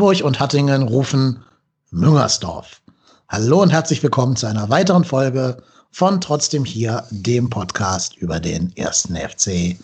[0.00, 1.44] Hamburg und Hattingen rufen
[1.90, 2.80] Müngersdorf.
[3.28, 8.74] Hallo und herzlich willkommen zu einer weiteren Folge von Trotzdem hier, dem Podcast über den
[8.78, 9.76] ersten FC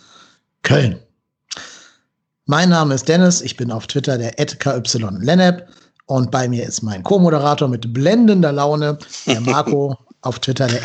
[0.63, 0.99] Köln.
[2.47, 5.63] Mein Name ist Dennis, ich bin auf Twitter der KY
[6.07, 10.81] und bei mir ist mein Co-Moderator mit blendender Laune, der Marco auf Twitter der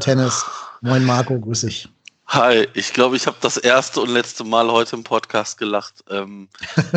[0.00, 0.44] Tennis.
[0.80, 1.88] Moin Marco, grüß dich.
[2.32, 6.02] Hi, ich glaube, ich habe das erste und letzte Mal heute im Podcast gelacht.
[6.08, 6.48] Ähm,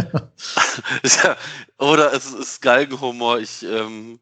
[1.04, 1.36] ja,
[1.78, 3.40] oder es ist Galgenhumor.
[3.40, 4.22] Ich, ähm,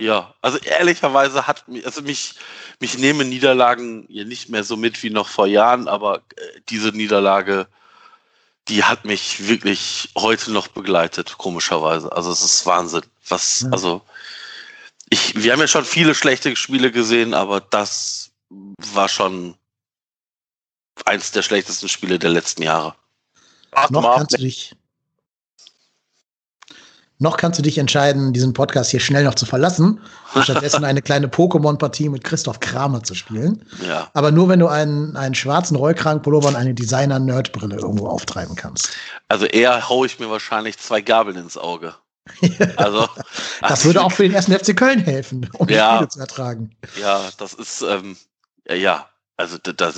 [0.00, 2.34] ja, also ehrlicherweise hat mich, also mich,
[2.80, 6.88] mich nehmen Niederlagen hier nicht mehr so mit wie noch vor Jahren, aber äh, diese
[6.88, 7.68] Niederlage,
[8.66, 12.10] die hat mich wirklich heute noch begleitet, komischerweise.
[12.10, 13.04] Also es ist Wahnsinn.
[13.28, 13.68] Was, ja.
[13.70, 14.02] also
[15.08, 19.54] ich, wir haben ja schon viele schlechte Spiele gesehen, aber das war schon
[21.06, 22.94] eins der schlechtesten Spiele der letzten Jahre.
[23.72, 24.74] Ach, noch kannst du dich
[27.20, 30.00] noch kannst du dich entscheiden, diesen Podcast hier schnell noch zu verlassen
[30.34, 33.64] und stattdessen eine kleine Pokémon-Partie mit Christoph Kramer zu spielen.
[33.84, 34.08] Ja.
[34.14, 38.90] Aber nur, wenn du einen, einen schwarzen Rollkragenpullover und eine Designer-Nerd-Brille irgendwo auftreiben kannst.
[39.26, 41.94] Also eher haue ich mir wahrscheinlich zwei Gabeln ins Auge.
[42.76, 43.08] also,
[43.62, 46.70] das würde auch für den ersten FC Köln helfen, um ja, die Spiele zu ertragen.
[47.00, 48.16] Ja, das ist, ähm,
[48.68, 49.92] ja, also da, da,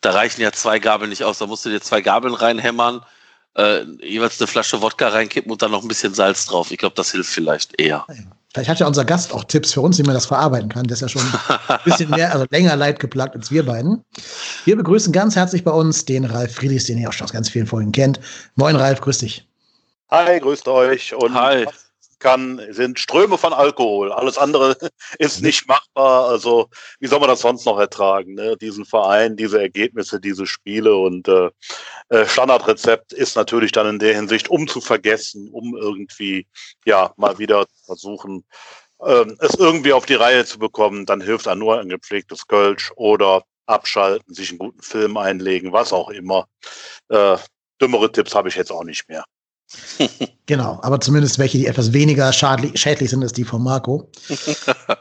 [0.00, 1.38] da, reichen ja zwei Gabeln nicht aus.
[1.38, 3.00] Da musst du dir zwei Gabeln reinhämmern,
[3.54, 6.70] äh, jeweils eine Flasche Wodka reinkippen und dann noch ein bisschen Salz drauf.
[6.70, 8.04] Ich glaube, das hilft vielleicht eher.
[8.52, 10.84] Vielleicht hat ja unser Gast auch Tipps für uns, wie man das verarbeiten kann.
[10.84, 11.22] Der ist ja schon
[11.68, 14.04] ein bisschen mehr, also länger leid geplagt als wir beiden.
[14.64, 17.48] Wir begrüßen ganz herzlich bei uns den Ralf Friedrichs, den ihr auch schon aus ganz
[17.48, 18.18] vielen Folgen kennt.
[18.56, 19.46] Moin Ralf, grüß dich.
[20.10, 21.14] Hi, grüßt euch.
[21.14, 21.66] Und Hi
[22.18, 24.12] kann, sind Ströme von Alkohol.
[24.12, 24.76] Alles andere
[25.18, 26.28] ist nicht machbar.
[26.28, 26.68] Also
[27.00, 28.34] wie soll man das sonst noch ertragen?
[28.34, 28.56] Ne?
[28.56, 31.50] Diesen Verein, diese Ergebnisse, diese Spiele und äh,
[32.08, 36.46] äh, Standardrezept ist natürlich dann in der Hinsicht, um zu vergessen, um irgendwie
[36.84, 38.44] ja mal wieder versuchen,
[39.00, 41.06] äh, es irgendwie auf die Reihe zu bekommen.
[41.06, 45.92] Dann hilft dann nur ein gepflegtes Kölsch oder abschalten, sich einen guten Film einlegen, was
[45.92, 46.48] auch immer.
[47.08, 47.36] Äh,
[47.80, 49.24] dümmere Tipps habe ich jetzt auch nicht mehr.
[50.46, 54.10] genau, aber zumindest welche, die etwas weniger schadlich, schädlich sind als die von Marco.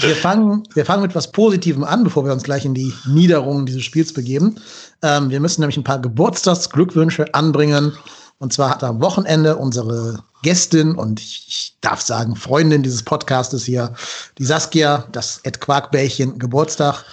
[0.00, 3.64] Wir fangen, wir fangen mit was Positivem an, bevor wir uns gleich in die Niederungen
[3.64, 4.60] dieses Spiels begeben.
[5.00, 7.96] Ähm, wir müssen nämlich ein paar Geburtstagsglückwünsche anbringen.
[8.38, 13.64] Und zwar hat am Wochenende unsere Gästin und ich, ich darf sagen Freundin dieses Podcastes
[13.64, 13.94] hier,
[14.38, 17.04] die Saskia, das Ed Quarkbällchen, Geburtstag.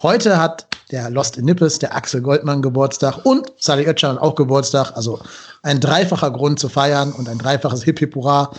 [0.00, 4.92] Heute hat der Lost in Nippes, der Axel Goldmann Geburtstag und Sally Oetschan auch Geburtstag.
[4.94, 5.18] Also
[5.62, 8.52] ein dreifacher Grund zu feiern und ein dreifaches Hip Hip Hurra.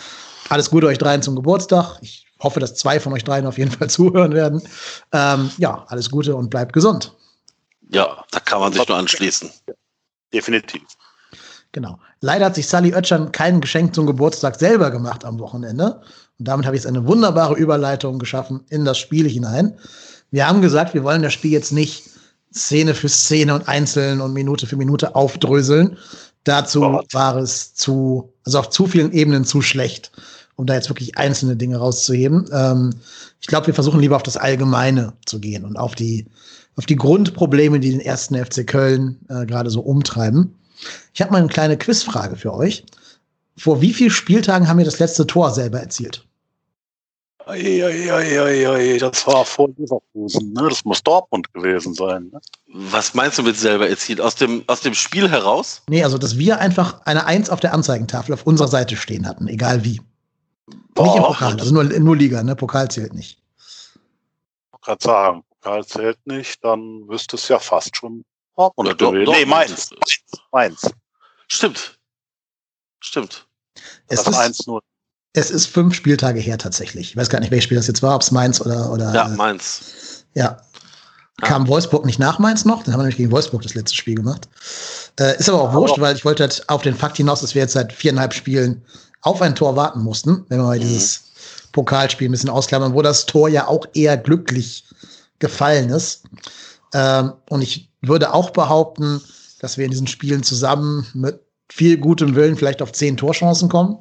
[0.49, 1.99] Alles Gute euch dreien zum Geburtstag.
[2.01, 4.61] Ich hoffe, dass zwei von euch dreien auf jeden Fall zuhören werden.
[5.11, 7.13] Ähm, ja, alles Gute und bleibt gesund.
[7.89, 9.51] Ja, da kann man sich nur anschließen.
[10.33, 10.81] Definitiv.
[11.71, 11.99] Genau.
[12.21, 16.01] Leider hat sich Sally Oetschan kein Geschenk zum Geburtstag selber gemacht am Wochenende.
[16.39, 19.77] Und damit habe ich jetzt eine wunderbare Überleitung geschaffen in das Spiel hinein.
[20.31, 22.12] Wir haben gesagt, wir wollen das Spiel jetzt nicht
[22.53, 25.97] Szene für Szene und einzeln und Minute für Minute aufdröseln.
[26.43, 27.13] Dazu Gott.
[27.13, 30.11] war es zu, also auf zu vielen Ebenen zu schlecht,
[30.55, 32.49] um da jetzt wirklich einzelne Dinge rauszuheben.
[32.51, 32.91] Ähm,
[33.39, 36.25] ich glaube, wir versuchen lieber auf das Allgemeine zu gehen und auf die,
[36.75, 40.55] auf die Grundprobleme, die den ersten FC Köln äh, gerade so umtreiben.
[41.13, 42.85] Ich habe mal eine kleine Quizfrage für euch.
[43.57, 46.25] Vor wie vielen Spieltagen haben wir das letzte Tor selber erzielt?
[47.45, 50.67] Eieieiei, das war vor Leverkusen, ne?
[50.69, 52.29] Das muss Dortmund gewesen sein.
[52.31, 52.41] Ne?
[52.67, 54.21] Was meinst du mit selber erzielt?
[54.21, 55.81] Aus dem, aus dem Spiel heraus?
[55.89, 59.47] Nee, also dass wir einfach eine Eins auf der Anzeigentafel auf unserer Seite stehen hatten,
[59.47, 60.01] egal wie.
[60.93, 62.55] Boah, nicht im Pokal, also nur, nur Liga, ne?
[62.55, 63.39] Pokal zählt nicht.
[64.73, 68.23] Ich gerade sagen, Pokal zählt nicht, dann wüsste es ja fast schon
[68.55, 69.31] Dortmund ja, gewesen.
[69.31, 69.89] Nee, Mainz.
[70.51, 70.89] Mainz.
[71.47, 71.99] Stimmt.
[72.99, 73.47] Stimmt.
[74.07, 74.79] Es ist 1-0.
[75.33, 77.11] Es ist fünf Spieltage her tatsächlich.
[77.11, 79.13] Ich weiß gar nicht, welches Spiel das jetzt war, ob es Mainz oder, oder.
[79.13, 80.25] Ja, Mainz.
[80.35, 80.57] Ja.
[81.41, 82.83] Kam Wolfsburg nicht nach Mainz noch?
[82.83, 84.47] Dann haben wir nämlich gegen Wolfsburg das letzte Spiel gemacht.
[85.19, 87.63] Äh, ist aber auch wurscht, weil ich wollte halt auf den Fakt hinaus, dass wir
[87.63, 88.83] jetzt seit viereinhalb Spielen
[89.21, 90.81] auf ein Tor warten mussten, wenn wir mal mhm.
[90.81, 91.23] dieses
[91.71, 94.85] Pokalspiel ein bisschen ausklammern, wo das Tor ja auch eher glücklich
[95.39, 96.23] gefallen ist.
[96.93, 99.21] Ähm, und ich würde auch behaupten,
[99.59, 101.39] dass wir in diesen Spielen zusammen mit
[101.69, 103.97] viel gutem Willen vielleicht auf zehn Torchancen kommen.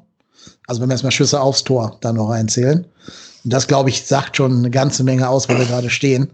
[0.67, 2.85] Also wenn wir jetzt mal Schüsse aufs Tor dann noch einzählen.
[3.44, 6.31] Und das, glaube ich, sagt schon eine ganze Menge aus, wo wir gerade stehen.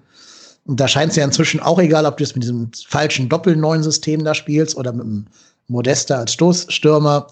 [0.66, 4.22] Und da scheint es ja inzwischen auch egal, ob du es mit diesem falschen Doppel-Neun-System
[4.22, 5.26] da spielst oder mit einem
[5.68, 7.28] Modesta als Stoßstürmer.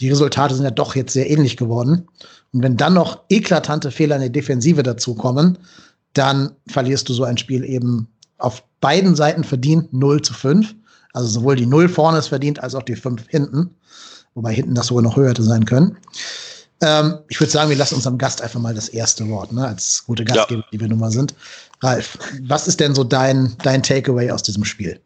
[0.00, 2.08] Die Resultate sind ja doch jetzt sehr ähnlich geworden.
[2.52, 5.58] Und wenn dann noch eklatante Fehler in der Defensive dazukommen,
[6.14, 8.08] dann verlierst du so ein Spiel eben
[8.38, 10.74] auf beiden Seiten verdient 0 zu 5.
[11.12, 13.70] Also sowohl die 0 vorne ist verdient, als auch die 5 hinten.
[14.34, 15.96] Wobei hinten das sogar noch höher hätte sein können.
[16.82, 20.04] Ähm, ich würde sagen, wir lassen unserem Gast einfach mal das erste Wort, ne, als
[20.06, 20.68] gute Gastgeber, ja.
[20.72, 21.34] die wir nun mal sind.
[21.80, 25.00] Ralf, was ist denn so dein, dein Takeaway aus diesem Spiel?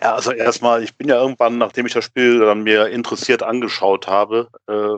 [0.00, 4.06] Ja, also erstmal, ich bin ja irgendwann, nachdem ich das Spiel dann mir interessiert angeschaut
[4.06, 4.96] habe, äh,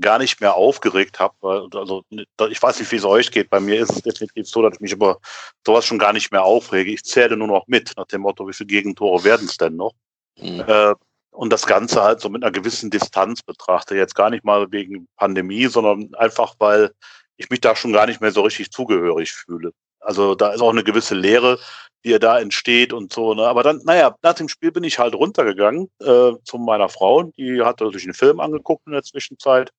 [0.00, 1.68] gar nicht mehr aufgeregt habe.
[1.74, 2.02] Also
[2.50, 3.50] ich weiß nicht, wie es euch geht.
[3.50, 5.18] Bei mir ist es definitiv so, dass ich mich über
[5.66, 6.92] sowas schon gar nicht mehr aufrege.
[6.92, 9.92] Ich zähle nur noch mit, nach dem Motto, wie viele Gegentore werden es denn noch?
[10.40, 10.60] Mhm.
[10.60, 10.94] Äh,
[11.38, 13.94] und das Ganze halt so mit einer gewissen Distanz betrachte.
[13.94, 16.90] Jetzt gar nicht mal wegen Pandemie, sondern einfach, weil
[17.36, 19.70] ich mich da schon gar nicht mehr so richtig zugehörig fühle.
[20.00, 21.60] Also da ist auch eine gewisse Leere,
[22.04, 23.34] die da entsteht und so.
[23.34, 23.46] Ne?
[23.46, 27.22] Aber dann, naja, nach dem Spiel bin ich halt runtergegangen äh, zu meiner Frau.
[27.22, 29.70] Die hatte natürlich einen Film angeguckt in der Zwischenzeit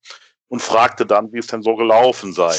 [0.48, 2.56] und fragte dann, wie es denn so gelaufen sei.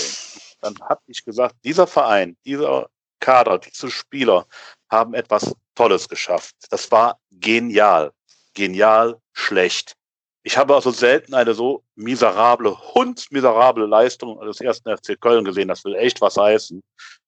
[0.61, 4.44] Dann habe ich gesagt, dieser Verein, dieser Kader, diese Spieler
[4.91, 6.55] haben etwas Tolles geschafft.
[6.69, 8.12] Das war genial.
[8.55, 9.94] Genial, schlecht.
[10.43, 15.69] Ich habe also selten eine so miserable, hundsmiserable Leistung des ersten FC Köln gesehen.
[15.69, 16.82] Das will echt was heißen,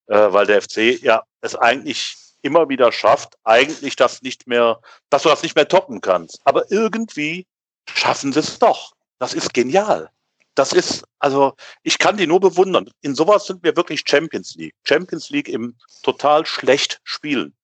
[0.06, 4.80] äh, weil der FC ja es eigentlich immer wieder schafft, eigentlich das nicht mehr,
[5.10, 6.40] dass du das nicht mehr toppen kannst.
[6.44, 7.46] Aber irgendwie
[7.86, 8.92] schaffen sie es doch.
[9.18, 10.10] Das ist genial.
[10.54, 12.90] Das ist, also ich kann die nur bewundern.
[13.00, 14.74] In sowas sind wir wirklich Champions League.
[14.84, 17.54] Champions League im total schlecht spielen.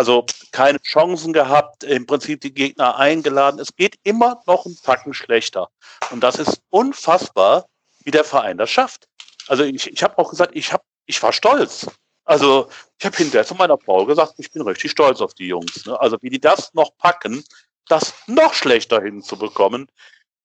[0.00, 3.60] Also keine Chancen gehabt, im Prinzip die Gegner eingeladen.
[3.60, 5.68] Es geht immer noch ein Tacken schlechter.
[6.10, 7.66] Und das ist unfassbar,
[8.04, 9.08] wie der Verein das schafft.
[9.46, 11.86] Also ich, ich habe auch gesagt, ich, hab, ich war stolz.
[12.24, 15.84] Also ich habe hinterher zu meiner Frau gesagt, ich bin richtig stolz auf die Jungs.
[15.84, 16.00] Ne?
[16.00, 17.44] Also wie die das noch packen,
[17.86, 19.86] das noch schlechter hinzubekommen.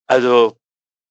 [0.05, 0.57] Also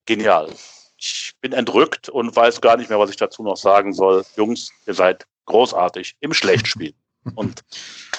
[0.05, 0.53] genial.
[0.99, 4.23] Ich bin entrückt und weiß gar nicht mehr, was ich dazu noch sagen soll.
[4.37, 6.93] Jungs, ihr seid großartig im Schlechtspiel.
[7.35, 7.63] Und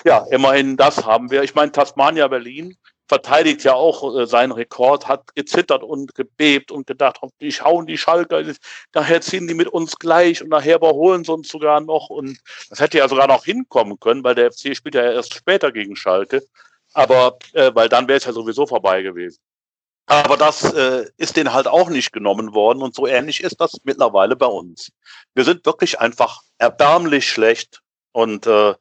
[0.04, 1.44] ja, immerhin das haben wir.
[1.44, 2.76] Ich meine, Tasmania Berlin
[3.08, 7.98] verteidigt ja auch äh, seinen Rekord, hat gezittert und gebebt und gedacht, hoffentlich hauen die
[7.98, 8.44] Schalker,
[8.94, 12.10] nachher ziehen die mit uns gleich und nachher überholen sie uns sogar noch.
[12.10, 15.72] Und das hätte ja sogar noch hinkommen können, weil der FC spielt ja erst später
[15.72, 16.44] gegen Schalke.
[16.94, 19.40] Aber äh, weil dann wäre es ja sowieso vorbei gewesen.
[20.08, 23.82] Aber das äh, ist denen halt auch nicht genommen worden und so ähnlich ist das
[23.84, 24.92] mittlerweile bei uns.
[25.34, 27.82] Wir sind wirklich einfach erbärmlich schlecht
[28.16, 28.74] und äh,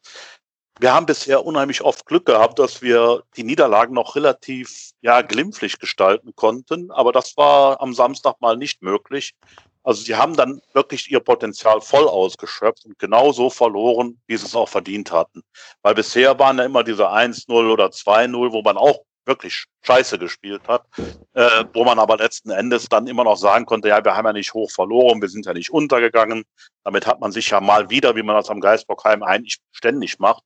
[0.79, 5.81] wir haben bisher unheimlich oft Glück gehabt, dass wir die Niederlagen noch relativ ja, glimpflich
[5.81, 6.93] gestalten konnten.
[6.93, 9.35] Aber das war am Samstag mal nicht möglich.
[9.83, 14.55] Also sie haben dann wirklich ihr Potenzial voll ausgeschöpft und genauso verloren, wie sie es
[14.55, 15.43] auch verdient hatten.
[15.83, 20.63] Weil bisher waren ja immer diese 1-0 oder 2-0, wo man auch wirklich scheiße gespielt
[20.69, 20.87] hat,
[21.35, 24.33] äh, wo man aber letzten Endes dann immer noch sagen konnte, ja, wir haben ja
[24.33, 26.45] nicht hoch verloren, wir sind ja nicht untergegangen.
[26.85, 30.43] Damit hat man sich ja mal wieder, wie man das am Geisbockheim eigentlich ständig macht,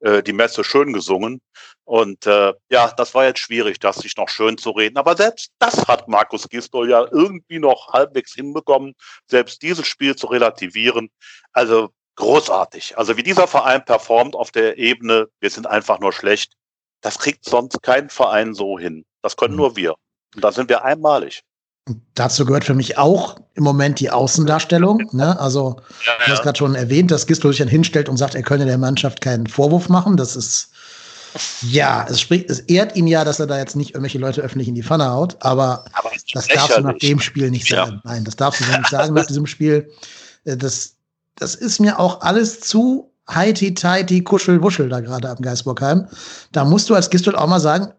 [0.00, 1.40] äh, die Messe schön gesungen.
[1.84, 4.98] Und äh, ja, das war jetzt schwierig, das sich noch schön zu reden.
[4.98, 8.94] Aber selbst das hat Markus Gisdol ja irgendwie noch halbwegs hinbekommen,
[9.26, 11.10] selbst dieses Spiel zu relativieren.
[11.52, 12.98] Also großartig.
[12.98, 16.52] Also wie dieser Verein performt auf der Ebene, wir sind einfach nur schlecht.
[17.00, 19.04] Das kriegt sonst kein Verein so hin.
[19.22, 19.60] Das können mhm.
[19.60, 19.94] nur wir.
[20.34, 21.42] Und da sind wir einmalig.
[22.14, 25.08] Dazu gehört für mich auch im Moment die Außendarstellung.
[25.12, 25.38] Ne?
[25.40, 26.26] Also, ja, ja.
[26.26, 28.76] du hast gerade schon erwähnt, dass Gislo sich dann hinstellt und sagt, er könne der
[28.76, 30.18] Mannschaft keinen Vorwurf machen.
[30.18, 30.70] Das ist,
[31.62, 34.68] ja, es, spricht, es ehrt ihn ja, dass er da jetzt nicht irgendwelche Leute öffentlich
[34.68, 38.00] in die Pfanne haut, aber, aber das darfst du nach dem Spiel nicht sagen.
[38.04, 38.10] Ja.
[38.10, 39.90] Nein, das darfst du so nicht sagen nach diesem Spiel.
[40.44, 40.94] Äh, das,
[41.36, 46.06] das ist mir auch alles zu heiti-teiti, kuschel-wuschel da gerade am Geisburgheim.
[46.52, 47.92] Da musst du als Gistol auch mal sagen,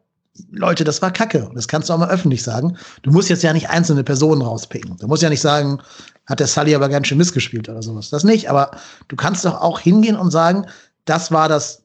[0.52, 1.50] Leute, das war Kacke.
[1.54, 2.78] Das kannst du auch mal öffentlich sagen.
[3.02, 4.96] Du musst jetzt ja nicht einzelne Personen rauspicken.
[4.98, 5.80] Du musst ja nicht sagen,
[6.28, 8.10] hat der Sully aber ganz schön missgespielt oder sowas.
[8.10, 8.50] Das nicht.
[8.50, 8.72] Aber
[9.08, 10.66] du kannst doch auch hingehen und sagen,
[11.06, 11.84] das war das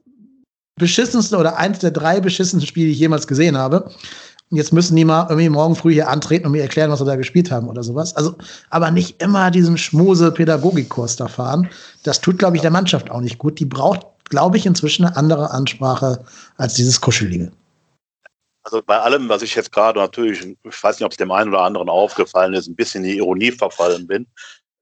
[0.76, 3.90] beschissenste oder eins der drei beschissensten Spiele, die ich jemals gesehen habe.
[4.50, 7.16] Jetzt müssen die mal irgendwie morgen früh hier antreten und mir erklären, was sie da
[7.16, 8.14] gespielt haben oder sowas.
[8.14, 8.36] Also,
[8.70, 11.68] aber nicht immer diesen Schmose-Pädagogikkurs da fahren.
[12.02, 13.58] Das tut, glaube ich, der Mannschaft auch nicht gut.
[13.58, 16.24] Die braucht, glaube ich, inzwischen eine andere Ansprache
[16.56, 17.50] als dieses Kuschelige.
[18.64, 21.50] Also bei allem, was ich jetzt gerade natürlich, ich weiß nicht, ob es dem einen
[21.50, 24.26] oder anderen aufgefallen ist, ein bisschen in die Ironie verfallen bin,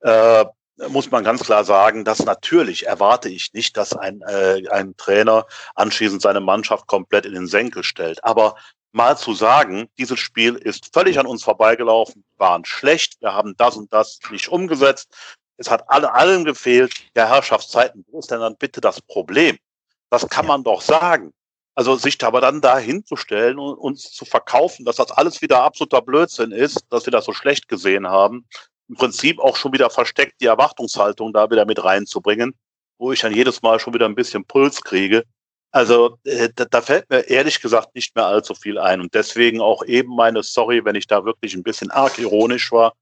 [0.01, 0.45] äh,
[0.89, 5.47] muss man ganz klar sagen, dass natürlich erwarte ich nicht, dass ein, äh, ein Trainer
[5.75, 8.23] anschließend seine Mannschaft komplett in den Senkel stellt.
[8.25, 8.57] Aber
[8.93, 13.77] mal zu sagen, dieses Spiel ist völlig an uns vorbeigelaufen, waren schlecht, wir haben das
[13.77, 15.15] und das nicht umgesetzt,
[15.57, 19.59] es hat alle, allen gefehlt, der Herrschaftszeiten, wo ist denn dann bitte das Problem?
[20.11, 21.33] Das kann man doch sagen.
[21.75, 26.03] Also sich aber dann da hinzustellen und uns zu verkaufen, dass das alles wieder absoluter
[26.03, 28.47] Blödsinn ist, dass wir das so schlecht gesehen haben,
[28.89, 32.55] im Prinzip auch schon wieder versteckt die Erwartungshaltung da wieder mit reinzubringen,
[32.99, 35.25] wo ich dann jedes Mal schon wieder ein bisschen Puls kriege.
[35.73, 39.63] Also äh, da, da, fällt mir ehrlich gesagt nicht mehr allzu viel ein und deswegen
[39.63, 42.93] auch eben meine Sorry, wenn ich da wirklich ein bisschen arg ironisch war.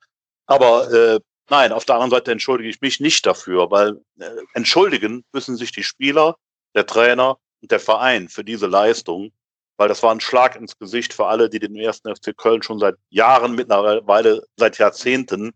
[0.47, 5.25] Aber äh, nein, auf der anderen Seite entschuldige ich mich nicht dafür, weil äh, entschuldigen
[5.33, 6.37] müssen sich die Spieler,
[6.77, 9.33] der Trainer und der Verein für diese Leistung,
[9.77, 12.79] weil das war ein Schlag ins Gesicht für alle, die den ersten FC Köln schon
[12.79, 15.53] seit Jahren, mittlerweile seit Jahrzehnten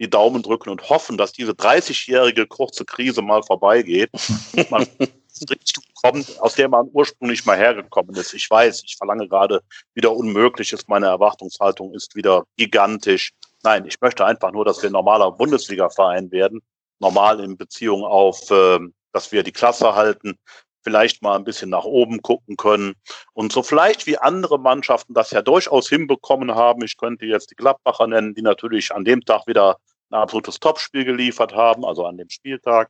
[0.00, 4.10] die Daumen drücken und hoffen, dass diese 30-jährige kurze Krise mal vorbeigeht.
[4.70, 4.86] Man
[6.10, 8.34] kommt, aus der man ursprünglich mal hergekommen ist.
[8.34, 9.60] Ich weiß, ich verlange gerade
[9.94, 10.88] wieder Unmögliches.
[10.88, 13.32] Meine Erwartungshaltung ist wieder gigantisch.
[13.62, 16.60] Nein, ich möchte einfach nur, dass wir ein normaler Bundesliga-Verein werden.
[16.98, 18.78] Normal in Beziehung auf, äh,
[19.12, 20.38] dass wir die Klasse halten,
[20.82, 22.94] vielleicht mal ein bisschen nach oben gucken können
[23.32, 26.84] und so vielleicht wie andere Mannschaften das ja durchaus hinbekommen haben.
[26.84, 29.78] Ich könnte jetzt die Gladbacher nennen, die natürlich an dem Tag wieder
[30.10, 32.88] ein absolutes Topspiel geliefert haben, also an dem Spieltag.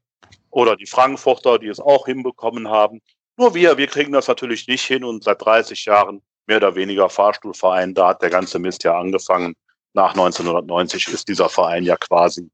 [0.50, 3.00] Oder die Frankfurter, die es auch hinbekommen haben.
[3.36, 7.08] Nur wir, wir kriegen das natürlich nicht hin und seit 30 Jahren mehr oder weniger
[7.08, 9.54] Fahrstuhlverein, da hat der ganze Mist ja angefangen.
[9.92, 12.48] Nach 1990 ist dieser Verein ja quasi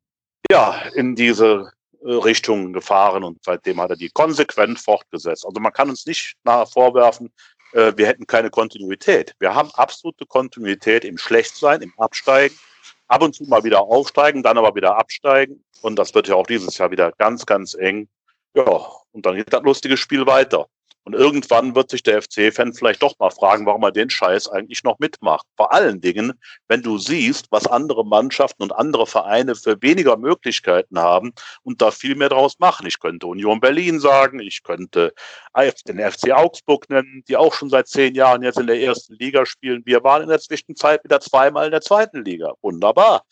[0.50, 1.72] ja in diese
[2.04, 5.46] äh, Richtung gefahren und seitdem hat er die konsequent fortgesetzt.
[5.46, 7.32] Also man kann uns nicht nachher vorwerfen,
[7.72, 9.34] äh, wir hätten keine Kontinuität.
[9.38, 12.58] Wir haben absolute Kontinuität im Schlechtsein, im Absteigen,
[13.12, 15.62] ab und zu mal wieder aufsteigen, dann aber wieder absteigen.
[15.82, 18.08] Und das wird ja auch dieses Jahr wieder ganz, ganz eng.
[18.54, 18.64] Ja,
[19.12, 20.66] und dann geht das lustige Spiel weiter.
[21.04, 24.84] Und irgendwann wird sich der FC-Fan vielleicht doch mal fragen, warum er den Scheiß eigentlich
[24.84, 25.46] noch mitmacht.
[25.56, 26.34] Vor allen Dingen,
[26.68, 31.32] wenn du siehst, was andere Mannschaften und andere Vereine für weniger Möglichkeiten haben
[31.64, 32.86] und da viel mehr draus machen.
[32.86, 35.12] Ich könnte Union Berlin sagen, ich könnte
[35.88, 39.44] den FC Augsburg nennen, die auch schon seit zehn Jahren jetzt in der ersten Liga
[39.44, 39.82] spielen.
[39.84, 42.54] Wir waren in der Zwischenzeit wieder zweimal in der zweiten Liga.
[42.62, 43.24] Wunderbar.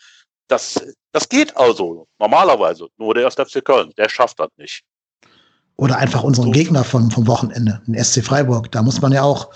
[0.48, 2.88] Das, das geht also normalerweise.
[2.96, 4.82] Nur der erste FC Köln, der schafft das nicht.
[5.80, 8.70] Oder einfach unseren Gegner vom, vom Wochenende, den SC Freiburg.
[8.70, 9.48] Da muss man ja auch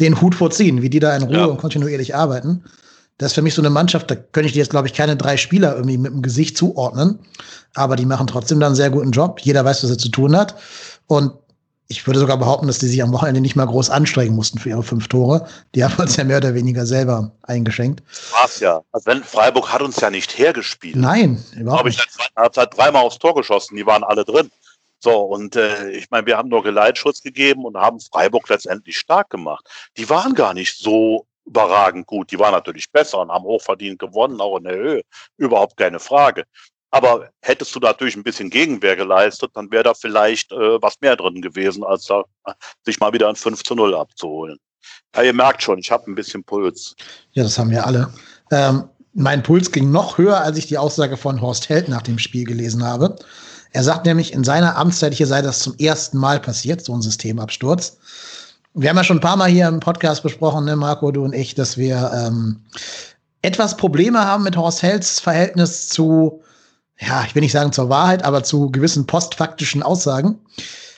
[0.00, 1.44] den Hut vorziehen, wie die da in Ruhe ja.
[1.44, 2.64] und kontinuierlich arbeiten.
[3.16, 5.16] Das ist für mich so eine Mannschaft, da könnte ich dir jetzt, glaube ich, keine
[5.16, 7.20] drei Spieler irgendwie mit dem Gesicht zuordnen.
[7.74, 9.38] Aber die machen trotzdem dann einen sehr guten Job.
[9.40, 10.56] Jeder weiß, was er zu tun hat.
[11.06, 11.32] Und
[11.86, 14.70] ich würde sogar behaupten, dass die sich am Wochenende nicht mal groß anstrengen mussten für
[14.70, 15.46] ihre fünf Tore.
[15.76, 18.02] Die haben uns ja mehr oder weniger selber eingeschenkt.
[18.32, 18.82] War's ja.
[18.90, 20.96] Also wenn Freiburg hat uns ja nicht hergespielt.
[20.96, 22.04] Nein, überhaupt nicht.
[22.04, 23.76] Ich habe seit dreimal aufs Tor geschossen.
[23.76, 24.50] Die waren alle drin.
[25.00, 29.30] So, und äh, ich meine, wir haben nur Geleitschutz gegeben und haben Freiburg letztendlich stark
[29.30, 29.68] gemacht.
[29.96, 32.30] Die waren gar nicht so überragend gut.
[32.30, 35.02] Die waren natürlich besser und haben hochverdient gewonnen, auch in der Höhe.
[35.36, 36.44] Überhaupt keine Frage.
[36.90, 41.16] Aber hättest du natürlich ein bisschen Gegenwehr geleistet, dann wäre da vielleicht äh, was mehr
[41.16, 42.52] drin gewesen, als da äh,
[42.84, 44.58] sich mal wieder ein 5 zu 0 abzuholen.
[45.14, 46.96] Ja, ihr merkt schon, ich habe ein bisschen Puls.
[47.32, 48.12] Ja, das haben wir alle.
[48.50, 52.18] Ähm, mein Puls ging noch höher, als ich die Aussage von Horst Held nach dem
[52.18, 53.16] Spiel gelesen habe.
[53.78, 57.00] Er sagt nämlich, in seiner Amtszeit hier sei das zum ersten Mal passiert, so ein
[57.00, 57.96] Systemabsturz.
[58.74, 61.32] Wir haben ja schon ein paar Mal hier im Podcast besprochen, ne, Marco, du und
[61.32, 62.56] ich, dass wir ähm,
[63.40, 66.42] etwas Probleme haben mit Horst Hells Verhältnis zu,
[66.98, 70.40] ja, ich will nicht sagen zur Wahrheit, aber zu gewissen postfaktischen Aussagen.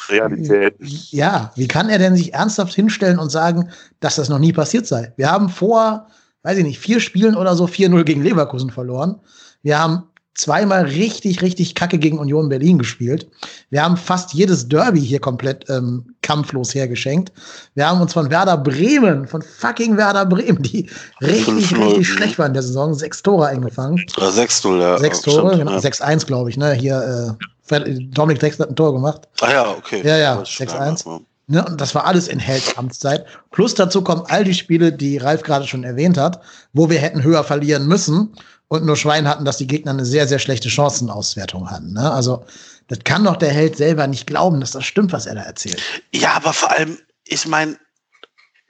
[0.09, 0.75] Realität.
[0.81, 3.69] Ja, wie kann er denn sich ernsthaft hinstellen und sagen,
[4.01, 5.13] dass das noch nie passiert sei?
[5.19, 6.07] Wir haben vor,
[6.45, 9.21] weiß ich nicht, vier Spielen oder so 4-0 gegen Leverkusen verloren.
[9.63, 13.29] Wir haben zweimal richtig, richtig kacke gegen Union Berlin gespielt.
[13.71, 17.33] Wir haben fast jedes Derby hier komplett ähm, kampflos hergeschenkt.
[17.75, 20.89] Wir haben uns von Werder Bremen, von fucking Werder Bremen, die
[21.21, 24.05] richtig, richtig schlecht waren in der Saison, sechs Tore eingefangen.
[24.17, 24.99] Oder sechs Tore, ja.
[24.99, 25.79] Sechs Tore, genau, ja.
[25.79, 26.73] 6-1, glaube ich, ne?
[26.73, 27.37] Hier,
[27.71, 29.29] äh, Dominik Drexler hat ein Tor gemacht.
[29.41, 30.03] Ah ja, okay.
[30.05, 31.21] Ja, ja, 6-1.
[31.47, 33.27] Ne, und das war alles in Helds Amtszeit.
[33.51, 36.41] Plus dazu kommen all die Spiele, die Ralf gerade schon erwähnt hat,
[36.73, 38.33] wo wir hätten höher verlieren müssen
[38.71, 41.93] und nur Schwein hatten, dass die Gegner eine sehr, sehr schlechte Chancenauswertung hatten.
[41.93, 42.11] Ne?
[42.13, 42.47] Also,
[42.87, 45.83] das kann doch der Held selber nicht glauben, dass das stimmt, was er da erzählt.
[46.13, 47.79] Ja, aber vor allem, ich meine,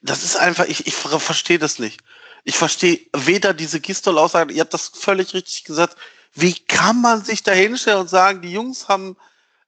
[0.00, 2.00] das ist einfach, ich, ich verstehe das nicht.
[2.45, 5.97] Ich verstehe weder diese Gistol-Aussage, ihr habt das völlig richtig gesagt.
[6.33, 9.19] Wie kann man sich da hinstellen und sagen, die Jungs haben,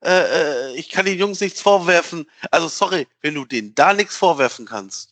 [0.03, 2.25] äh, äh, ich kann den Jungs nichts vorwerfen.
[2.51, 5.11] Also, sorry, wenn du denen da nichts vorwerfen kannst,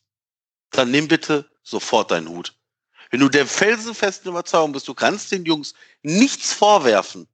[0.70, 2.54] dann nimm bitte sofort deinen Hut.
[3.10, 7.26] Wenn du der felsenfesten Überzeugung bist, du kannst den Jungs nichts vorwerfen.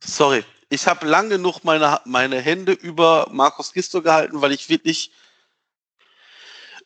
[0.00, 5.10] Sorry, ich habe lang genug meine, meine Hände über Markus Gisto gehalten, weil ich wirklich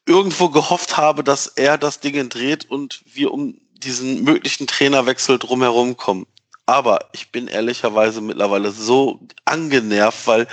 [0.07, 5.97] irgendwo gehofft habe, dass er das Ding dreht und wir um diesen möglichen Trainerwechsel drumherum
[5.97, 6.27] kommen.
[6.65, 10.49] Aber ich bin ehrlicherweise mittlerweile so angenervt, weil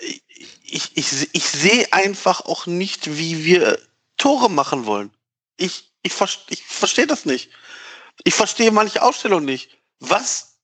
[0.00, 0.22] ich,
[0.64, 3.78] ich, ich, ich sehe einfach auch nicht, wie wir
[4.16, 5.10] Tore machen wollen.
[5.56, 6.14] Ich, ich,
[6.48, 7.50] ich verstehe das nicht.
[8.24, 9.78] Ich verstehe manche Ausstellungen nicht.
[10.00, 10.58] Was,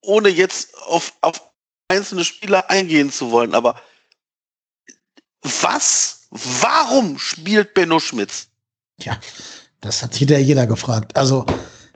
[0.00, 1.42] ohne jetzt auf, auf
[1.88, 3.80] einzelne Spieler eingehen zu wollen, aber
[5.42, 8.48] was, warum spielt Benno Schmitz?
[8.98, 9.18] Ja,
[9.80, 11.16] das hat jeder, jeder gefragt.
[11.16, 11.46] Also,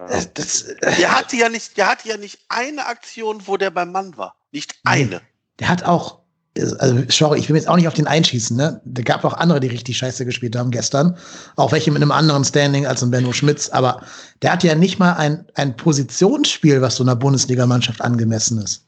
[0.09, 0.65] das, das,
[0.99, 4.37] der hatte ja nicht, der hatte ja nicht eine Aktion, wo der beim Mann war.
[4.51, 5.21] Nicht eine.
[5.59, 6.24] Der hat auch,
[6.57, 8.81] also sorry, ich will jetzt auch nicht auf den einschießen, ne?
[8.85, 11.17] Da gab auch andere, die richtig scheiße gespielt haben gestern.
[11.57, 13.69] Auch welche mit einem anderen Standing als ein Benno Schmitz.
[13.71, 14.03] Aber
[14.43, 18.85] der hat ja nicht mal ein, ein Positionsspiel, was so einer Bundesligamannschaft angemessen ist.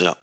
[0.00, 0.16] Ja.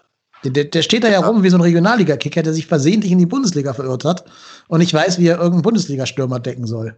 [0.43, 3.25] Der, der steht da ja rum wie so ein Regionalliga-Kicker, der sich versehentlich in die
[3.25, 4.25] Bundesliga verirrt hat
[4.67, 6.97] und nicht weiß, wie er irgendeinen Bundesliga-Stürmer decken soll.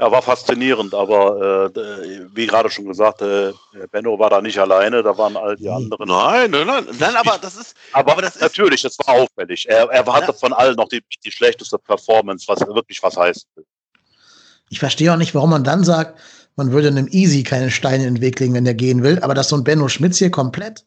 [0.00, 3.52] Ja, war faszinierend, aber äh, wie gerade schon gesagt, äh,
[3.90, 6.08] Benno war da nicht alleine, da waren all die anderen.
[6.08, 7.74] Nein, nein, nein, nein aber das ist.
[7.92, 9.68] Aber, aber das natürlich, ist, das war auffällig.
[9.68, 10.32] Er, er hatte ja.
[10.32, 13.48] von allen noch die, die schlechteste Performance, was wirklich was heißt.
[14.70, 16.20] Ich verstehe auch nicht, warum man dann sagt,
[16.54, 19.34] man würde einem Easy keine Steine in den Weg legen, wenn der gehen will, aber
[19.34, 20.84] dass so ein Benno Schmitz hier komplett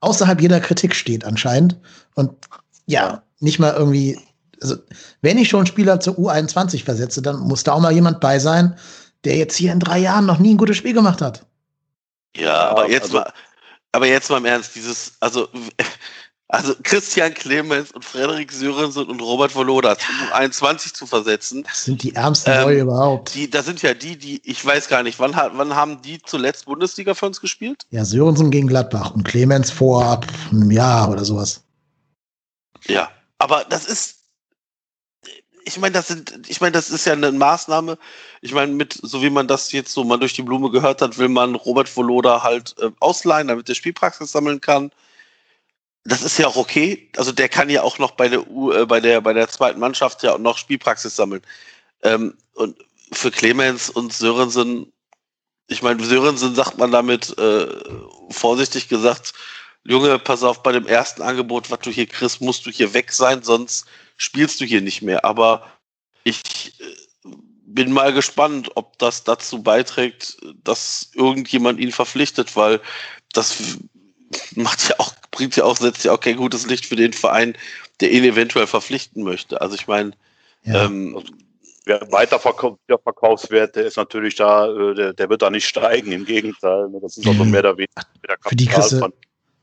[0.00, 1.76] außerhalb jeder Kritik steht anscheinend
[2.14, 2.30] und
[2.86, 4.18] ja, nicht mal irgendwie
[4.62, 4.76] also
[5.22, 8.76] wenn ich schon Spieler zur U21 versetze, dann muss da auch mal jemand bei sein,
[9.24, 11.44] der jetzt hier in drei Jahren noch nie ein gutes Spiel gemacht hat.
[12.36, 13.32] Ja, aber jetzt also, mal,
[13.92, 15.48] aber jetzt mal im Ernst, dieses, also,
[16.48, 21.64] also Christian Clemens und Frederik Sörensen und Robert Voloda zu U21 zu versetzen.
[21.64, 23.34] Das sind die ärmsten ähm, Leute überhaupt.
[23.34, 26.66] Die, das sind ja die, die, ich weiß gar nicht, wann, wann haben die zuletzt
[26.66, 27.86] Bundesliga für uns gespielt?
[27.90, 30.20] Ja, Sörensen gegen Gladbach und Clemens vor
[30.52, 31.62] einem Jahr oder sowas.
[32.86, 34.17] Ja, aber das ist,
[35.68, 37.98] ich meine, das sind, ich meine, das ist ja eine Maßnahme.
[38.40, 41.18] Ich meine, mit, so wie man das jetzt so mal durch die Blume gehört hat,
[41.18, 44.90] will man Robert Voloda halt äh, ausleihen, damit der Spielpraxis sammeln kann.
[46.04, 47.10] Das ist ja auch okay.
[47.16, 49.78] Also der kann ja auch noch bei der U, äh, bei der, bei der zweiten
[49.78, 51.42] Mannschaft ja auch noch Spielpraxis sammeln.
[52.02, 52.76] Ähm, und
[53.12, 54.92] für Clemens und Sörensen,
[55.66, 57.66] ich meine, Sörensen sagt man damit, äh,
[58.30, 59.34] vorsichtig gesagt,
[59.84, 63.12] Junge, pass auf, bei dem ersten Angebot, was du hier kriegst, musst du hier weg
[63.12, 63.86] sein, sonst
[64.16, 65.24] spielst du hier nicht mehr.
[65.24, 65.66] Aber
[66.24, 67.30] ich äh,
[67.66, 72.80] bin mal gespannt, ob das dazu beiträgt, dass irgendjemand ihn verpflichtet, weil
[73.32, 73.78] das
[74.54, 77.56] macht ja auch, bringt ja auch, setzt ja auch kein gutes Licht für den Verein,
[78.00, 79.60] der ihn eventuell verpflichten möchte.
[79.60, 80.12] Also ich meine,
[80.64, 80.84] ja.
[80.84, 81.22] ähm,
[81.86, 86.88] Weiterverkaufswert, der ist natürlich da, äh, der, der, wird da nicht steigen, im Gegenteil.
[87.00, 89.12] Das ist also mehr oder weniger der Kapital Für die Kasse,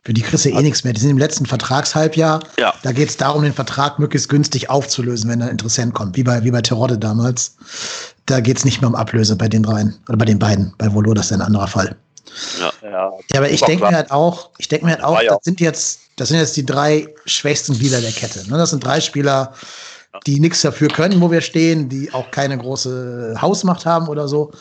[0.05, 0.93] für die kriegst du eh nichts mehr.
[0.93, 2.39] Die sind im letzten Vertragshalbjahr.
[2.59, 2.75] Ja.
[2.83, 6.15] Da geht es darum, den Vertrag möglichst günstig aufzulösen, wenn ein Interessent kommt.
[6.15, 7.55] Wie bei, wie bei Terodde damals.
[8.27, 9.97] Da geht es nicht mehr um Ablöse bei den dreien.
[10.07, 10.75] Oder bei den beiden.
[10.77, 11.95] Bei Volo, das ist ein anderer Fall.
[12.59, 15.39] Ja, ja, ja aber ich denke mir halt auch, ich denke mir halt auch, das
[15.41, 18.47] sind jetzt, das sind jetzt die drei schwächsten Glieder der Kette.
[18.47, 18.57] Ne?
[18.57, 19.53] Das sind drei Spieler,
[20.27, 24.51] die nichts dafür können, wo wir stehen, die auch keine große Hausmacht haben oder so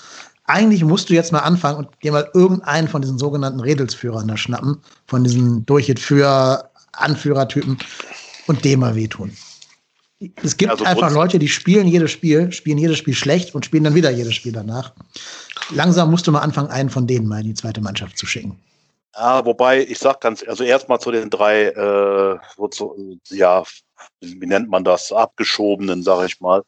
[0.44, 4.36] eigentlich musst du jetzt mal anfangen und dir mal irgendeinen von diesen sogenannten Redelsführern da
[4.36, 7.78] schnappen, von diesen Durchit für Anführertypen
[8.46, 9.32] und dem mal wehtun.
[10.42, 13.84] Es gibt also einfach Leute, die spielen jedes Spiel, spielen jedes Spiel schlecht und spielen
[13.84, 14.92] dann wieder jedes Spiel danach.
[15.70, 18.58] Langsam musst du mal anfangen, einen von denen mal in die zweite Mannschaft zu schicken.
[19.16, 23.62] Ja, wobei, ich sag ganz, also erstmal zu den drei, äh, wozu, ja,
[24.20, 26.62] wie nennt man das, abgeschobenen, sage ich mal.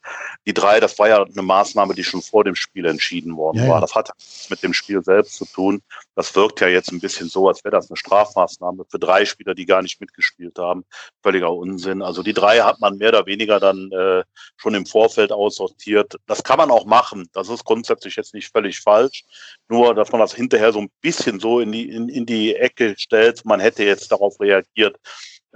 [0.46, 3.68] Die drei, das war ja eine Maßnahme, die schon vor dem Spiel entschieden worden ja,
[3.68, 3.80] war.
[3.80, 4.10] Das hat
[4.50, 5.82] mit dem Spiel selbst zu tun.
[6.14, 9.54] Das wirkt ja jetzt ein bisschen so, als wäre das eine Strafmaßnahme für drei Spieler,
[9.54, 10.84] die gar nicht mitgespielt haben.
[11.22, 12.02] Völliger Unsinn.
[12.02, 14.24] Also die drei hat man mehr oder weniger dann äh,
[14.56, 16.16] schon im Vorfeld aussortiert.
[16.26, 17.28] Das kann man auch machen.
[17.32, 19.24] Das ist grundsätzlich jetzt nicht völlig falsch.
[19.68, 22.94] Nur, dass man das hinterher so ein bisschen so in die, in, in die Ecke
[22.98, 23.44] stellt.
[23.44, 24.96] Man hätte jetzt darauf reagiert.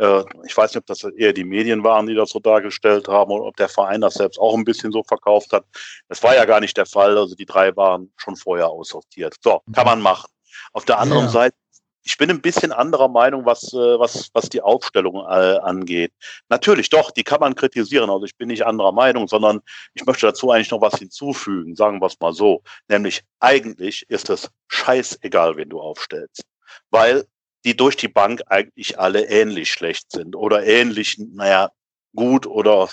[0.00, 3.30] Äh, ich weiß nicht, ob das eher die Medien waren, die das so dargestellt haben,
[3.30, 5.64] oder ob der Verein das selbst auch ein bisschen so verkauft hat.
[6.08, 7.18] Das war ja gar nicht der Fall.
[7.18, 9.36] Also die drei waren schon vorher aussortiert.
[9.42, 10.30] So, kann man machen.
[10.72, 11.30] Auf der anderen ja.
[11.30, 11.56] Seite,
[12.02, 16.12] ich bin ein bisschen anderer Meinung, was, äh, was, was die Aufstellung äh, angeht.
[16.48, 18.08] Natürlich, doch, die kann man kritisieren.
[18.08, 19.60] Also ich bin nicht anderer Meinung, sondern
[19.92, 22.62] ich möchte dazu eigentlich noch was hinzufügen, sagen wir es mal so.
[22.88, 26.44] Nämlich, eigentlich ist es scheißegal, wen du aufstellst.
[26.90, 27.26] Weil
[27.64, 31.70] die durch die Bank eigentlich alle ähnlich schlecht sind oder ähnlich, naja,
[32.14, 32.88] gut oder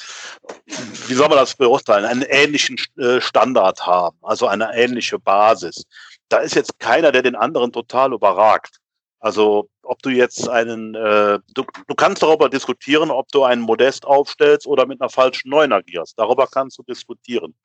[1.08, 5.86] wie soll man das beurteilen, einen ähnlichen äh, Standard haben, also eine ähnliche Basis.
[6.30, 8.78] Da ist jetzt keiner, der den anderen total überragt.
[9.20, 14.06] Also ob du jetzt einen, äh, du, du kannst darüber diskutieren, ob du einen Modest
[14.06, 16.20] aufstellst oder mit einer falschen Neun agierst.
[16.20, 17.56] Darüber kannst du diskutieren.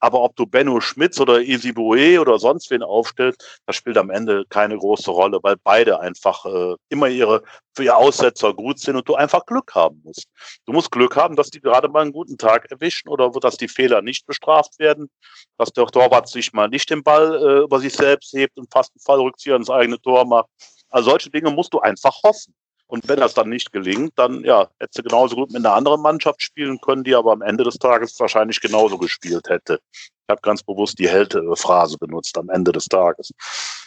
[0.00, 4.10] Aber ob du Benno Schmitz oder Easy Boué oder sonst wen aufstellst, das spielt am
[4.10, 7.42] Ende keine große Rolle, weil beide einfach äh, immer ihre
[7.74, 10.28] für ihr Aussetzer gut sind und du einfach Glück haben musst.
[10.64, 13.68] Du musst Glück haben, dass die gerade mal einen guten Tag erwischen oder dass die
[13.68, 15.10] Fehler nicht bestraft werden,
[15.58, 18.92] dass der Torwart sich mal nicht den Ball äh, über sich selbst hebt und fast
[18.94, 20.48] einen Fallrückzieher ins eigene Tor macht.
[20.88, 22.54] Also solche Dinge musst du einfach hoffen.
[22.88, 26.02] Und wenn das dann nicht gelingt, dann ja, hätte sie genauso gut mit einer anderen
[26.02, 29.80] Mannschaft spielen können, die aber am Ende des Tages wahrscheinlich genauso gespielt hätte.
[29.92, 33.32] Ich habe ganz bewusst die Hälte-Phrase benutzt am Ende des Tages.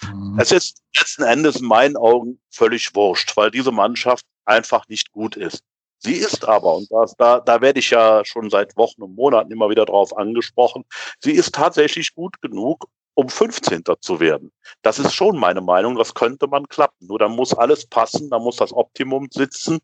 [0.03, 0.37] Mhm.
[0.39, 5.35] Es ist letzten Endes in meinen Augen völlig wurscht, weil diese Mannschaft einfach nicht gut
[5.35, 5.63] ist.
[6.01, 9.51] Sie ist aber, und das, da, da werde ich ja schon seit Wochen und Monaten
[9.51, 10.85] immer wieder drauf angesprochen,
[11.19, 12.85] sie ist tatsächlich gut genug,
[13.19, 13.83] um 15.
[13.99, 14.49] zu werden.
[14.81, 17.07] Das ist schon meine Meinung, das könnte man klappen.
[17.07, 19.79] Nur da muss alles passen, da muss das Optimum sitzen,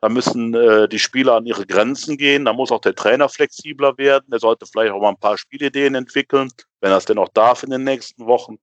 [0.00, 3.96] da müssen äh, die Spieler an ihre Grenzen gehen, da muss auch der Trainer flexibler
[3.96, 6.50] werden, er sollte vielleicht auch mal ein paar Spielideen entwickeln,
[6.80, 8.58] wenn er es denn auch darf in den nächsten Wochen,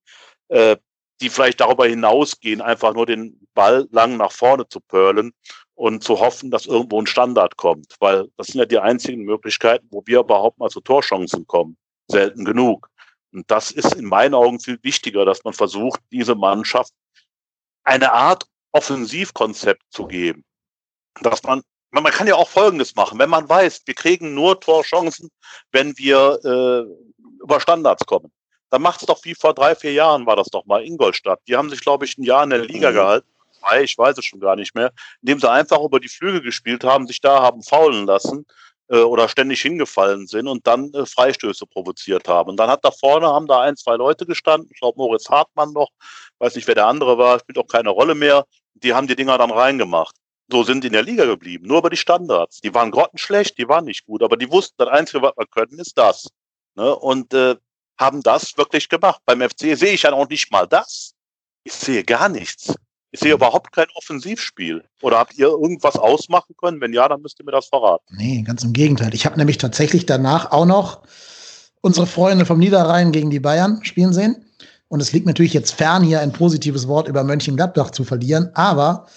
[0.50, 0.76] äh,
[1.22, 5.32] die vielleicht darüber hinausgehen, einfach nur den Ball lang nach vorne zu perlen
[5.74, 9.88] und zu hoffen, dass irgendwo ein Standard kommt, weil das sind ja die einzigen Möglichkeiten,
[9.90, 11.78] wo wir überhaupt mal zu Torchancen kommen.
[12.10, 12.90] Selten genug.
[13.34, 16.94] Und das ist in meinen Augen viel wichtiger, dass man versucht, diese Mannschaft
[17.84, 20.44] eine Art Offensivkonzept zu geben.
[21.22, 21.62] Dass man,
[21.92, 25.30] man kann ja auch Folgendes machen, wenn man weiß, wir kriegen nur Torchancen,
[25.72, 28.32] wenn wir äh, über Standards kommen.
[28.70, 31.40] Dann macht es doch wie vor drei, vier Jahren war das doch mal Ingolstadt.
[31.48, 32.96] Die haben sich, glaube ich, ein Jahr in der Liga mhm.
[32.96, 33.28] gehalten.
[33.82, 37.08] Ich weiß es schon gar nicht mehr, indem sie einfach über die Flügel gespielt haben,
[37.08, 38.46] sich da haben faulen lassen
[38.90, 42.52] äh, oder ständig hingefallen sind und dann äh, Freistöße provoziert haben.
[42.52, 45.74] Und dann hat da vorne, haben da ein, zwei Leute gestanden, ich glaube Moritz Hartmann
[45.74, 45.90] noch,
[46.40, 48.46] weiß nicht, wer der andere war, spielt auch keine Rolle mehr.
[48.76, 50.16] Die haben die Dinger dann reingemacht.
[50.50, 52.62] So sind die in der Liga geblieben, nur über die Standards.
[52.62, 55.80] Die waren grottenschlecht, die waren nicht gut, aber die wussten, das Einzige, was wir können,
[55.80, 56.30] ist das.
[56.76, 56.96] Ne?
[56.96, 57.56] Und äh,
[58.00, 59.22] haben das wirklich gemacht.
[59.26, 61.14] Beim FC sehe ich ja auch nicht mal das.
[61.64, 62.74] Ich sehe gar nichts.
[63.12, 64.84] Ich sehe überhaupt kein Offensivspiel.
[65.02, 66.82] Oder habt ihr irgendwas ausmachen können?
[66.82, 68.04] Wenn ja, dann müsst ihr mir das verraten.
[68.18, 69.14] Nee, ganz im Gegenteil.
[69.14, 71.04] Ich habe nämlich tatsächlich danach auch noch
[71.82, 74.46] unsere Freunde vom Niederrhein gegen die Bayern spielen sehen.
[74.90, 78.52] Und es liegt natürlich jetzt fern, hier ein positives Wort über Mönchengladbach zu verlieren.
[78.54, 79.08] Aber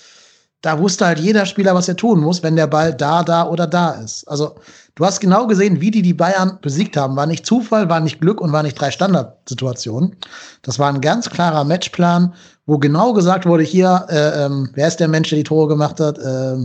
[0.62, 3.66] da wusste halt jeder Spieler, was er tun muss, wenn der Ball da, da oder
[3.66, 4.28] da ist.
[4.28, 4.56] Also
[4.94, 7.16] du hast genau gesehen, wie die die Bayern besiegt haben.
[7.16, 10.16] War nicht Zufall, war nicht Glück und war nicht drei Standardsituationen.
[10.62, 12.34] Das war ein ganz klarer Matchplan,
[12.70, 15.98] wo genau gesagt wurde, hier, äh, ähm, wer ist der Mensch, der die Tore gemacht
[15.98, 16.18] hat?
[16.18, 16.58] Äh,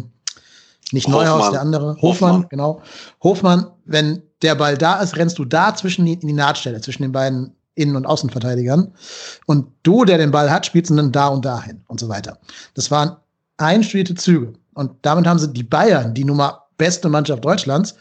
[0.91, 1.25] nicht Hofmann.
[1.25, 1.97] Neuhaus, der andere.
[1.99, 2.81] Hofmann, Hofmann, genau.
[3.23, 7.01] Hofmann, wenn der Ball da ist, rennst du da zwischen die, in die Nahtstelle, zwischen
[7.01, 8.93] den beiden Innen- und Außenverteidigern.
[9.47, 12.37] Und du, der den Ball hat, spielst ihn dann da und dahin und so weiter.
[12.75, 13.15] Das waren
[13.57, 14.53] einstudierte Züge.
[14.75, 17.95] Und damit haben sie die Bayern, die nun mal beste Mannschaft Deutschlands,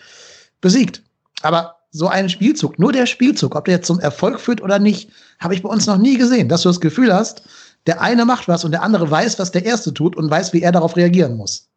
[0.60, 1.02] besiegt.
[1.40, 5.08] Aber so ein Spielzug, nur der Spielzug, ob der jetzt zum Erfolg führt oder nicht,
[5.38, 7.44] habe ich bei uns noch nie gesehen, dass du das Gefühl hast,
[7.86, 10.62] der eine macht was und der andere weiß, was der erste tut und weiß, wie
[10.62, 11.68] er darauf reagieren muss.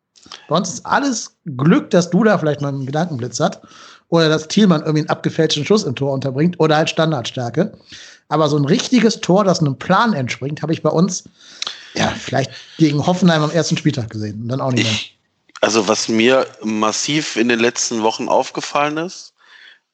[0.48, 3.62] Bei uns ist alles Glück, dass du da vielleicht mal einen Gedankenblitz hat
[4.10, 7.74] oder dass Thielmann irgendwie einen abgefälschten Schuss im Tor unterbringt oder halt Standardstärke.
[8.30, 11.26] Aber so ein richtiges Tor, das einem Plan entspringt, habe ich bei uns
[11.94, 14.94] ja vielleicht gegen Hoffenheim am ersten Spieltag gesehen und dann auch nicht mehr.
[14.94, 15.18] Ich,
[15.62, 19.34] also was mir massiv in den letzten Wochen aufgefallen ist,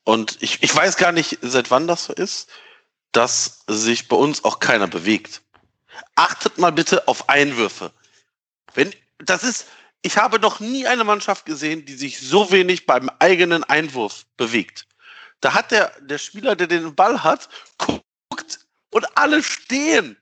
[0.03, 2.49] und ich, ich weiß gar nicht, seit wann das so ist,
[3.11, 5.41] dass sich bei uns auch keiner bewegt.
[6.15, 7.91] Achtet mal bitte auf Einwürfe.
[8.73, 9.67] Wenn, das ist,
[10.01, 14.85] ich habe noch nie eine Mannschaft gesehen, die sich so wenig beim eigenen Einwurf bewegt.
[15.41, 18.59] Da hat der, der Spieler, der den Ball hat, guckt
[18.91, 20.17] und alle stehen.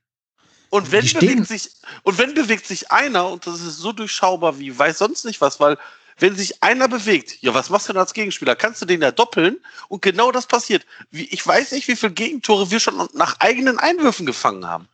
[0.70, 1.70] Und wenn, bewegt sich,
[2.04, 5.60] und wenn bewegt sich einer, und das ist so durchschaubar wie weiß sonst nicht was,
[5.60, 5.78] weil
[6.18, 8.56] wenn sich einer bewegt, ja, was machst du denn als Gegenspieler?
[8.56, 9.58] Kannst du den ja doppeln?
[9.90, 10.86] Und genau das passiert.
[11.12, 14.88] Ich weiß nicht, wie viele Gegentore wir schon nach eigenen Einwürfen gefangen haben.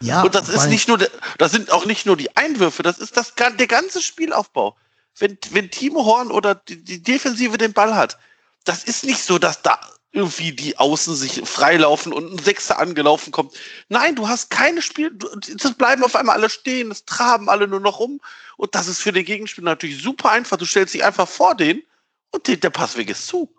[0.00, 0.98] Ja, und das ist nicht nur,
[1.38, 4.76] das sind auch nicht nur die Einwürfe, das ist das, der ganze Spielaufbau.
[5.18, 8.18] Wenn, wenn Timo Horn oder die, die Defensive den Ball hat,
[8.64, 9.80] das ist nicht so, dass da
[10.12, 13.54] irgendwie die Außen sich freilaufen und ein Sechser angelaufen kommt.
[13.88, 17.80] Nein, du hast keine Spiel, das bleiben auf einmal alle stehen, es traben alle nur
[17.80, 18.20] noch um
[18.56, 20.56] und das ist für den Gegenspieler natürlich super einfach.
[20.56, 21.82] Du stellst dich einfach vor den
[22.30, 23.55] und der Passweg ist zu.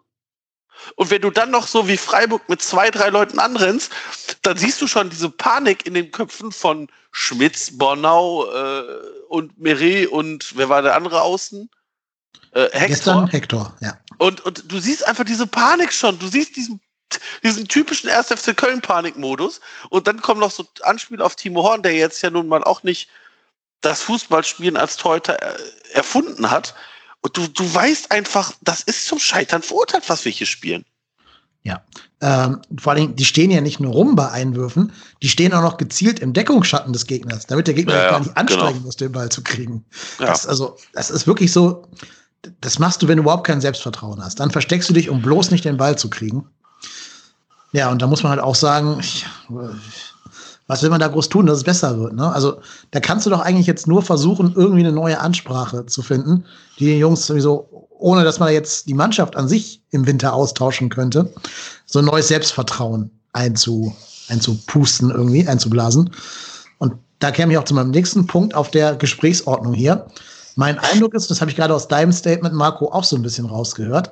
[0.95, 3.91] Und wenn du dann noch so wie Freiburg mit zwei, drei Leuten anrennst,
[4.41, 8.83] dann siehst du schon diese Panik in den Köpfen von Schmitz, Bornau äh,
[9.29, 11.69] und Meret und wer war der andere außen?
[12.51, 12.87] Äh, Hector.
[12.87, 13.97] Gestern Hector, ja.
[14.17, 16.17] Und, und du siehst einfach diese Panik schon.
[16.19, 16.79] Du siehst diesen,
[17.43, 18.27] diesen typischen 1.
[18.27, 19.61] FC Köln-Panikmodus.
[19.89, 22.83] Und dann kommen noch so Anspiele auf Timo Horn, der jetzt ja nun mal auch
[22.83, 23.09] nicht
[23.81, 25.57] das Fußballspielen als Torhüter äh,
[25.93, 26.73] erfunden hat.
[27.21, 30.85] Und du, du weißt einfach, das ist zum Scheitern verurteilt, was wir hier spielen.
[31.63, 31.81] Ja.
[32.21, 35.77] Ähm, vor allem, die stehen ja nicht nur rum bei Einwürfen, die stehen auch noch
[35.77, 38.85] gezielt im Deckungsschatten des Gegners, damit der Gegner ja, gar nicht anstrengen genau.
[38.85, 39.85] muss, den Ball zu kriegen.
[40.19, 40.27] Ja.
[40.27, 41.85] Das, also, das ist wirklich so,
[42.61, 44.39] das machst du, wenn du überhaupt kein Selbstvertrauen hast.
[44.39, 46.47] Dann versteckst du dich, um bloß nicht den Ball zu kriegen.
[47.73, 49.25] Ja, und da muss man halt auch sagen, ich,
[50.67, 52.13] was will man da groß tun, dass es besser wird?
[52.13, 52.31] Ne?
[52.31, 52.59] Also
[52.91, 56.45] da kannst du doch eigentlich jetzt nur versuchen, irgendwie eine neue Ansprache zu finden,
[56.77, 60.89] die den Jungs sowieso, ohne dass man jetzt die Mannschaft an sich im Winter austauschen
[60.89, 61.33] könnte,
[61.85, 63.95] so ein neues Selbstvertrauen einzu,
[64.29, 66.11] einzupusten irgendwie, einzublasen.
[66.79, 70.05] Und da käme ich auch zu meinem nächsten Punkt auf der Gesprächsordnung hier.
[70.55, 73.45] Mein Eindruck ist, das habe ich gerade aus deinem Statement, Marco, auch so ein bisschen
[73.45, 74.11] rausgehört,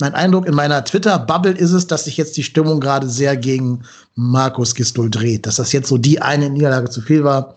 [0.00, 3.82] mein Eindruck in meiner Twitter-Bubble ist es, dass sich jetzt die Stimmung gerade sehr gegen
[4.16, 5.46] Markus Gistol dreht.
[5.46, 7.56] Dass das jetzt so die eine Niederlage zu viel war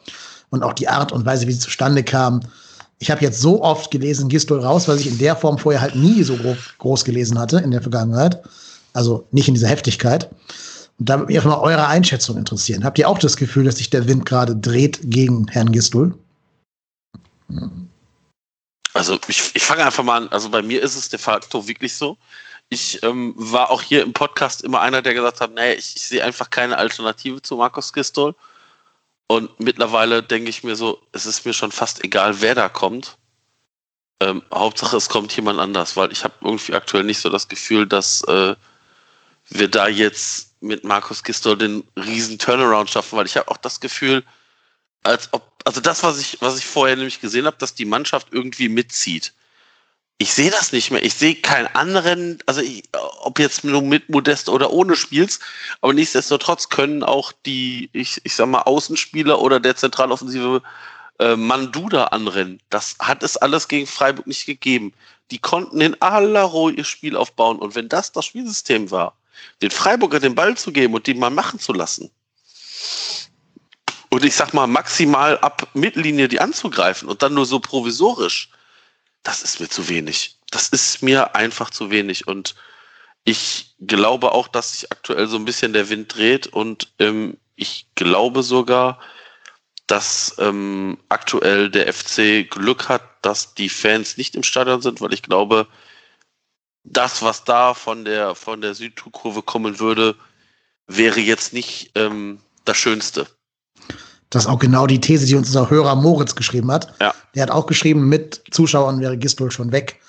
[0.49, 2.41] und auch die Art und Weise, wie sie zustande kam.
[2.99, 5.95] Ich habe jetzt so oft gelesen, Gistol raus, weil ich in der Form vorher halt
[5.95, 6.37] nie so
[6.77, 8.41] groß gelesen hatte in der Vergangenheit.
[8.93, 10.29] Also nicht in dieser Heftigkeit.
[10.99, 12.83] Und da würde mich einfach mal eure Einschätzung interessieren.
[12.83, 16.15] Habt ihr auch das Gefühl, dass sich der Wind gerade dreht gegen Herrn Gistol?
[17.49, 17.86] Hm.
[18.97, 20.27] Also ich, ich fange einfach mal an.
[20.29, 22.17] Also bei mir ist es de facto wirklich so.
[22.69, 26.01] Ich ähm, war auch hier im Podcast immer einer, der gesagt hat, nee, ich, ich
[26.01, 28.35] sehe einfach keine Alternative zu Markus Gistol.
[29.27, 33.17] Und mittlerweile denke ich mir so, es ist mir schon fast egal, wer da kommt.
[34.19, 37.85] Ähm, Hauptsache, es kommt jemand anders, weil ich habe irgendwie aktuell nicht so das Gefühl,
[37.85, 38.55] dass äh,
[39.49, 43.79] wir da jetzt mit Markus Gistol den riesen Turnaround schaffen, weil ich habe auch das
[43.79, 44.23] Gefühl,
[45.03, 48.29] als ob, also das, was ich, was ich vorher nämlich gesehen habe, dass die Mannschaft
[48.31, 49.33] irgendwie mitzieht.
[50.17, 51.03] Ich sehe das nicht mehr.
[51.03, 52.83] Ich sehe keinen anderen, also ich,
[53.19, 55.41] ob jetzt nur mit Modest oder ohne spielst,
[55.81, 60.63] aber nichtsdestotrotz können auch die, ich, ich sag mal, Außenspieler oder der zentraloffensive
[61.19, 62.61] äh, Manduda anrennen.
[62.69, 64.93] Das hat es alles gegen Freiburg nicht gegeben.
[65.31, 67.59] Die konnten in aller Ruhe ihr Spiel aufbauen.
[67.59, 69.17] Und wenn das das Spielsystem war,
[69.61, 72.09] den Freiburger den Ball zu geben und den mal machen zu lassen,
[74.09, 78.49] und ich sag mal, maximal ab Mittellinie die anzugreifen und dann nur so provisorisch,
[79.23, 80.37] das ist mir zu wenig.
[80.51, 82.27] Das ist mir einfach zu wenig.
[82.27, 82.55] Und
[83.25, 87.87] ich glaube auch, dass sich aktuell so ein bisschen der Wind dreht und ähm, ich
[87.95, 89.01] glaube sogar,
[89.87, 95.13] dass ähm, aktuell der FC Glück hat, dass die Fans nicht im Stadion sind, weil
[95.13, 95.67] ich glaube,
[96.83, 100.15] das, was da von der, von der Südkurve kommen würde,
[100.87, 103.27] wäre jetzt nicht ähm, das Schönste.
[104.29, 106.93] Das ist auch genau die These, die uns unser Hörer Moritz geschrieben hat.
[106.99, 107.13] Ja.
[107.35, 109.99] Der hat auch geschrieben, mit Zuschauern wäre Gistol schon weg.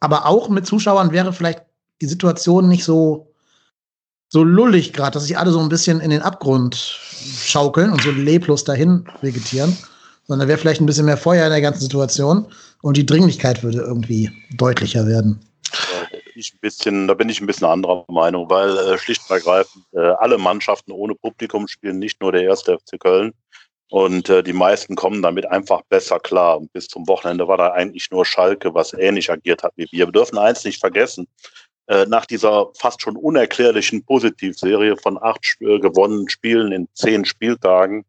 [0.00, 1.62] Aber auch mit Zuschauern wäre vielleicht
[2.00, 3.32] die Situation nicht so,
[4.28, 8.10] so lullig gerade, dass sich alle so ein bisschen in den Abgrund schaukeln und so
[8.10, 9.76] leblos dahin vegetieren.
[10.26, 12.46] Sondern wäre vielleicht ein bisschen mehr Feuer in der ganzen Situation
[12.82, 15.40] und die Dringlichkeit würde irgendwie deutlicher werden.
[15.70, 19.22] Da bin ich ein bisschen, da bin ich ein bisschen anderer Meinung, weil äh, schlicht
[19.28, 23.32] und ergreifend äh, alle Mannschaften ohne Publikum spielen, nicht nur der erste FC Köln.
[23.92, 26.56] Und äh, die meisten kommen damit einfach besser klar.
[26.56, 30.06] Und bis zum Wochenende war da eigentlich nur Schalke, was ähnlich agiert hat wie wir.
[30.06, 31.28] Wir dürfen eins nicht vergessen.
[31.88, 38.06] Äh, nach dieser fast schon unerklärlichen Positivserie von acht äh, gewonnenen Spielen in zehn Spieltagen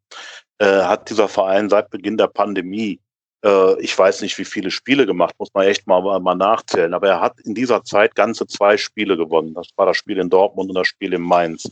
[0.60, 3.02] äh, hat dieser Verein seit Beginn der Pandemie
[3.44, 6.94] äh, ich weiß nicht, wie viele Spiele gemacht, muss man echt mal, mal nachzählen.
[6.94, 9.54] Aber er hat in dieser Zeit ganze zwei Spiele gewonnen.
[9.54, 11.70] Das war das Spiel in Dortmund und das Spiel in Mainz.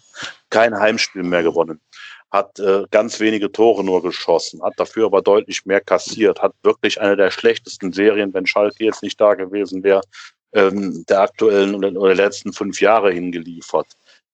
[0.49, 1.79] Kein Heimspiel mehr gewonnen
[2.31, 6.99] hat äh, ganz wenige Tore nur geschossen, hat dafür aber deutlich mehr kassiert, hat wirklich
[7.01, 10.01] eine der schlechtesten Serien, wenn Schalke jetzt nicht da gewesen wäre,
[10.53, 13.87] ähm, der aktuellen oder, oder der letzten fünf Jahre hingeliefert.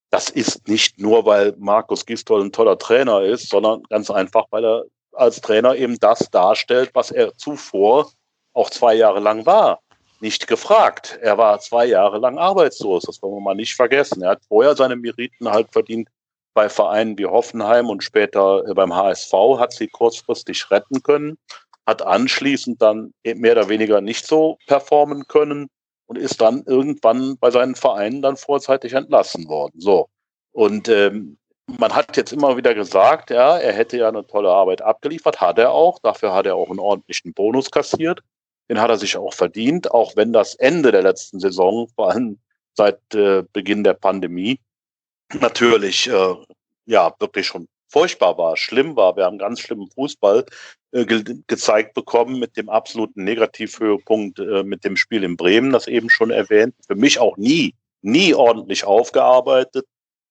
[0.09, 4.63] Das ist nicht nur, weil Markus Gistol ein toller Trainer ist, sondern ganz einfach, weil
[4.63, 4.83] er
[5.13, 8.09] als Trainer eben das darstellt, was er zuvor
[8.53, 9.79] auch zwei Jahre lang war.
[10.19, 11.19] Nicht gefragt.
[11.21, 13.03] Er war zwei Jahre lang arbeitslos.
[13.03, 14.23] Das wollen wir mal nicht vergessen.
[14.23, 16.09] Er hat vorher seine Meriten halt verdient
[16.57, 21.37] bei Vereinen wie Hoffenheim und später äh, beim HSV, hat sie kurzfristig retten können,
[21.85, 25.67] hat anschließend dann mehr oder weniger nicht so performen können
[26.07, 29.79] und ist dann irgendwann bei seinen Vereinen dann vorzeitig entlassen worden.
[29.79, 30.09] So.
[30.51, 34.81] Und ähm, man hat jetzt immer wieder gesagt, ja, er hätte ja eine tolle Arbeit
[34.81, 35.99] abgeliefert, hat er auch.
[35.99, 38.21] Dafür hat er auch einen ordentlichen Bonus kassiert.
[38.67, 42.39] Den hat er sich auch verdient, auch wenn das Ende der letzten Saison, vor allem
[42.73, 44.59] seit äh, Beginn der Pandemie,
[45.33, 46.35] natürlich äh,
[46.85, 49.15] ja wirklich schon furchtbar war, schlimm war.
[49.15, 50.45] Wir haben ganz schlimmen Fußball
[50.91, 55.87] äh, ge gezeigt bekommen mit dem absoluten Negativhöhepunkt äh, mit dem Spiel in Bremen, das
[55.87, 56.75] eben schon erwähnt.
[56.85, 59.85] Für mich auch nie, nie ordentlich aufgearbeitet.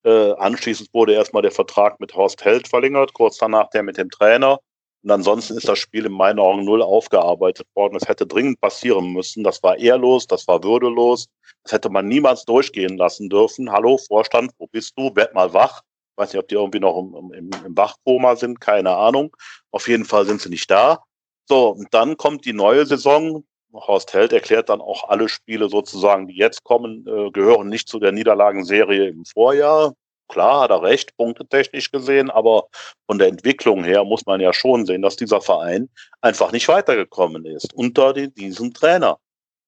[0.05, 4.11] Äh, anschließend wurde erstmal der Vertrag mit Horst Held verlängert, kurz danach der mit dem
[4.11, 4.61] Trainer.
[5.03, 7.97] Und ansonsten ist das Spiel in meinen Augen null aufgearbeitet worden.
[7.97, 9.45] Es hätte dringend passieren müssen.
[9.45, 11.27] Das war ehrlos, das war würdelos.
[11.63, 13.71] Das hätte man niemals durchgehen lassen dürfen.
[13.71, 15.15] Hallo, Vorstand, wo bist du?
[15.15, 15.83] Werd mal wach.
[16.13, 19.37] Ich weiß nicht, ob die irgendwie noch im, im, im Wachkoma sind, keine Ahnung.
[19.71, 21.05] Auf jeden Fall sind sie nicht da.
[21.45, 23.45] So, und dann kommt die neue Saison.
[23.73, 27.99] Horst Held erklärt dann auch alle Spiele sozusagen, die jetzt kommen, äh, gehören nicht zu
[27.99, 29.95] der Niederlagenserie im Vorjahr.
[30.29, 32.69] Klar, hat er recht, punktetechnisch gesehen, aber
[33.07, 35.89] von der Entwicklung her muss man ja schon sehen, dass dieser Verein
[36.21, 39.19] einfach nicht weitergekommen ist unter die, diesem Trainer.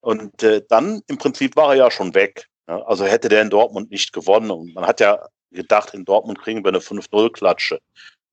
[0.01, 2.47] Und äh, dann im Prinzip war er ja schon weg.
[2.69, 2.83] Ja?
[2.83, 4.51] Also hätte der in Dortmund nicht gewonnen.
[4.51, 7.79] Und man hat ja gedacht, in Dortmund kriegen wir eine 5-0-Klatsche.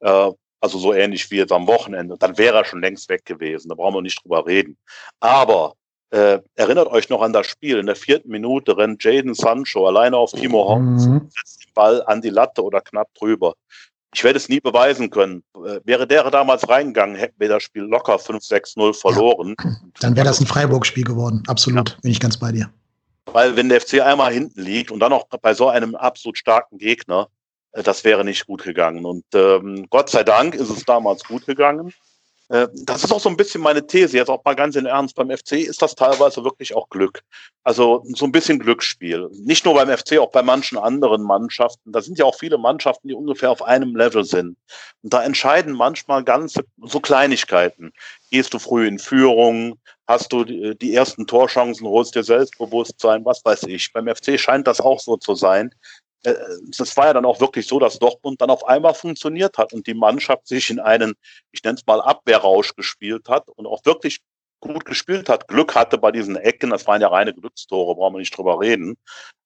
[0.01, 2.17] Äh, also so ähnlich wie jetzt am Wochenende.
[2.17, 3.69] Dann wäre er schon längst weg gewesen.
[3.69, 4.77] Da brauchen wir nicht drüber reden.
[5.19, 5.75] Aber
[6.11, 7.77] äh, erinnert euch noch an das Spiel.
[7.79, 11.29] In der vierten Minute rennt Jaden Sancho alleine auf Timo Horn, mhm.
[11.29, 13.53] setzt Ball an die Latte oder knapp drüber.
[14.15, 15.43] Ich werde es nie beweisen können.
[15.55, 19.55] Äh, wäre der damals reingegangen, hätten wir das Spiel locker 5-6-0 verloren.
[19.63, 19.75] Ja.
[19.99, 21.43] Dann wäre das ein Freiburg-Spiel geworden.
[21.47, 21.89] Absolut.
[21.91, 21.95] Ja.
[22.01, 22.71] Bin ich ganz bei dir.
[23.25, 26.77] Weil wenn der FC einmal hinten liegt und dann auch bei so einem absolut starken
[26.77, 27.27] Gegner,
[27.73, 29.05] äh, das wäre nicht gut gegangen.
[29.05, 31.93] Und ähm, Gott sei Dank ist es damals gut gegangen.
[32.49, 35.15] Äh, das ist auch so ein bisschen meine These, jetzt auch mal ganz in Ernst.
[35.15, 37.23] Beim FC ist das teilweise wirklich auch Glück.
[37.63, 39.29] Also so ein bisschen Glücksspiel.
[39.33, 41.91] Nicht nur beim FC, auch bei manchen anderen Mannschaften.
[41.91, 44.57] Da sind ja auch viele Mannschaften, die ungefähr auf einem Level sind.
[45.01, 47.91] Und da entscheiden manchmal ganze so Kleinigkeiten.
[48.31, 49.79] Gehst du früh in Führung?
[50.07, 53.91] Hast du die ersten Torchancen, holst dir Selbstbewusstsein, was weiß ich.
[53.91, 55.73] Beim FC scheint das auch so zu sein,
[56.77, 59.87] das war ja dann auch wirklich so, dass Dortmund dann auf einmal funktioniert hat und
[59.87, 61.13] die Mannschaft sich in einen,
[61.51, 64.19] ich nenne es mal Abwehrrausch gespielt hat und auch wirklich
[64.59, 68.19] gut gespielt hat, Glück hatte bei diesen Ecken, das waren ja reine Glückstore, brauchen wir
[68.19, 68.97] nicht drüber reden.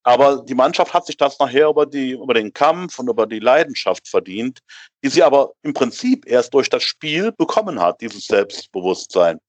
[0.04, 3.39] Aber die Mannschaft hat sich das nachher über, die, über den Kampf und über die
[3.39, 4.60] Leidenschaft verdient,
[5.04, 9.39] die sie aber im Prinzip erst durch das Spiel bekommen hat, dieses Selbstbewusstsein.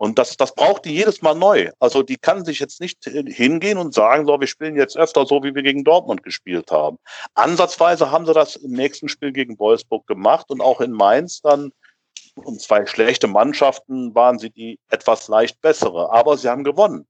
[0.00, 1.70] Und das, das braucht die jedes Mal neu.
[1.78, 5.42] Also die kann sich jetzt nicht hingehen und sagen, so, wir spielen jetzt öfter so,
[5.42, 6.96] wie wir gegen Dortmund gespielt haben.
[7.34, 11.70] Ansatzweise haben sie das im nächsten Spiel gegen Wolfsburg gemacht und auch in Mainz dann,
[12.34, 17.06] und zwei schlechte Mannschaften waren sie die etwas leicht bessere, aber sie haben gewonnen.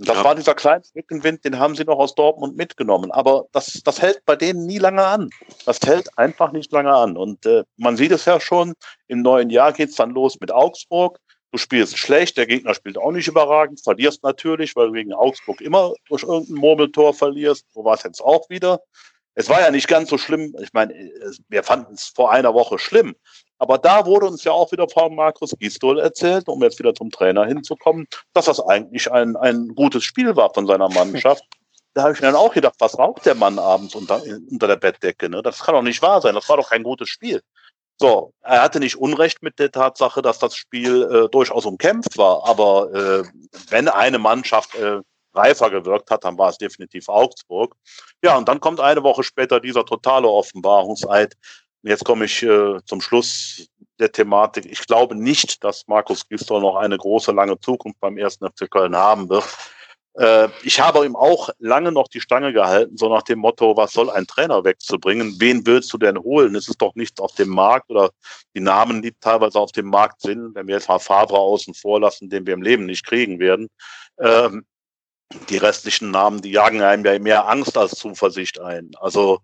[0.00, 0.24] Und das ja.
[0.24, 3.12] war dieser kleine Rückenwind, den haben sie noch aus Dortmund mitgenommen.
[3.12, 5.30] Aber das, das hält bei denen nie lange an.
[5.64, 7.16] Das hält einfach nicht lange an.
[7.16, 8.74] Und äh, man sieht es ja schon,
[9.06, 11.20] im neuen Jahr geht's dann los mit Augsburg.
[11.52, 15.60] Du spielst schlecht, der Gegner spielt auch nicht überragend, verlierst natürlich, weil du gegen Augsburg
[15.60, 17.66] immer durch irgendein Murmeltor verlierst.
[17.74, 18.80] So war es jetzt auch wieder.
[19.34, 20.56] Es war ja nicht ganz so schlimm.
[20.62, 20.94] Ich meine,
[21.48, 23.14] wir fanden es vor einer Woche schlimm.
[23.58, 27.10] Aber da wurde uns ja auch wieder von Markus Gistol erzählt, um jetzt wieder zum
[27.10, 31.44] Trainer hinzukommen, dass das eigentlich ein, ein gutes Spiel war von seiner Mannschaft.
[31.92, 34.76] Da habe ich mir dann auch gedacht, was raucht der Mann abends unter, unter der
[34.76, 35.28] Bettdecke?
[35.28, 35.42] Ne?
[35.42, 36.34] Das kann doch nicht wahr sein.
[36.34, 37.42] Das war doch kein gutes Spiel.
[38.02, 42.44] So, er hatte nicht Unrecht mit der Tatsache, dass das Spiel äh, durchaus umkämpft war,
[42.48, 43.22] aber äh,
[43.70, 44.98] wenn eine Mannschaft äh,
[45.32, 47.76] reifer gewirkt hat, dann war es definitiv Augsburg.
[48.20, 51.36] Ja, und dann kommt eine Woche später dieser totale Offenbarungseid.
[51.82, 53.68] Jetzt komme ich äh, zum Schluss
[54.00, 54.66] der Thematik.
[54.66, 58.96] Ich glaube nicht, dass Markus Gisdol noch eine große, lange Zukunft beim ersten FC Köln
[58.96, 59.44] haben wird.
[60.14, 63.92] Äh, ich habe ihm auch lange noch die Stange gehalten, so nach dem Motto, was
[63.92, 65.36] soll ein Trainer wegzubringen?
[65.38, 66.54] Wen willst du denn holen?
[66.54, 68.10] Es ist doch nichts auf dem Markt oder
[68.54, 72.00] die Namen, die teilweise auf dem Markt sind, wenn wir jetzt mal Favre außen vor
[72.00, 73.68] lassen, den wir im Leben nicht kriegen werden.
[74.20, 74.66] Ähm,
[75.48, 78.90] die restlichen Namen, die jagen einem ja mehr Angst als Zuversicht ein.
[79.00, 79.38] Also,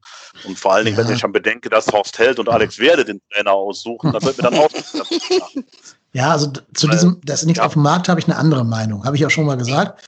[0.44, 1.07] und vor allen Dingen, ja.
[1.07, 4.37] wenn ich schon bedenke, dass Horst Held und Alex Werde den Trainer aussuchen, dann wird
[4.37, 4.68] mir dann auch.
[6.12, 7.64] ja, also zu diesem, das nicht ja.
[7.64, 9.07] auf dem Markt habe ich eine andere Meinung.
[9.07, 10.02] Habe ich auch schon mal gesagt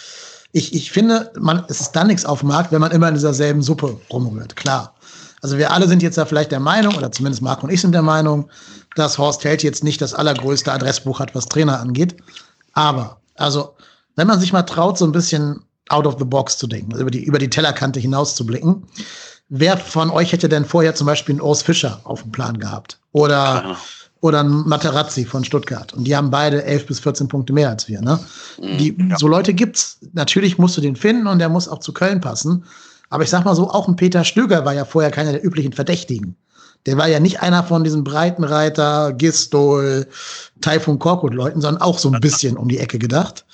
[0.53, 3.15] ich, ich finde, man, es ist dann nichts auf dem Markt, wenn man immer in
[3.15, 4.57] dieser selben Suppe rumrührt.
[4.57, 4.95] Klar.
[5.43, 7.93] Also wir alle sind jetzt ja vielleicht der Meinung, oder zumindest Marc und ich sind
[7.93, 8.51] der Meinung,
[8.95, 12.17] dass Horst Held jetzt nicht das allergrößte Adressbuch hat, was Trainer angeht.
[12.73, 13.75] Aber, also,
[14.17, 17.11] wenn man sich mal traut, so ein bisschen out of the box zu denken, über
[17.11, 18.87] die, über die Tellerkante hinaus zu blicken,
[19.49, 23.01] wer von euch hätte denn vorher zum Beispiel einen Urs Fischer auf dem Plan gehabt?
[23.13, 23.77] Oder
[24.21, 25.93] oder ein Materazzi von Stuttgart.
[25.95, 28.01] Und die haben beide 11 bis 14 Punkte mehr als wir.
[28.03, 28.21] Ne?
[28.61, 29.19] Mhm, die, ja.
[29.19, 29.99] So Leute gibt's.
[30.13, 32.65] Natürlich musst du den finden und der muss auch zu Köln passen.
[33.09, 35.73] Aber ich sag mal so, auch ein Peter Stöger war ja vorher keiner der üblichen
[35.73, 36.37] Verdächtigen.
[36.87, 40.07] Der war ja nicht einer von diesen Breitenreiter, Gistol,
[40.61, 43.45] Taifun Korkut Leuten, sondern auch so ein bisschen um die Ecke gedacht.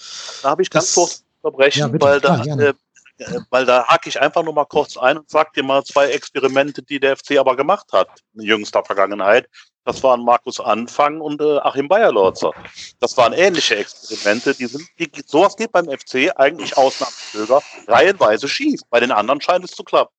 [0.43, 2.75] Da habe ich ganz kurz unterbrechen, ja, bitte, weil klar, da äh,
[3.19, 6.11] äh, weil da hake ich einfach nur mal kurz ein und sag dir mal zwei
[6.11, 9.49] Experimente, die der FC aber gemacht hat in jüngster Vergangenheit.
[9.87, 12.51] Das waren Markus Anfang und äh, Achim Bayerlorzer.
[12.99, 14.53] Das waren ähnliche Experimente.
[14.53, 18.81] Die sind, die, sowas geht beim FC eigentlich Ausnahmsbürger reihenweise schief.
[18.91, 20.13] Bei den anderen scheint es zu klappen.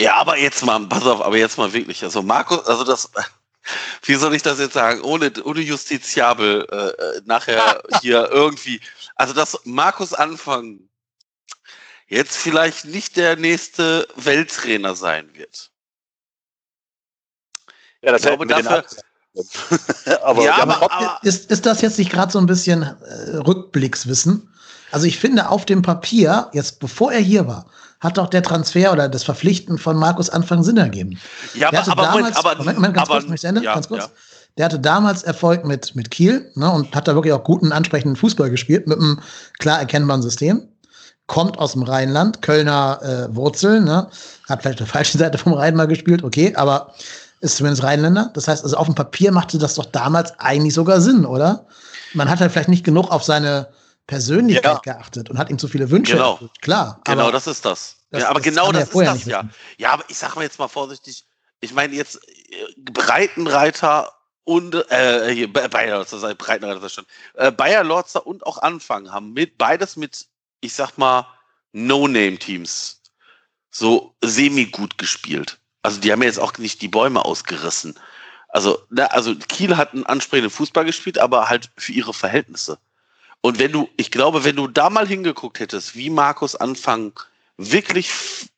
[0.00, 2.02] Ja, aber jetzt mal, pass auf, aber jetzt mal wirklich.
[2.02, 3.08] Also Markus, also das,
[4.02, 8.80] wie soll ich das jetzt sagen, ohne, ohne justiziabel äh, äh nachher hier irgendwie.
[9.14, 10.80] Also dass Markus Anfang
[12.08, 15.70] jetzt vielleicht nicht der nächste Welttrainer sein wird.
[18.04, 18.84] Ja, das ich glaube, dafür,
[20.22, 24.48] aber, ja, aber, aber, ist, ist das jetzt nicht gerade so ein bisschen äh, Rückblickswissen?
[24.92, 27.66] Also ich finde auf dem Papier, jetzt bevor er hier war,
[27.98, 31.18] hat doch der Transfer oder das Verpflichten von Markus Anfang Sinn ergeben.
[31.54, 34.04] Ja, aber, aber, damals, aber, Moment, Moment, ganz aber, kurz, Ende, ja, ganz kurz.
[34.04, 34.10] Ja.
[34.56, 38.14] Der hatte damals Erfolg mit, mit Kiel ne, und hat da wirklich auch guten, ansprechenden
[38.14, 39.20] Fußball gespielt mit einem
[39.58, 40.68] klar erkennbaren System.
[41.26, 44.10] Kommt aus dem Rheinland, Kölner äh, Wurzeln, ne,
[44.48, 46.94] hat vielleicht auf der falschen Seite vom Rhein mal gespielt, okay, aber
[47.44, 48.30] ist zumindest Rheinländer.
[48.34, 51.66] Das heißt, also auf dem Papier machte das doch damals eigentlich sogar Sinn, oder?
[52.14, 53.72] Man hat halt vielleicht nicht genug auf seine
[54.06, 54.94] Persönlichkeit ja.
[54.94, 56.12] geachtet und hat ihm zu viele Wünsche.
[56.12, 56.32] Genau.
[56.32, 56.62] Erfüllt.
[56.62, 57.00] Klar.
[57.04, 57.96] Genau, das ist das.
[58.10, 59.48] das ja, aber das genau das ist das ja.
[59.78, 61.24] Ja, aber ich sage mal jetzt mal vorsichtig,
[61.60, 64.12] ich meine jetzt äh, Breitenreiter
[64.44, 67.06] und äh, hier, Bayer Lorzer, Breitenreiter schon.
[67.34, 70.26] Äh, Bayer Lorzer und auch Anfang haben mit beides mit,
[70.60, 71.26] ich sag mal,
[71.72, 73.00] No-Name-Teams
[73.70, 75.58] so semi-gut gespielt.
[75.84, 77.94] Also die haben ja jetzt auch nicht die Bäume ausgerissen.
[78.48, 82.78] Also, na, also Kiel hat einen ansprechenden Fußball gespielt, aber halt für ihre Verhältnisse.
[83.42, 87.12] Und wenn du, ich glaube, wenn du da mal hingeguckt hättest, wie Markus Anfang
[87.58, 88.10] wirklich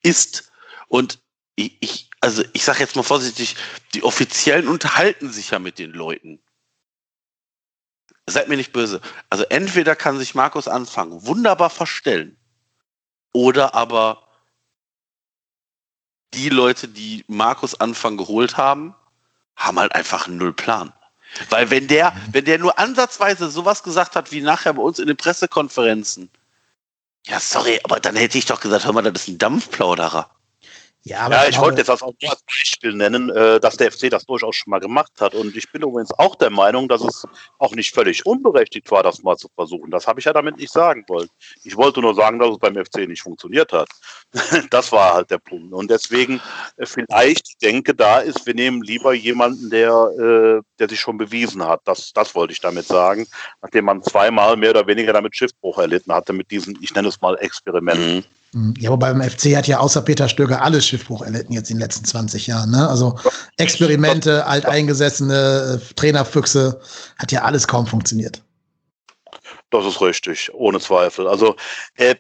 [0.03, 0.53] ist
[0.87, 1.18] und
[1.57, 3.57] ich, ich also ich sage jetzt mal vorsichtig,
[3.93, 6.39] die Offiziellen unterhalten sich ja mit den Leuten.
[8.29, 9.01] Seid mir nicht böse.
[9.31, 12.37] Also entweder kann sich Markus Anfang wunderbar verstellen
[13.33, 14.26] oder aber
[16.35, 18.95] die Leute, die Markus Anfang geholt haben,
[19.57, 20.93] haben halt einfach null Plan.
[21.51, 25.07] Weil wenn der, wenn der nur ansatzweise sowas gesagt hat wie nachher bei uns in
[25.07, 26.31] den Pressekonferenzen,
[27.27, 30.31] ja, sorry, aber dann hätte ich doch gesagt, hör mal, das ist ein Dampfplauderer.
[31.07, 34.11] Ja, aber ja ich wollte jetzt das auch als Beispiel nennen, äh, dass der FC
[34.11, 35.36] das durchaus schon mal gemacht hat.
[35.36, 37.24] Und ich bin übrigens auch der Meinung, dass es
[37.61, 39.92] auch nicht völlig unberechtigt war, das mal zu versuchen.
[39.92, 41.28] Das habe ich ja damit nicht sagen wollen.
[41.62, 43.88] Ich wollte nur sagen, dass es beim FC nicht funktioniert hat.
[44.70, 45.72] das war halt der Punkt.
[45.72, 46.40] Und deswegen
[46.76, 51.18] äh, vielleicht, ich denke, da ist, wir nehmen lieber jemanden, der, äh, der sich schon
[51.18, 51.82] bewiesen hat.
[51.84, 53.28] Das, das wollte ich damit sagen.
[53.62, 57.20] Nachdem man zweimal mehr oder weniger damit Schiffbruch erlitten hatte mit diesen, ich nenne es
[57.20, 58.16] mal Experimenten.
[58.16, 58.24] Mhm.
[58.53, 61.76] Hm, ja, wobei beim FC hat ja außer Peter Stöger alles Schiffbruch erlitten jetzt in
[61.76, 62.70] den letzten 20 Jahren.
[62.70, 62.88] Ne?
[62.88, 63.18] Also
[63.57, 66.80] Experimente, alteingesessene äh, Trainerfüchse,
[67.18, 68.42] hat ja alles kaum funktioniert.
[69.70, 71.26] Das ist richtig, ohne Zweifel.
[71.26, 71.57] Also
[71.97, 72.14] äh,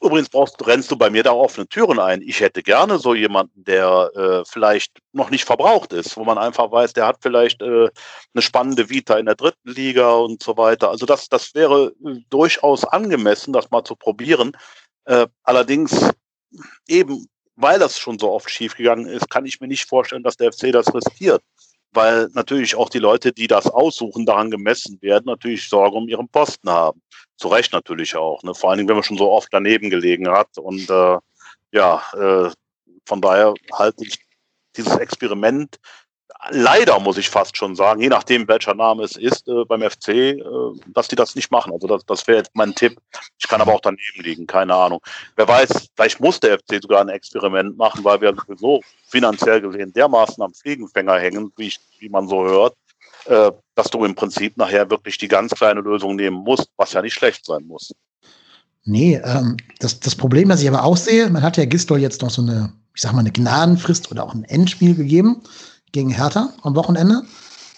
[0.00, 2.22] übrigens brauchst, rennst du bei mir da offene Türen ein.
[2.22, 6.70] Ich hätte gerne so jemanden, der äh, vielleicht noch nicht verbraucht ist, wo man einfach
[6.70, 7.88] weiß, der hat vielleicht äh,
[8.34, 10.90] eine spannende Vita in der dritten Liga und so weiter.
[10.90, 14.52] Also das, das wäre äh, durchaus angemessen, das mal zu probieren.
[15.08, 16.10] Äh, allerdings
[16.86, 20.52] eben, weil das schon so oft schiefgegangen ist, kann ich mir nicht vorstellen, dass der
[20.52, 21.42] FC das riskiert.
[21.92, 26.28] Weil natürlich auch die Leute, die das aussuchen, daran gemessen werden, natürlich Sorge um ihren
[26.28, 27.00] Posten haben.
[27.38, 28.42] Zu Recht natürlich auch.
[28.42, 28.54] Ne?
[28.54, 30.58] Vor allen Dingen, wenn man schon so oft daneben gelegen hat.
[30.58, 31.16] Und äh,
[31.72, 32.50] ja, äh,
[33.06, 34.18] von daher halte ich
[34.76, 35.78] dieses Experiment
[36.50, 40.08] leider muss ich fast schon sagen, je nachdem welcher Name es ist äh, beim FC,
[40.08, 40.42] äh,
[40.88, 41.72] dass die das nicht machen.
[41.72, 42.98] Also das, das wäre jetzt mein Tipp.
[43.38, 45.00] Ich kann aber auch daneben liegen, keine Ahnung.
[45.36, 49.92] Wer weiß, vielleicht muss der FC sogar ein Experiment machen, weil wir sowieso finanziell gesehen
[49.92, 52.74] dermaßen am Fliegenfänger hängen, wie, ich, wie man so hört,
[53.26, 57.02] äh, dass du im Prinzip nachher wirklich die ganz kleine Lösung nehmen musst, was ja
[57.02, 57.92] nicht schlecht sein muss.
[58.84, 62.22] Nee, ähm, das, das Problem, das ich aber auch sehe, man hat ja Gistol jetzt
[62.22, 65.42] noch so eine, ich sag mal, eine Gnadenfrist oder auch ein Endspiel gegeben
[65.92, 67.22] gegen Hertha am Wochenende.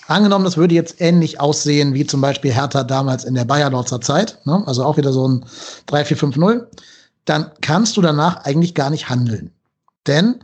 [0.06, 4.38] Angenommen, das würde jetzt ähnlich aussehen wie zum Beispiel Hertha damals in der Bayer-Lorzer Zeit,
[4.44, 4.62] ne?
[4.66, 5.44] also auch wieder so ein
[5.88, 6.66] 3-4-5-0,
[7.26, 9.52] dann kannst du danach eigentlich gar nicht handeln.
[10.06, 10.40] Denn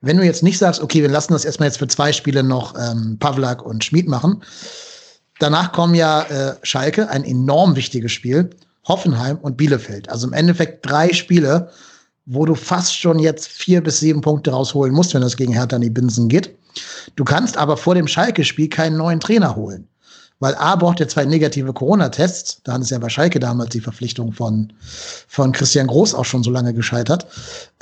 [0.00, 2.74] wenn du jetzt nicht sagst, okay, wir lassen das erstmal jetzt für zwei Spiele noch
[2.78, 4.42] ähm, Pavlak und Schmid machen,
[5.40, 8.50] danach kommen ja äh, Schalke, ein enorm wichtiges Spiel,
[8.86, 10.08] Hoffenheim und Bielefeld.
[10.08, 11.70] Also im Endeffekt drei Spiele,
[12.26, 15.76] wo du fast schon jetzt vier bis sieben Punkte rausholen musst, wenn das gegen Hertha
[15.76, 16.56] in die Binsen geht.
[17.16, 19.88] Du kannst aber vor dem Schalke-Spiel keinen neuen Trainer holen.
[20.40, 22.62] Weil A braucht ja zwei negative Corona-Tests.
[22.64, 24.72] Da hat es ja bei Schalke damals die Verpflichtung von,
[25.28, 27.26] von Christian Groß auch schon so lange gescheitert.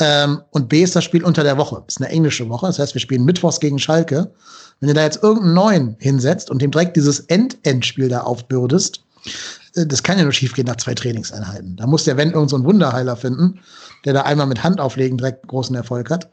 [0.00, 1.84] Ähm, und B ist das Spiel unter der Woche.
[1.86, 2.66] Ist eine englische Woche.
[2.66, 4.32] Das heißt, wir spielen Mittwochs gegen Schalke.
[4.80, 9.04] Wenn du da jetzt irgendeinen neuen hinsetzt und dem direkt dieses End-Endspiel da aufbürdest,
[9.76, 11.76] äh, das kann ja nur schiefgehen nach zwei Trainingseinheiten.
[11.76, 13.60] Da muss der Wenn irgendein so Wunderheiler finden,
[14.04, 16.28] der da einmal mit Hand auflegen direkt großen Erfolg hat.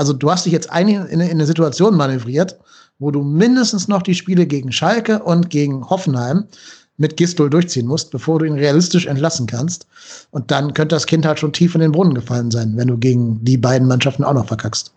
[0.00, 2.58] Also du hast dich jetzt eigentlich in, in eine Situation manövriert,
[3.00, 6.48] wo du mindestens noch die Spiele gegen Schalke und gegen Hoffenheim
[6.96, 9.86] mit Gistol durchziehen musst, bevor du ihn realistisch entlassen kannst.
[10.30, 12.96] Und dann könnte das Kind halt schon tief in den Brunnen gefallen sein, wenn du
[12.96, 14.90] gegen die beiden Mannschaften auch noch verkackst.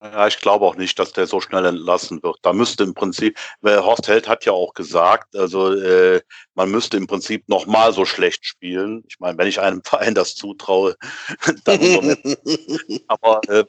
[0.00, 2.38] Ja, ich glaube auch nicht, dass der so schnell entlassen wird.
[2.42, 6.20] Da müsste im Prinzip, weil Horst Held hat ja auch gesagt, also äh,
[6.54, 9.02] man müsste im Prinzip noch mal so schlecht spielen.
[9.08, 10.94] Ich meine, wenn ich einem Verein das zutraue,
[11.64, 13.04] dann so nicht.
[13.08, 13.64] Aber äh,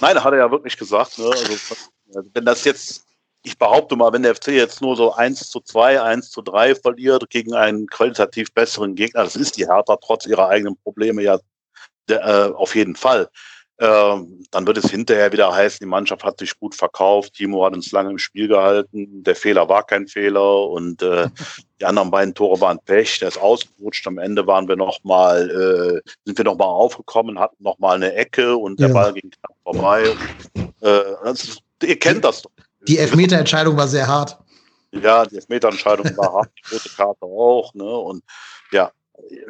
[0.00, 1.18] Nein, hat er ja wirklich gesagt.
[1.18, 1.26] Ne?
[1.26, 3.06] Also, wenn das jetzt
[3.42, 6.76] ich behaupte mal, wenn der FC jetzt nur so 1 zu 2, 1 zu 3
[6.76, 11.38] verliert gegen einen qualitativ besseren Gegner, das ist die Hertha trotz ihrer eigenen Probleme ja
[12.08, 13.28] der, äh, auf jeden Fall.
[13.78, 17.72] Ähm, dann wird es hinterher wieder heißen, die Mannschaft hat sich gut verkauft, Timo hat
[17.72, 21.28] uns lange im Spiel gehalten, der Fehler war kein Fehler und äh,
[21.80, 24.06] die anderen beiden Tore waren Pech, der ist ausgerutscht.
[24.06, 27.96] Am Ende waren wir noch mal, äh, sind wir noch mal aufgekommen, hatten noch mal
[27.96, 28.94] eine Ecke und der ja.
[28.94, 30.14] Ball ging knapp vorbei.
[30.82, 32.42] Äh, ist, ihr kennt das.
[32.86, 34.38] Die Elfmeterentscheidung war sehr hart.
[34.92, 37.72] Ja, die Elfmeterentscheidung war hart, die rote Karte auch.
[37.74, 37.84] Ne?
[37.84, 38.22] Und
[38.70, 38.92] ja,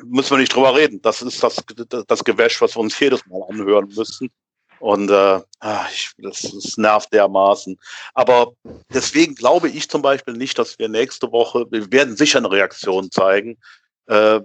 [0.04, 1.00] müssen wir nicht drüber reden.
[1.02, 1.62] Das ist das,
[2.06, 4.30] das Gewäsch, was wir uns jedes Mal anhören müssen.
[4.78, 7.78] Und äh, ah, ich, das, das nervt dermaßen.
[8.14, 8.52] Aber
[8.92, 13.10] deswegen glaube ich zum Beispiel nicht, dass wir nächste Woche, wir werden sicher eine Reaktion
[13.10, 13.58] zeigen.
[14.06, 14.40] Äh,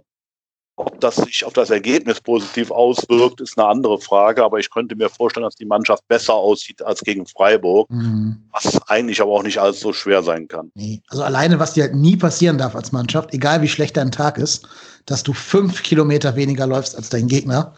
[0.78, 4.44] ob das sich auf das Ergebnis positiv auswirkt, ist eine andere Frage.
[4.44, 8.44] Aber ich könnte mir vorstellen, dass die Mannschaft besser aussieht als gegen Freiburg, mhm.
[8.52, 10.72] was eigentlich aber auch nicht alles so schwer sein kann.
[10.76, 11.02] Nee.
[11.08, 14.38] Also alleine, was dir halt nie passieren darf als Mannschaft, egal wie schlecht dein Tag
[14.38, 14.68] ist,
[15.08, 17.74] dass du fünf Kilometer weniger läufst als dein Gegner.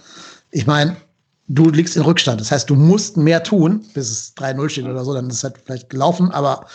[0.52, 0.98] Ich meine,
[1.48, 2.42] du liegst in Rückstand.
[2.42, 5.44] Das heißt, du musst mehr tun, bis es 3-0 steht oder so, dann ist es
[5.46, 6.66] halt vielleicht gelaufen, aber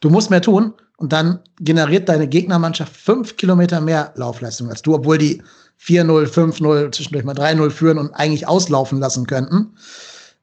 [0.00, 4.94] du musst mehr tun und dann generiert deine Gegnermannschaft fünf Kilometer mehr Laufleistung als du,
[4.94, 5.42] obwohl die
[5.84, 9.74] 4-0, 5-0, zwischendurch mal 3-0 führen und eigentlich auslaufen lassen könnten.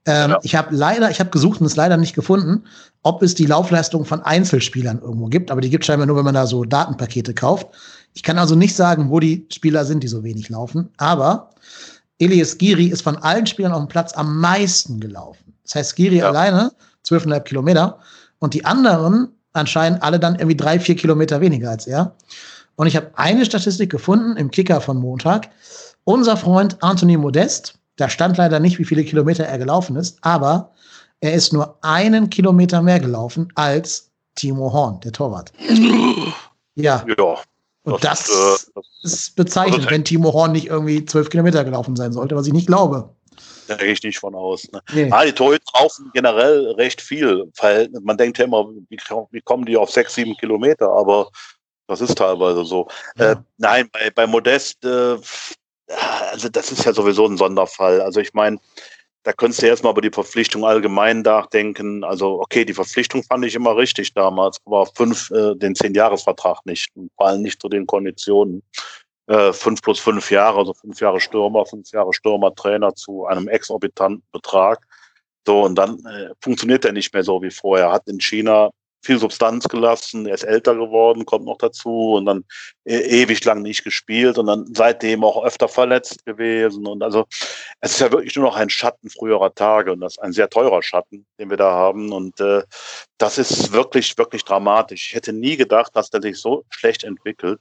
[0.05, 0.39] Ähm, ja.
[0.43, 2.63] Ich habe leider, ich habe gesucht und es leider nicht gefunden,
[3.03, 6.25] ob es die Laufleistung von Einzelspielern irgendwo gibt, aber die gibt es scheinbar nur, wenn
[6.25, 7.67] man da so Datenpakete kauft.
[8.13, 11.51] Ich kann also nicht sagen, wo die Spieler sind, die so wenig laufen, aber
[12.17, 15.53] Elias Giri ist von allen Spielern auf dem Platz am meisten gelaufen.
[15.63, 16.27] Das heißt, Giri ja.
[16.27, 16.71] alleine
[17.05, 17.99] 12,5 Kilometer
[18.39, 22.15] und die anderen anscheinend alle dann irgendwie drei, vier Kilometer weniger als er.
[22.79, 25.49] Und ich habe eine Statistik gefunden im Kicker von Montag.
[26.05, 30.71] Unser Freund Anthony Modest, da stand leider nicht, wie viele Kilometer er gelaufen ist, aber
[31.19, 35.51] er ist nur einen Kilometer mehr gelaufen als Timo Horn, der Torwart.
[36.75, 37.03] Ja.
[37.05, 37.35] ja
[37.83, 41.65] Und das, das, äh, das ist bezeichnend, also, wenn Timo Horn nicht irgendwie zwölf Kilometer
[41.65, 43.13] gelaufen sein sollte, was ich nicht glaube.
[43.67, 44.71] Da gehe ich nicht von aus.
[44.71, 44.81] Ne?
[44.93, 45.09] Nee.
[45.11, 47.51] Ah, die Torhüter laufen generell recht viel.
[48.03, 48.97] Man denkt ja immer, wie,
[49.31, 50.89] wie kommen die auf sechs, sieben Kilometer?
[50.89, 51.29] Aber
[51.89, 52.87] das ist teilweise so.
[53.17, 53.31] Ja.
[53.31, 55.17] Äh, nein, bei, bei Modest, äh,
[56.31, 57.99] also das ist ja sowieso ein Sonderfall.
[58.01, 58.59] Also ich meine,
[59.23, 62.03] da könntest du erstmal über die Verpflichtung allgemein nachdenken.
[62.03, 66.91] Also, okay, die Verpflichtung fand ich immer richtig damals, aber fünf, äh, den Zehn-Jahres-Vertrag nicht,
[67.17, 68.63] vor allem nicht zu den Konditionen.
[69.27, 74.23] Äh, fünf plus fünf Jahre, also fünf Jahre Stürmer, fünf Jahre Stürmer-Trainer zu einem exorbitanten
[74.31, 74.85] Betrag.
[75.45, 77.91] So, und dann äh, funktioniert er nicht mehr so wie vorher.
[77.91, 78.69] Hat in China
[79.01, 82.45] viel Substanz gelassen, er ist älter geworden, kommt noch dazu und dann
[82.85, 86.85] e ewig lang nicht gespielt und dann seitdem auch öfter verletzt gewesen.
[86.85, 87.25] Und also
[87.81, 90.49] es ist ja wirklich nur noch ein Schatten früherer Tage und das ist ein sehr
[90.49, 92.11] teurer Schatten, den wir da haben.
[92.11, 92.63] Und äh,
[93.17, 95.09] das ist wirklich, wirklich dramatisch.
[95.09, 97.59] Ich hätte nie gedacht, dass der sich so schlecht entwickelt.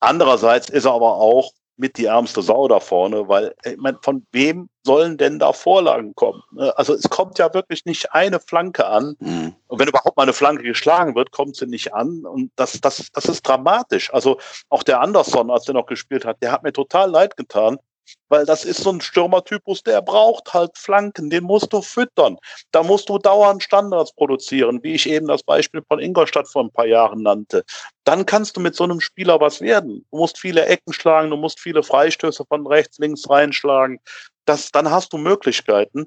[0.00, 1.52] Andererseits ist er aber auch
[1.82, 6.14] mit die ärmste Sau da vorne, weil ich meine, von wem sollen denn da Vorlagen
[6.14, 6.40] kommen?
[6.52, 6.72] Ne?
[6.78, 9.16] Also es kommt ja wirklich nicht eine Flanke an.
[9.18, 9.56] Mhm.
[9.66, 12.24] Und wenn überhaupt mal eine Flanke geschlagen wird, kommt sie nicht an.
[12.24, 14.14] Und das, das, das ist dramatisch.
[14.14, 17.78] Also auch der Anderson, als der noch gespielt hat, der hat mir total leid getan,
[18.28, 22.38] weil das ist so ein Stürmertypus, der braucht halt Flanken, den musst du füttern.
[22.70, 26.70] Da musst du dauernd Standards produzieren, wie ich eben das Beispiel von Ingolstadt vor ein
[26.70, 27.64] paar Jahren nannte.
[28.04, 30.06] Dann kannst du mit so einem Spieler was werden.
[30.10, 34.00] Du musst viele Ecken schlagen, du musst viele Freistöße von rechts, links reinschlagen.
[34.44, 36.06] Das, dann hast du Möglichkeiten.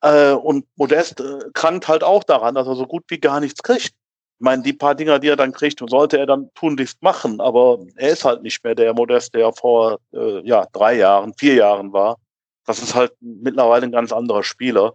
[0.00, 3.62] Äh, und Modest äh, krankt halt auch daran, dass er so gut wie gar nichts
[3.62, 3.94] kriegt.
[4.38, 7.78] Ich meine, die paar Dinger, die er dann kriegt, sollte er dann tunlichst machen, aber
[7.96, 11.92] er ist halt nicht mehr der Modest, der vor äh, ja, drei Jahren, vier Jahren
[11.94, 12.18] war.
[12.66, 14.92] Das ist halt mittlerweile ein ganz anderer Spieler.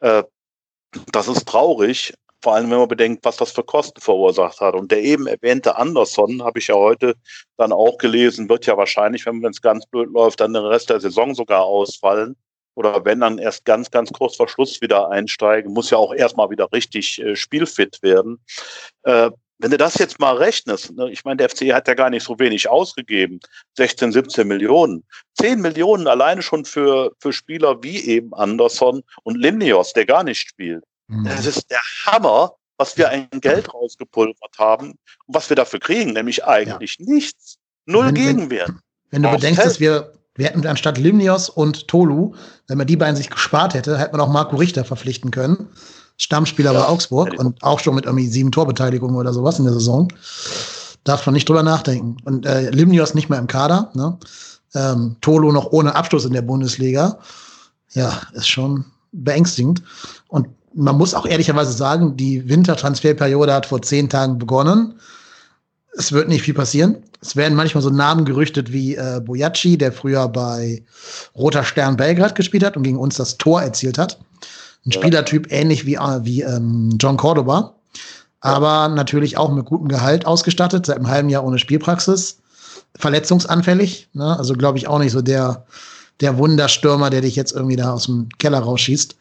[0.00, 0.22] Äh,
[1.12, 4.74] das ist traurig, vor allem wenn man bedenkt, was das für Kosten verursacht hat.
[4.74, 7.14] Und der eben erwähnte Anderson, habe ich ja heute
[7.58, 11.00] dann auch gelesen, wird ja wahrscheinlich, wenn es ganz blöd läuft, dann den Rest der
[11.00, 12.36] Saison sogar ausfallen
[12.78, 16.48] oder wenn dann erst ganz, ganz kurz vor Schluss wieder einsteigen, muss ja auch erstmal
[16.48, 18.38] wieder richtig äh, spielfit werden.
[19.02, 22.08] Äh, wenn du das jetzt mal rechnest, ne, ich meine, der FC hat ja gar
[22.08, 23.40] nicht so wenig ausgegeben,
[23.76, 25.02] 16, 17 Millionen.
[25.40, 30.48] 10 Millionen alleine schon für, für Spieler wie eben Anderson und Limnios, der gar nicht
[30.48, 30.84] spielt.
[31.08, 31.24] Mhm.
[31.24, 34.90] Das ist der Hammer, was wir ein Geld rausgepulvert haben
[35.26, 37.06] und was wir dafür kriegen, nämlich eigentlich ja.
[37.12, 37.58] nichts.
[37.86, 38.68] Null wenn, Gegenwert.
[38.68, 42.32] Wenn, wenn du bedenkst, dass wir wir hätten anstatt Limnios und Tolu,
[42.68, 45.66] wenn man die beiden sich gespart hätte, hätte man auch Marco Richter verpflichten können.
[46.16, 49.74] Stammspieler ja, bei Augsburg und auch schon mit irgendwie sieben Torbeteiligungen oder sowas in der
[49.74, 50.12] Saison.
[51.02, 52.18] Darf man nicht drüber nachdenken.
[52.24, 53.90] Und äh, Limnios nicht mehr im Kader.
[53.94, 54.16] Ne?
[54.76, 57.18] Ähm, Tolu noch ohne Abschluss in der Bundesliga.
[57.94, 59.82] Ja, ist schon beängstigend.
[60.28, 65.00] Und man muss auch ehrlicherweise sagen, die Wintertransferperiode hat vor zehn Tagen begonnen.
[65.96, 66.98] Es wird nicht viel passieren.
[67.20, 70.82] Es werden manchmal so Namen gerüchtet wie äh, Boyacci, der früher bei
[71.34, 74.18] Roter Stern Belgrad gespielt hat und gegen uns das Tor erzielt hat.
[74.86, 75.00] Ein ja.
[75.00, 77.74] Spielertyp ähnlich wie, äh, wie ähm, John Cordoba,
[78.40, 82.38] aber natürlich auch mit gutem Gehalt ausgestattet, seit einem halben Jahr ohne Spielpraxis.
[82.96, 84.36] Verletzungsanfällig, ne?
[84.38, 85.66] also glaube ich auch nicht so der,
[86.20, 89.16] der Wunderstürmer, der dich jetzt irgendwie da aus dem Keller rausschießt.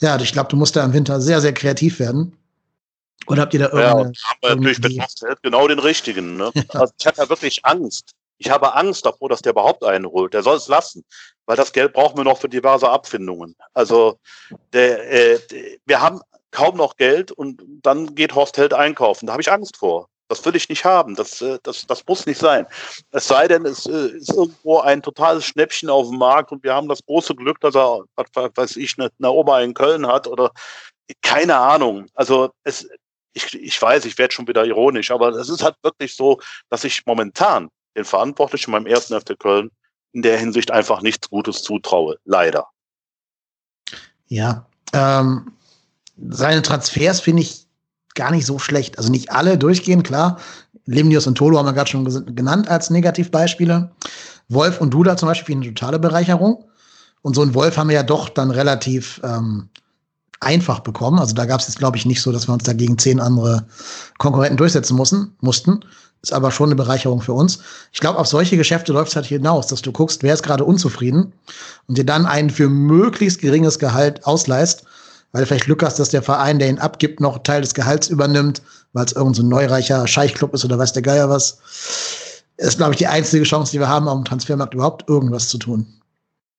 [0.00, 2.32] Ja, ich glaube, du musst da im Winter sehr, sehr kreativ werden.
[3.26, 4.12] Oder habt ihr da irgendeine?
[4.12, 6.36] Ja, haben wir natürlich mit genau den richtigen.
[6.36, 6.50] Ne?
[6.72, 8.12] Also ich habe ja wirklich Angst.
[8.38, 10.32] Ich habe Angst davor, dass der überhaupt einen holt.
[10.32, 11.04] Der soll es lassen,
[11.44, 13.54] weil das Geld brauchen wir noch für diverse Abfindungen.
[13.74, 14.18] Also
[14.72, 15.38] der, äh,
[15.84, 19.26] wir haben kaum noch Geld und dann geht Horst Held einkaufen.
[19.26, 20.08] Da habe ich Angst vor.
[20.28, 21.16] Das will ich nicht haben.
[21.16, 22.66] Das, äh, das, das muss nicht sein.
[23.10, 26.72] Es sei denn, es äh, ist irgendwo ein totales Schnäppchen auf dem Markt und wir
[26.72, 30.26] haben das große Glück, dass er, was weiß ich, eine, eine Oma in Köln hat
[30.26, 30.52] oder
[31.22, 32.06] keine Ahnung.
[32.14, 32.88] Also es,
[33.32, 36.84] ich, ich weiß, ich werde schon wieder ironisch, aber es ist halt wirklich so, dass
[36.84, 39.70] ich momentan den Verantwortlichen beim ersten FC Köln
[40.12, 42.16] in der Hinsicht einfach nichts Gutes zutraue.
[42.24, 42.66] Leider.
[44.26, 45.52] Ja, ähm,
[46.16, 47.66] seine Transfers finde ich
[48.14, 48.98] gar nicht so schlecht.
[48.98, 50.40] Also nicht alle durchgehen, klar.
[50.86, 53.92] Limnius und Tolo haben wir gerade schon genannt als Negativbeispiele.
[54.48, 56.64] Wolf und Duda zum Beispiel eine totale Bereicherung.
[57.22, 59.68] Und so einen Wolf haben wir ja doch dann relativ ähm,
[60.40, 61.18] einfach bekommen.
[61.18, 63.66] Also da gab es jetzt, glaube ich, nicht so, dass wir uns dagegen zehn andere
[64.18, 65.84] Konkurrenten durchsetzen mussten, mussten.
[66.22, 67.60] Ist aber schon eine Bereicherung für uns.
[67.92, 70.64] Ich glaube, auf solche Geschäfte läuft es halt hinaus, dass du guckst, wer ist gerade
[70.64, 71.32] unzufrieden
[71.86, 74.84] und dir dann einen für möglichst geringes Gehalt ausleist,
[75.32, 78.08] weil du vielleicht Glück hast, dass der Verein, der ihn abgibt, noch Teil des Gehalts
[78.08, 78.60] übernimmt,
[78.92, 81.58] weil es irgendein so neureicher Scheichclub ist oder weiß der Geier was.
[82.58, 85.86] Ist, glaube ich, die einzige Chance, die wir haben, am Transfermarkt überhaupt irgendwas zu tun.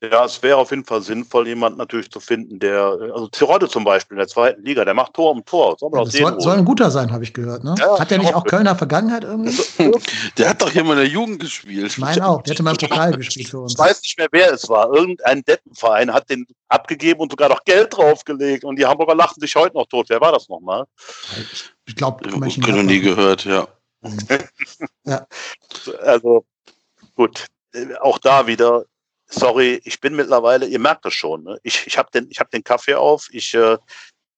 [0.04, 3.84] Ja, es wäre auf jeden Fall sinnvoll, jemand natürlich zu finden, der, also Terodde zum
[3.84, 5.76] Beispiel in der zweiten Liga, der macht Tor um Tor.
[5.78, 7.64] Soll, ja, soll, soll, ein guter sein, habe ich gehört.
[7.64, 7.76] Ne?
[7.78, 9.56] Ja, hat der nicht auch Kölner Vergangenheit irgendwie?
[10.40, 11.86] der hat doch hier mal in der Jugend gespielt.
[11.86, 13.74] Ich meine auch, der hätte mal im Pokal gespielt für uns.
[13.74, 14.92] Ich weiß nicht mehr, wer es war.
[14.92, 19.56] Irgendein Deppenverein hat den abgegeben und sogar noch Geld draufgelegt und die Hamburger lachen sich
[19.56, 20.08] heute noch tot.
[20.10, 20.86] Wer war das nochmal?
[21.86, 23.68] Ich glaube, ich habe nie gehört, ja.
[25.06, 25.28] ja.
[26.04, 26.44] Also,
[27.16, 27.46] gut.
[28.02, 28.84] Auch da wieder,
[29.32, 31.60] sorry, ich bin mittlerweile, ihr merkt das schon, ne?
[31.64, 33.78] ich, ich habe den, ich hab den Kaffee auf, ich, äh,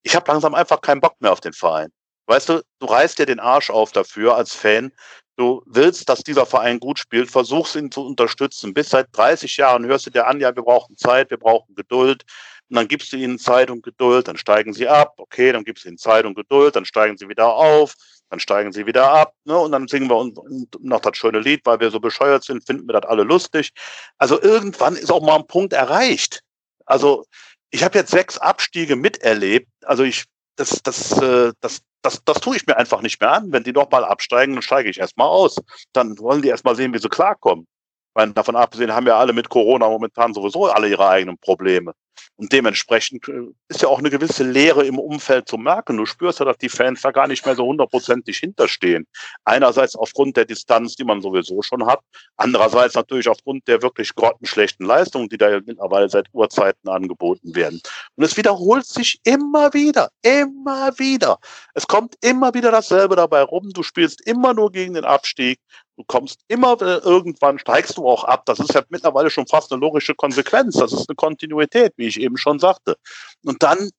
[0.04, 1.92] ich habe langsam einfach keinen Bock mehr auf den Verein.
[2.28, 4.92] Weißt du, du reißt dir den Arsch auf dafür als Fan.
[5.36, 8.74] Du willst, dass dieser Verein gut spielt, versuchst ihn zu unterstützen.
[8.74, 12.24] Bis seit 30 Jahren hörst du dir an, ja, wir brauchen Zeit, wir brauchen Geduld.
[12.70, 15.16] Und dann gibst du ihnen Zeit und Geduld, dann steigen sie ab.
[15.18, 17.96] Okay, dann gibst du ihnen Zeit und Geduld, dann steigen sie wieder auf
[18.30, 19.58] dann steigen sie wieder ab, ne?
[19.58, 20.40] Und dann singen wir uns
[20.80, 23.72] noch das schöne Lied, weil wir so bescheuert sind, finden wir das alle lustig.
[24.18, 26.42] Also irgendwann ist auch mal ein Punkt erreicht.
[26.86, 27.26] Also
[27.70, 29.70] ich habe jetzt sechs Abstiege miterlebt.
[29.84, 33.52] Also ich, das, das, äh, das, das, das tue ich mir einfach nicht mehr an.
[33.52, 35.56] Wenn die noch mal absteigen, dann steige ich erstmal aus.
[35.94, 37.68] Dann wollen die erstmal sehen, wie sie klarkommen.
[38.14, 41.94] Weil davon abgesehen haben ja alle mit Corona momentan sowieso alle ihre eigenen Probleme.
[42.36, 45.98] Und dementsprechend äh, ist ja auch eine gewisse Leere im Umfeld zu merken.
[45.98, 49.06] Du spürst ja, dass die Fans da gar nicht mehr so hundertprozentig hinterstehen.
[49.46, 52.00] Einerseits aufgrund der Distanz, die man sowieso schon hat.
[52.38, 57.80] Andererseits natürlich aufgrund der wirklich grottenschlechten Leistungen, die da ja mittlerweile seit Urzeiten angeboten werden.
[58.16, 61.38] Und es wiederholt sich immer wieder, immer wieder.
[61.76, 63.70] Es kommt immer wieder dasselbe dabei rum.
[63.74, 65.60] Du spielst immer nur gegen den Abstieg.
[65.96, 68.46] Du kommst immer, irgendwann steigst du auch ab.
[68.46, 70.76] Das ist ja mittlerweile schon fast eine logische Konsequenz.
[70.76, 72.98] Das ist eine Kontinuität, wie ich eben schon sagte.
[73.44, 73.92] Und dann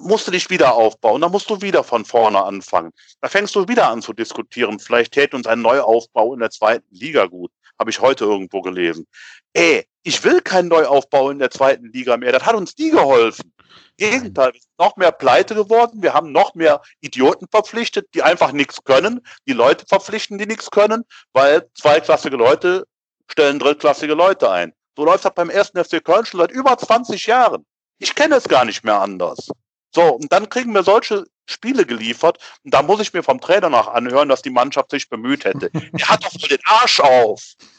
[0.00, 1.20] musst du dich wieder aufbauen.
[1.20, 2.92] Dann musst du wieder von vorne anfangen.
[3.20, 4.78] Da fängst du wieder an zu diskutieren.
[4.78, 7.50] Vielleicht täte uns ein Neuaufbau in der zweiten Liga gut.
[7.78, 9.06] Habe ich heute irgendwo gelesen.
[9.52, 12.32] Ey, ich will keinen Neuaufbau in der zweiten Liga mehr.
[12.32, 13.52] Das hat uns nie geholfen.
[13.96, 16.02] Gegenteil, wir sind noch mehr pleite geworden.
[16.02, 19.20] Wir haben noch mehr Idioten verpflichtet, die einfach nichts können.
[19.46, 22.86] Die Leute verpflichten, die nichts können, weil zweiklassige Leute
[23.30, 24.72] stellen drittklassige Leute ein.
[24.96, 27.64] So läuft das beim ersten FC Köln schon seit über 20 Jahren.
[27.98, 29.48] Ich kenne es gar nicht mehr anders.
[29.94, 32.38] So, und dann kriegen wir solche Spiele geliefert.
[32.64, 35.70] Und da muss ich mir vom Trainer nach anhören, dass die Mannschaft sich bemüht hätte.
[35.72, 37.54] Er hat doch so den Arsch auf.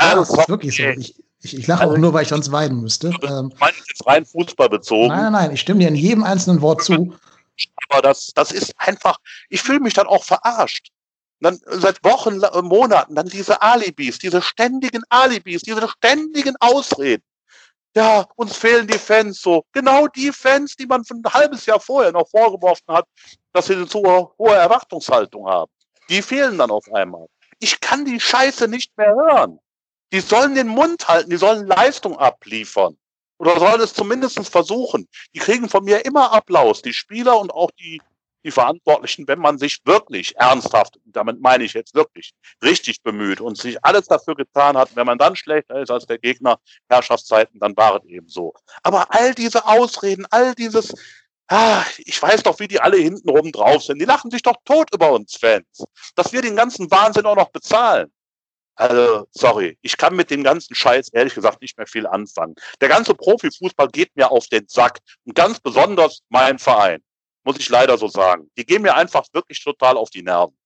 [0.00, 0.82] ja, das ist wirklich so.
[0.82, 1.14] Ich,
[1.46, 3.08] ich, ich lache also, auch nur, weil ich sonst weinen müsste.
[3.22, 5.08] Ähm, ich meine jetzt rein Fußball bezogen.
[5.08, 7.14] Nein, nein, nein, ich stimme dir in jedem einzelnen Wort zu.
[7.88, 9.18] Aber das, das ist einfach,
[9.48, 10.88] ich fühle mich dann auch verarscht.
[11.40, 17.22] dann seit Wochen, äh, Monaten, dann diese Alibis, diese ständigen Alibis, diese ständigen Ausreden.
[17.94, 19.64] Ja, uns fehlen die Fans so.
[19.72, 23.06] Genau die Fans, die man ein halbes Jahr vorher noch vorgeworfen hat,
[23.52, 24.02] dass sie eine zu
[24.38, 25.70] hohe Erwartungshaltung haben.
[26.10, 27.26] Die fehlen dann auf einmal.
[27.58, 29.58] Ich kann die Scheiße nicht mehr hören.
[30.12, 32.96] Die sollen den Mund halten, die sollen Leistung abliefern.
[33.38, 35.08] Oder sollen es zumindest versuchen.
[35.34, 38.00] Die kriegen von mir immer Applaus, die Spieler und auch die,
[38.44, 42.32] die Verantwortlichen, wenn man sich wirklich ernsthaft, damit meine ich jetzt wirklich,
[42.62, 46.18] richtig bemüht und sich alles dafür getan hat, wenn man dann schlechter ist als der
[46.18, 48.54] Gegner, Herrschaftszeiten, dann war es eben so.
[48.82, 50.94] Aber all diese Ausreden, all dieses,
[51.48, 54.56] ah, ich weiß doch, wie die alle hinten rum drauf sind, die lachen sich doch
[54.64, 55.84] tot über uns Fans,
[56.14, 58.12] dass wir den ganzen Wahnsinn auch noch bezahlen.
[58.76, 62.54] Also, sorry, ich kann mit dem ganzen Scheiß ehrlich gesagt nicht mehr viel anfangen.
[62.80, 64.98] Der ganze Profifußball geht mir auf den Sack.
[65.24, 67.02] Und ganz besonders mein Verein,
[67.42, 68.50] muss ich leider so sagen.
[68.58, 70.56] Die gehen mir einfach wirklich total auf die Nerven.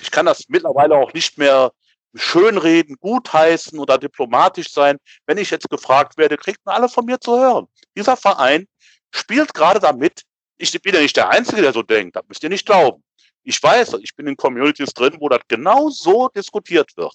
[0.00, 1.72] Ich kann das mittlerweile auch nicht mehr
[2.14, 4.98] schönreden, gutheißen oder diplomatisch sein.
[5.26, 7.66] Wenn ich jetzt gefragt werde, kriegt man alle von mir zu hören.
[7.96, 8.68] Dieser Verein
[9.10, 10.22] spielt gerade damit,
[10.58, 13.02] ich bin ja nicht der Einzige, der so denkt, das müsst ihr nicht glauben.
[13.42, 17.12] Ich weiß, ich bin in Communities drin, wo das genau so diskutiert wird.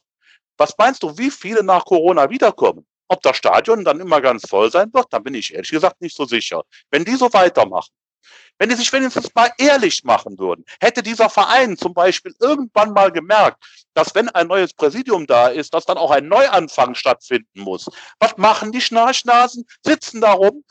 [0.58, 2.86] Was meinst du, wie viele nach Corona wiederkommen?
[3.10, 6.16] Ob das Stadion dann immer ganz voll sein wird, da bin ich ehrlich gesagt nicht
[6.16, 6.64] so sicher.
[6.92, 7.92] Wenn die so weitermachen,
[8.60, 13.12] wenn die sich wenigstens mal ehrlich machen würden, hätte dieser Verein zum Beispiel irgendwann mal
[13.12, 17.90] gemerkt, dass wenn ein neues Präsidium da ist, dass dann auch ein Neuanfang stattfinden muss.
[18.20, 19.66] Was machen die Schnarchnasen?
[19.84, 20.64] Sitzen da rum,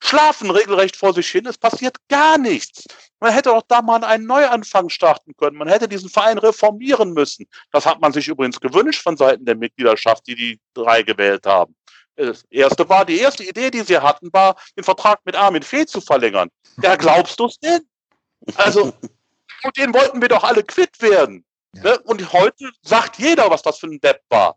[0.00, 2.84] schlafen regelrecht vor sich hin, es passiert gar nichts.
[3.20, 5.56] Man hätte doch da mal einen Neuanfang starten können.
[5.56, 7.46] Man hätte diesen Verein reformieren müssen.
[7.72, 11.74] Das hat man sich übrigens gewünscht von Seiten der Mitgliedschaft, die die drei gewählt haben.
[12.16, 15.86] Das erste war, die erste Idee, die sie hatten, war, den Vertrag mit Armin Fee
[15.86, 16.48] zu verlängern.
[16.82, 17.82] Ja, glaubst du es denn?
[18.56, 18.92] Also,
[19.62, 21.44] und den wollten wir doch alle quitt werden.
[21.74, 21.82] Ja.
[21.82, 21.98] Ne?
[22.00, 24.56] Und heute sagt jeder, was das für ein Depp war.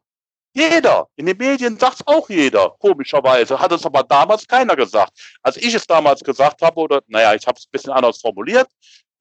[0.54, 1.08] Jeder.
[1.16, 3.60] In den Medien sagt es auch jeder, komischerweise.
[3.60, 5.12] Hat es aber damals keiner gesagt.
[5.42, 8.68] Als ich es damals gesagt habe, oder naja, ich habe es ein bisschen anders formuliert,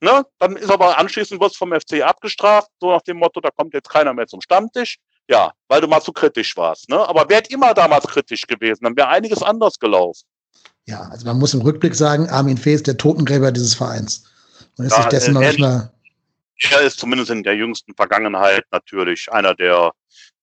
[0.00, 3.74] ne, dann ist aber anschließend wird vom FC abgestraft, so nach dem Motto, da kommt
[3.74, 4.98] jetzt keiner mehr zum Stammtisch.
[5.28, 6.88] Ja, weil du mal zu kritisch warst.
[6.88, 6.96] Ne?
[7.08, 10.26] Aber wärt immer damals kritisch gewesen, dann wäre einiges anders gelaufen.
[10.86, 14.24] Ja, also man muss im Rückblick sagen, Armin Fee ist der Totengräber dieses Vereins.
[14.76, 15.92] Und ist ja, sich dessen noch nicht mal.
[16.70, 19.92] Er ist zumindest in der jüngsten Vergangenheit natürlich einer der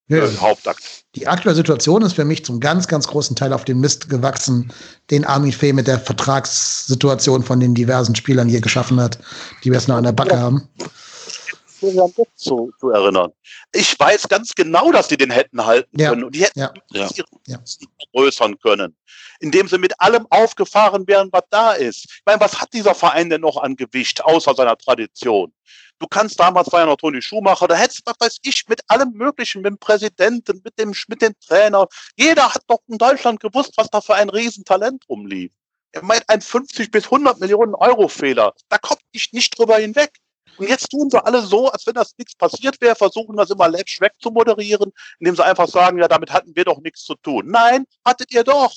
[0.08, 0.26] ja.
[0.26, 1.05] Äh, Hauptakt.
[1.16, 4.72] Die aktuelle Situation ist für mich zum ganz, ganz großen Teil auf den Mist gewachsen,
[5.10, 9.20] den Armin Fee mit der Vertragssituation von den diversen Spielern hier geschaffen hat,
[9.64, 10.39] die wir es noch an der Backe ja.
[10.39, 10.68] haben.
[12.36, 13.32] Zu, zu erinnern.
[13.74, 16.10] Ich weiß ganz genau, dass die den hätten halten ja.
[16.10, 16.74] können und die hätten ja.
[16.91, 17.08] ja.
[17.45, 17.60] ja.
[17.99, 18.95] vergrößern können,
[19.39, 22.05] indem sie mit allem aufgefahren wären, was da ist.
[22.05, 25.53] Ich meine, was hat dieser Verein denn noch an Gewicht, außer seiner Tradition?
[25.99, 29.11] Du kannst damals war ja noch Toni Schumacher, da hättest was weiß ich, mit allem
[29.13, 31.87] Möglichen, mit dem Präsidenten, mit dem, mit dem Trainer.
[32.15, 35.51] Jeder hat doch in Deutschland gewusst, was da für ein Riesentalent rumlief.
[35.91, 38.53] Er meint ein 50 bis 100 Millionen Euro Fehler.
[38.69, 40.11] Da kommt ich nicht drüber hinweg.
[40.57, 43.67] Und jetzt tun sie alle so, als wenn das nichts passiert wäre, versuchen das immer
[43.67, 47.47] läppisch wegzumoderieren, indem sie einfach sagen, ja, damit hatten wir doch nichts zu tun.
[47.47, 48.73] Nein, hattet ihr doch.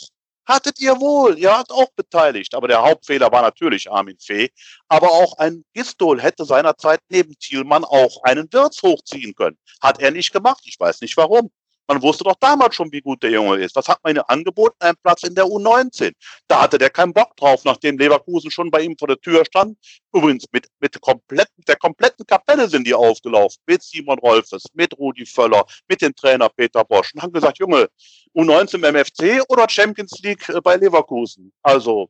[0.46, 2.54] Hattet ihr wohl, ihr habt auch beteiligt.
[2.54, 4.50] Aber der Hauptfehler war natürlich Armin Fee.
[4.88, 9.58] Aber auch ein Gistol hätte seinerzeit neben Thielmann auch einen Wirtz hochziehen können.
[9.80, 10.62] Hat er nicht gemacht.
[10.64, 11.50] Ich weiß nicht warum.
[11.90, 13.74] Man wusste doch damals schon, wie gut der Junge ist.
[13.74, 14.76] Was hat man ihm angeboten?
[14.78, 16.12] Ein Platz in der U19.
[16.46, 19.76] Da hatte der keinen Bock drauf, nachdem Leverkusen schon bei ihm vor der Tür stand.
[20.12, 23.60] Übrigens, mit, mit kompletten, der kompletten Kapelle sind die aufgelaufen.
[23.66, 27.12] Mit Simon Rolfes, mit Rudi Völler, mit dem Trainer Peter Bosch.
[27.12, 27.88] Und haben gesagt, Junge,
[28.36, 31.52] U19 im MFC oder Champions League äh, bei Leverkusen?
[31.64, 32.08] Also,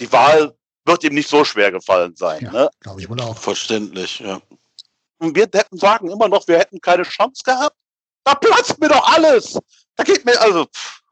[0.00, 2.42] die Wahl wird ihm nicht so schwer gefallen sein.
[2.44, 2.70] Ja, ne?
[2.80, 3.36] Glaube ich wohl auch.
[3.36, 4.40] Verständlich, ja.
[5.18, 7.76] Und wir hätten sagen immer noch, wir hätten keine Chance gehabt.
[8.24, 9.58] Da platzt mir doch alles.
[9.96, 11.02] Da geht mir, also, pff,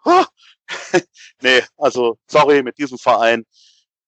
[1.42, 3.44] nee, also, sorry, mit diesem Verein.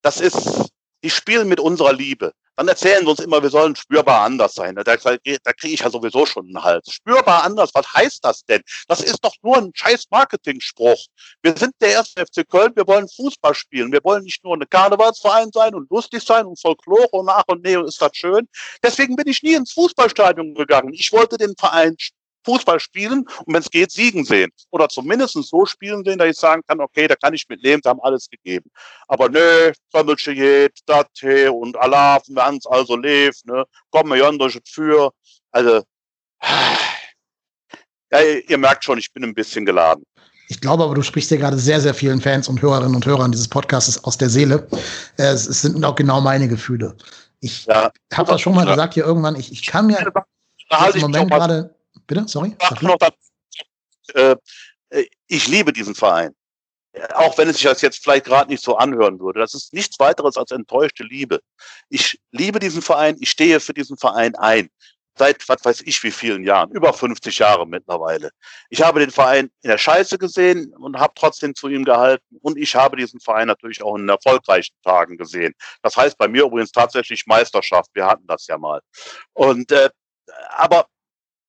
[0.01, 0.71] Das ist,
[1.03, 2.33] die spielen mit unserer Liebe.
[2.57, 4.75] Dann erzählen sie uns immer, wir sollen spürbar anders sein.
[4.75, 6.89] Da, da kriege ich ja sowieso schon einen Hals.
[6.89, 8.61] Spürbar anders, was heißt das denn?
[8.87, 11.05] Das ist doch nur ein scheiß Marketing-Spruch.
[11.41, 13.91] Wir sind der erste FC Köln, wir wollen Fußball spielen.
[13.91, 17.61] Wir wollen nicht nur ein Karnevalsverein sein und lustig sein und Folklore und nach und
[17.61, 18.47] Neo ist das schön.
[18.81, 20.93] Deswegen bin ich nie ins Fußballstadion gegangen.
[20.93, 21.97] Ich wollte den Verein
[22.45, 24.51] Fußball spielen und wenn es geht, siegen sehen.
[24.71, 27.81] Oder zumindest so spielen sehen, dass ich sagen kann, okay, da kann ich mit leben,
[27.83, 28.69] da haben alles gegeben.
[29.07, 31.09] Aber nö, Trömmelche dat
[31.51, 35.11] und Allah, wir haben es also lebt, ne, kommen wir durch für.
[35.51, 35.83] Also,
[38.11, 40.03] ja, ihr merkt schon, ich bin ein bisschen geladen.
[40.47, 43.31] Ich glaube aber, du sprichst ja gerade sehr, sehr vielen Fans und Hörerinnen und Hörern
[43.31, 44.67] dieses Podcasts aus der Seele.
[45.17, 46.95] Es, es sind auch genau meine Gefühle.
[47.39, 48.71] Ich ja, habe das schon mal ja.
[48.71, 49.35] gesagt hier irgendwann.
[49.35, 51.74] Ich, ich kann mir im Moment gerade
[52.07, 52.55] Bitte, sorry.
[54.13, 54.35] Äh,
[54.89, 56.33] äh, ich liebe diesen Verein.
[57.13, 59.39] Auch wenn es sich das jetzt vielleicht gerade nicht so anhören würde.
[59.41, 61.41] Das ist nichts weiteres als enttäuschte Liebe.
[61.89, 64.69] Ich liebe diesen Verein, ich stehe für diesen Verein ein.
[65.17, 68.31] seit was weiß ich wie vielen Jahren, über 50 Jahre mittlerweile.
[68.69, 72.57] Ich habe den Verein in der Scheiße gesehen und habe trotzdem zu ihm gehalten und
[72.57, 75.53] ich habe diesen Verein natürlich auch in erfolgreichen Tagen gesehen.
[75.83, 78.81] Das heißt bei mir übrigens tatsächlich Meisterschaft, wir hatten das ja mal.
[79.33, 79.89] Und äh,
[80.49, 80.87] aber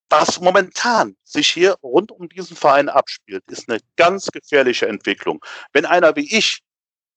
[0.08, 5.44] was momentan sich hier rund um diesen Verein abspielt, ist eine ganz gefährliche Entwicklung.
[5.72, 6.62] Wenn einer wie ich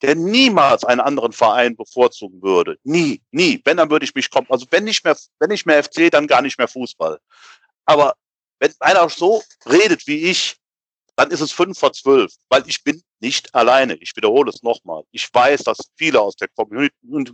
[0.02, 2.78] der niemals einen anderen Verein bevorzugen würde.
[2.84, 3.62] Nie, nie.
[3.66, 4.48] Wenn, dann würde ich mich kommen.
[4.50, 7.20] Also wenn nicht mehr, wenn nicht mehr FC, dann gar nicht mehr Fußball.
[7.86, 8.16] Aber
[8.60, 10.58] wenn einer so redet wie ich,
[11.16, 13.96] dann ist es fünf vor zwölf, weil ich bin nicht alleine.
[13.96, 15.04] Ich wiederhole es nochmal.
[15.12, 16.48] Ich weiß, dass viele aus der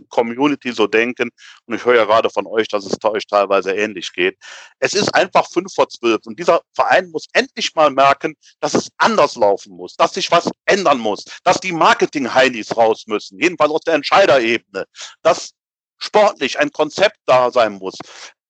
[0.08, 1.30] Community so denken
[1.66, 4.36] und ich höre ja gerade von euch, dass es euch teilweise ähnlich geht.
[4.78, 8.88] Es ist einfach fünf vor zwölf und dieser Verein muss endlich mal merken, dass es
[8.98, 13.82] anders laufen muss, dass sich was ändern muss, dass die Marketing-Heinis raus müssen, jedenfalls aus
[13.82, 14.86] der Entscheiderebene,
[15.22, 15.52] dass
[15.98, 17.94] sportlich ein Konzept da sein muss,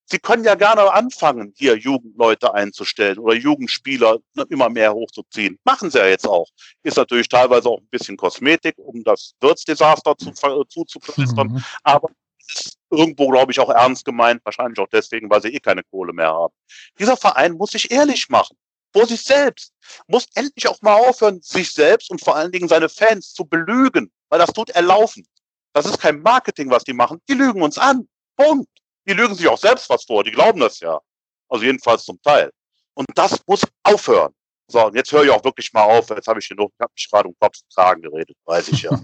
[0.08, 5.58] Sie können ja gerne anfangen, hier Jugendleute einzustellen oder Jugendspieler immer mehr hochzuziehen.
[5.64, 6.46] Machen sie ja jetzt auch.
[6.84, 10.30] Ist natürlich teilweise auch ein bisschen Kosmetik, um das Wirtsdesaster zu,
[10.68, 11.48] zuzuflüstern.
[11.48, 11.64] Mhm.
[11.82, 12.08] Aber
[12.48, 14.40] ist irgendwo, glaube ich, auch ernst gemeint.
[14.44, 16.54] Wahrscheinlich auch deswegen, weil sie eh keine Kohle mehr haben.
[17.00, 18.56] Dieser Verein muss sich ehrlich machen.
[18.92, 19.72] Vor sich selbst.
[20.06, 24.12] Muss endlich auch mal aufhören, sich selbst und vor allen Dingen seine Fans zu belügen.
[24.28, 25.26] Weil das tut er laufen.
[25.72, 27.20] Das ist kein Marketing, was die machen.
[27.28, 28.08] Die lügen uns an.
[28.36, 28.68] Punkt
[29.06, 31.00] die lügen sich auch selbst was vor, die glauben das ja.
[31.48, 32.50] Also jedenfalls zum Teil.
[32.94, 34.32] Und das muss aufhören.
[34.68, 36.10] So, und jetzt höre ich auch wirklich mal auf.
[36.10, 38.82] Jetzt habe ich genug, ich habe mich gerade um Kopf und Kragen geredet, weiß ich
[38.82, 39.00] ja.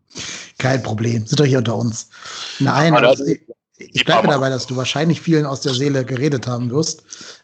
[0.58, 1.26] Kein Problem.
[1.26, 2.10] Sind doch hier unter uns.
[2.58, 3.40] Nein, ja, also, ich,
[3.78, 7.02] ich bleibe dabei, dass du wahrscheinlich vielen aus der Seele geredet haben wirst.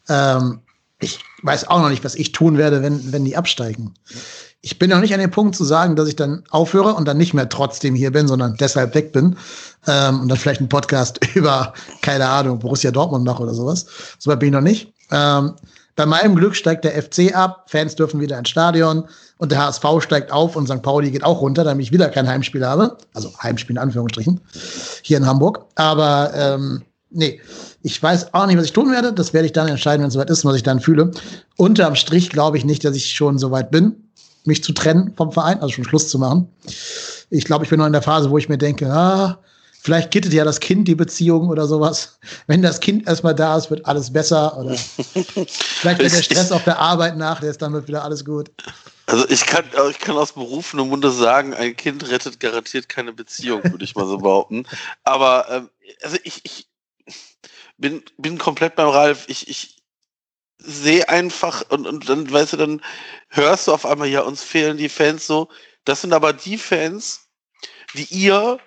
[0.08, 0.60] Ähm,
[1.00, 3.94] ich weiß auch noch nicht, was ich tun werde, wenn, wenn die absteigen
[4.64, 7.18] ich bin noch nicht an dem Punkt zu sagen, dass ich dann aufhöre und dann
[7.18, 9.36] nicht mehr trotzdem hier bin, sondern deshalb weg bin
[9.88, 13.86] ähm, und dann vielleicht einen Podcast über, keine Ahnung, Borussia Dortmund mache oder sowas.
[14.18, 14.92] So weit bin ich noch nicht.
[15.10, 15.54] Ähm,
[15.96, 19.04] bei meinem Glück steigt der FC ab, Fans dürfen wieder ins Stadion
[19.36, 20.80] und der HSV steigt auf und St.
[20.80, 22.96] Pauli geht auch runter, damit ich wieder kein Heimspiel habe.
[23.14, 24.40] Also Heimspiel in Anführungsstrichen,
[25.02, 25.66] hier in Hamburg.
[25.74, 27.40] Aber ähm, nee,
[27.82, 29.12] ich weiß auch nicht, was ich tun werde.
[29.12, 31.10] Das werde ich dann entscheiden, wenn es soweit ist, was ich dann fühle.
[31.56, 34.11] Unterm Strich glaube ich nicht, dass ich schon so weit bin
[34.45, 36.49] mich zu trennen vom Verein, also schon Schluss zu machen.
[37.30, 39.38] Ich glaube, ich bin noch in der Phase, wo ich mir denke, ah,
[39.82, 42.18] vielleicht kittet ja das Kind die Beziehung oder sowas.
[42.47, 44.57] Wenn das Kind erstmal da ist, wird alles besser.
[44.59, 48.24] Oder vielleicht wird der Stress auf der Arbeit nach, der ist dann wird wieder alles
[48.24, 48.51] gut.
[49.07, 53.62] Also ich kann, ich kann aus berufenem Munde sagen, ein Kind rettet garantiert keine Beziehung,
[53.64, 54.64] würde ich mal so behaupten.
[55.03, 55.68] Aber ähm,
[56.03, 56.68] also ich, ich
[57.76, 59.24] bin, bin komplett beim Ralf.
[59.28, 59.82] Ich, ich,
[60.64, 62.82] sehe einfach und, und dann, weißt du, dann
[63.28, 65.48] hörst du auf einmal, ja, uns fehlen die Fans so.
[65.84, 67.28] Das sind aber die Fans,
[67.94, 68.58] die ihr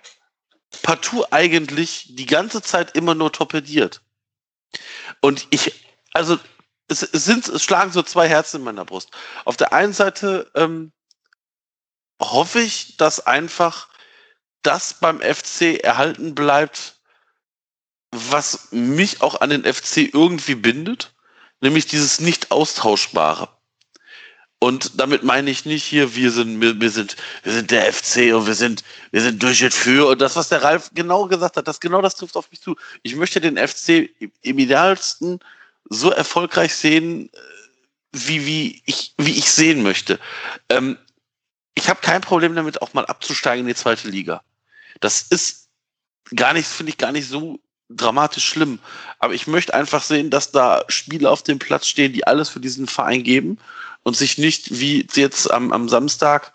[0.81, 4.01] partout eigentlich die ganze Zeit immer nur torpediert.
[5.21, 5.73] Und ich,
[6.13, 6.37] also
[6.87, 9.11] es, es sind, es schlagen so zwei Herzen in meiner Brust.
[9.45, 10.91] Auf der einen Seite ähm,
[12.21, 13.89] hoffe ich, dass einfach
[14.61, 16.99] das beim FC erhalten bleibt,
[18.11, 21.14] was mich auch an den FC irgendwie bindet
[21.65, 23.49] nämlich dieses nicht austauschbare.
[24.59, 28.33] Und damit meine ich nicht hier, wir sind, wir, wir, sind, wir sind der FC
[28.33, 30.07] und wir sind, wir sind durch und für.
[30.07, 32.75] Und das, was der Ralf genau gesagt hat, das genau das trifft auf mich zu.
[33.03, 34.09] Ich möchte den FC
[34.41, 35.39] im idealsten
[35.89, 37.37] so erfolgreich sehen, äh,
[38.13, 40.19] wie, wie ich, wie ich sehen möchte.
[40.69, 40.97] Ähm,
[41.75, 44.41] ich habe kein Problem damit, auch mal abzusteigen in die zweite Liga.
[45.01, 45.67] Das ist
[46.33, 47.59] gar nicht, finde ich gar nicht so
[47.89, 48.79] dramatisch schlimm.
[49.19, 52.59] Aber ich möchte einfach sehen, dass da Spieler auf dem Platz stehen, die alles für
[52.59, 53.57] diesen Verein geben
[54.03, 56.53] und sich nicht wie jetzt am, am Samstag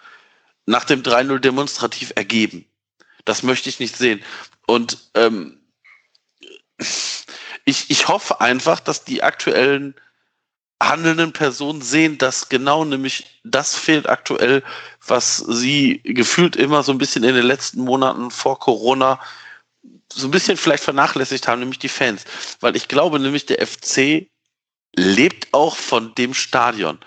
[0.66, 2.64] nach dem 3-0 demonstrativ ergeben.
[3.24, 4.22] Das möchte ich nicht sehen.
[4.66, 5.61] Und ähm,
[7.64, 9.95] ich, ich hoffe einfach, dass die aktuellen
[10.83, 14.62] handelnden Personen sehen, dass genau nämlich das fehlt aktuell,
[15.07, 19.20] was sie gefühlt immer so ein bisschen in den letzten Monaten vor Corona
[20.13, 22.25] so ein bisschen vielleicht vernachlässigt haben, nämlich die Fans.
[22.61, 24.29] Weil ich glaube nämlich, der FC
[24.97, 26.99] lebt auch von dem Stadion.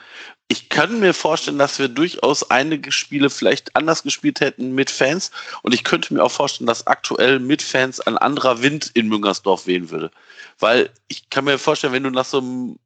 [0.47, 5.31] Ich kann mir vorstellen, dass wir durchaus einige Spiele vielleicht anders gespielt hätten mit Fans.
[5.63, 9.65] Und ich könnte mir auch vorstellen, dass aktuell mit Fans ein anderer Wind in Müngersdorf
[9.67, 10.11] wehen würde.
[10.59, 12.77] Weil ich kann mir vorstellen, wenn du nach so einem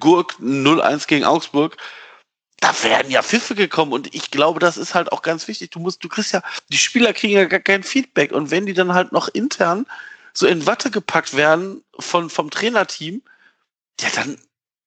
[0.00, 1.76] Gurk 0-1 gegen Augsburg
[2.60, 5.70] da werden ja Pfiffe gekommen und ich glaube, das ist halt auch ganz wichtig.
[5.70, 8.74] Du musst, du kriegst ja, die Spieler kriegen ja gar kein Feedback und wenn die
[8.74, 9.86] dann halt noch intern
[10.32, 13.22] so in Watte gepackt werden von, vom Trainerteam,
[14.00, 14.38] ja, dann,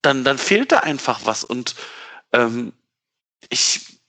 [0.01, 1.75] dann, dann fehlt da einfach was und
[2.33, 2.73] ähm,
[3.49, 3.99] ich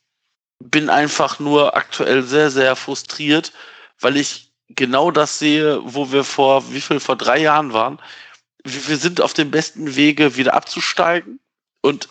[0.58, 3.52] bin einfach nur aktuell sehr, sehr frustriert,
[3.98, 7.98] weil ich genau das sehe, wo wir vor, wie viel, vor drei Jahren waren.
[8.64, 11.40] wir sind auf dem besten Wege, wieder abzusteigen.
[11.82, 12.08] Und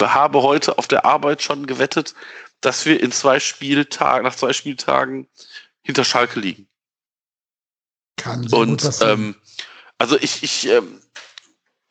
[0.00, 2.14] habe heute auf der Arbeit schon gewettet,
[2.60, 5.28] dass wir in zwei Spieltagen, nach zwei Spieltagen
[5.82, 6.66] hinter Schalke liegen.
[8.16, 9.34] Kann so und ähm,
[9.98, 11.00] also ich, ich ähm,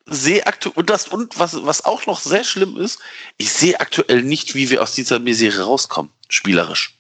[0.06, 3.00] sehe aktuell und das und was was auch noch sehr schlimm ist,
[3.38, 6.98] ich sehe aktuell nicht, wie wir aus dieser Misere rauskommen, spielerisch.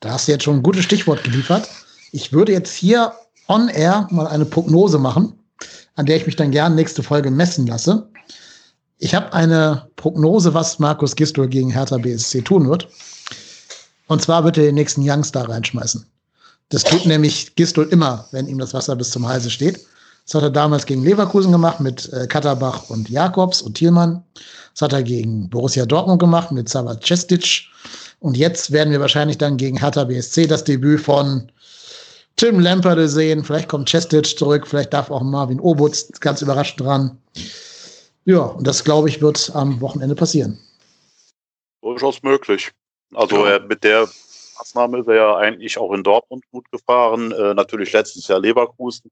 [0.00, 1.68] Da hast du jetzt schon ein gutes Stichwort geliefert.
[2.10, 3.14] Ich würde jetzt hier
[3.48, 5.38] on air mal eine Prognose machen,
[5.94, 8.10] an der ich mich dann gerne nächste Folge messen lasse.
[9.02, 12.86] Ich habe eine Prognose, was Markus Gistol gegen Hertha BSC tun wird.
[14.06, 16.06] Und zwar wird er den nächsten Youngster reinschmeißen.
[16.68, 19.80] Das tut nämlich Gistol immer, wenn ihm das Wasser bis zum Halse steht.
[20.24, 24.22] Das hat er damals gegen Leverkusen gemacht mit äh, Katterbach und Jakobs und Thielmann.
[24.72, 27.64] Das hat er gegen Borussia Dortmund gemacht mit Sava Cestic.
[28.20, 31.50] Und jetzt werden wir wahrscheinlich dann gegen Hertha BSC das Debüt von
[32.36, 33.42] Tim Lamperde sehen.
[33.42, 37.18] Vielleicht kommt Cestic zurück, vielleicht darf auch Marvin Obutz ganz überrascht dran.
[38.24, 40.58] Ja, und das, glaube ich, wird am Wochenende passieren.
[41.82, 42.70] Durchaus möglich.
[43.14, 43.58] Also ja.
[43.58, 44.08] mit der
[44.58, 47.32] Maßnahme ist er ja eigentlich auch in Dortmund gut gefahren.
[47.32, 49.10] Äh, natürlich letztes Jahr Leverkusen,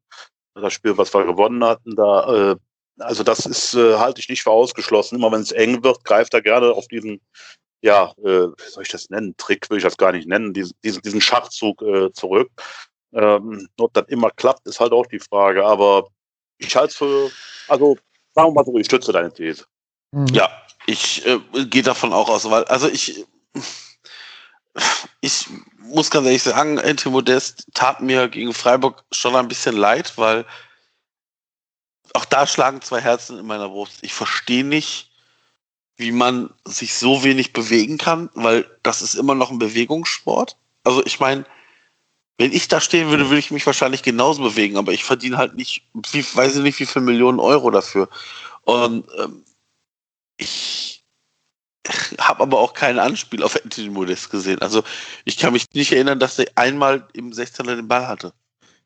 [0.55, 1.97] das Spiel, was wir gewonnen hatten.
[1.97, 2.57] Da, äh,
[2.99, 5.17] also das ist äh, halte ich nicht für ausgeschlossen.
[5.17, 7.21] Immer wenn es eng wird, greift er gerne auf diesen,
[7.83, 9.35] ja, äh, wie soll ich das nennen?
[9.37, 12.51] Trick will ich das gar nicht nennen, diesen, diesen, Schachzug äh, zurück.
[13.13, 15.65] Ähm, ob das immer klappt, ist halt auch die Frage.
[15.65, 16.09] Aber
[16.59, 17.31] ich halte es für,
[17.69, 17.97] also
[18.41, 19.67] Sagen wir mal so, ich stütze deine These.
[20.13, 20.29] Mhm.
[20.29, 20.49] Ja,
[20.87, 23.27] ich äh, gehe davon auch aus, weil, also ich,
[25.21, 25.47] ich
[25.79, 30.47] muss ganz ehrlich sagen, Ente Modest tat mir gegen Freiburg schon ein bisschen leid, weil
[32.15, 33.99] auch da schlagen zwei Herzen in meiner Brust.
[34.01, 35.11] Ich verstehe nicht,
[35.97, 40.57] wie man sich so wenig bewegen kann, weil das ist immer noch ein Bewegungssport.
[40.83, 41.45] Also ich meine,
[42.41, 45.57] wenn ich da stehen würde, würde ich mich wahrscheinlich genauso bewegen, aber ich verdiene halt
[45.57, 48.09] nicht, wie, weiß ich nicht, wie viele Millionen Euro dafür.
[48.63, 49.45] Und ähm,
[50.39, 51.05] ich
[52.19, 54.63] habe aber auch kein Anspiel auf Anthony Modest gesehen.
[54.63, 54.83] Also
[55.27, 58.33] ich kann mich nicht erinnern, dass er einmal im 16er den Ball hatte.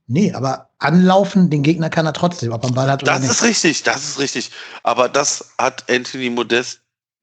[0.09, 3.21] Nee, aber anlaufen, den Gegner kann er trotzdem, ob er einen Ball hat oder das
[3.21, 3.31] nicht.
[3.31, 4.51] Das ist richtig, das ist richtig.
[4.83, 6.81] Aber das hat Anthony Modest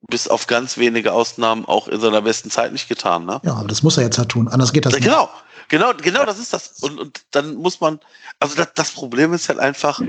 [0.07, 3.25] bis auf ganz wenige Ausnahmen auch in seiner besten Zeit nicht getan.
[3.25, 3.41] Ne?
[3.43, 5.09] Ja, aber das muss er jetzt halt tun, anders geht das ja, nicht.
[5.09, 5.29] Genau,
[5.71, 6.83] Genau, genau, das ist das.
[6.83, 8.01] Und, und dann muss man,
[8.41, 10.01] also das, das Problem ist halt einfach,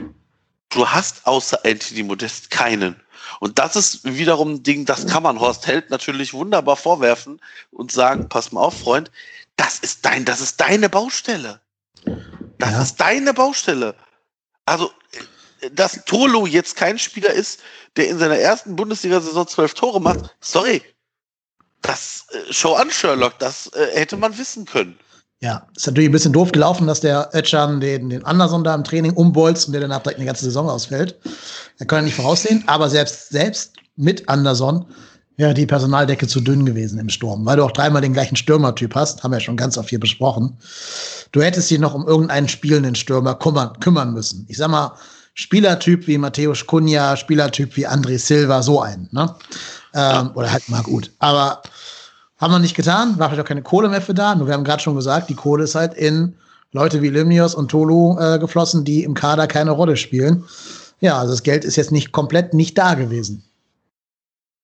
[0.70, 3.00] du hast außer Anthony Modest keinen.
[3.38, 7.40] Und das ist wiederum ein Ding, das kann man Horst Held natürlich wunderbar vorwerfen
[7.70, 9.12] und sagen, pass mal auf, Freund,
[9.54, 11.60] das ist dein, das ist deine Baustelle.
[12.58, 12.82] Das ja.
[12.82, 13.94] ist deine Baustelle.
[14.66, 14.90] Also,
[15.70, 17.60] dass Tolo jetzt kein Spieler ist,
[17.94, 20.82] der in seiner ersten Bundesliga-Saison zwölf Tore macht, sorry.
[21.82, 24.98] Das, äh, Show an Sherlock, das äh, hätte man wissen können.
[25.43, 28.84] Ja, ist natürlich ein bisschen doof gelaufen, dass der Ötchan den, den Anderson da im
[28.84, 31.18] Training umbolzt und der danach direkt eine ganze Saison ausfällt.
[31.80, 34.86] Er kann er nicht voraussehen, aber selbst, selbst mit Anderson
[35.36, 38.95] wäre die Personaldecke zu dünn gewesen im Sturm, weil du auch dreimal den gleichen Stürmertyp
[38.95, 40.59] hast, haben wir ja schon ganz oft hier besprochen.
[41.32, 44.47] Du hättest dich noch um irgendeinen spielenden Stürmer kümmern, kümmern müssen.
[44.49, 44.93] Ich sag mal,
[45.34, 49.34] Spielertyp wie Matthäus Kunja, Spielertyp wie André Silva, so einen, ne?
[49.93, 51.11] Ähm, oder halt mal gut.
[51.18, 51.62] Aber
[52.43, 54.34] haben wir nicht getan, war vielleicht auch keine Kohle mehr für da.
[54.34, 56.36] Nur wir haben gerade schon gesagt, die Kohle ist halt in
[56.72, 60.45] Leute wie Limnios und Tolu äh, geflossen, die im Kader keine Rolle spielen.
[61.01, 63.45] Ja, also das Geld ist jetzt nicht komplett nicht da gewesen.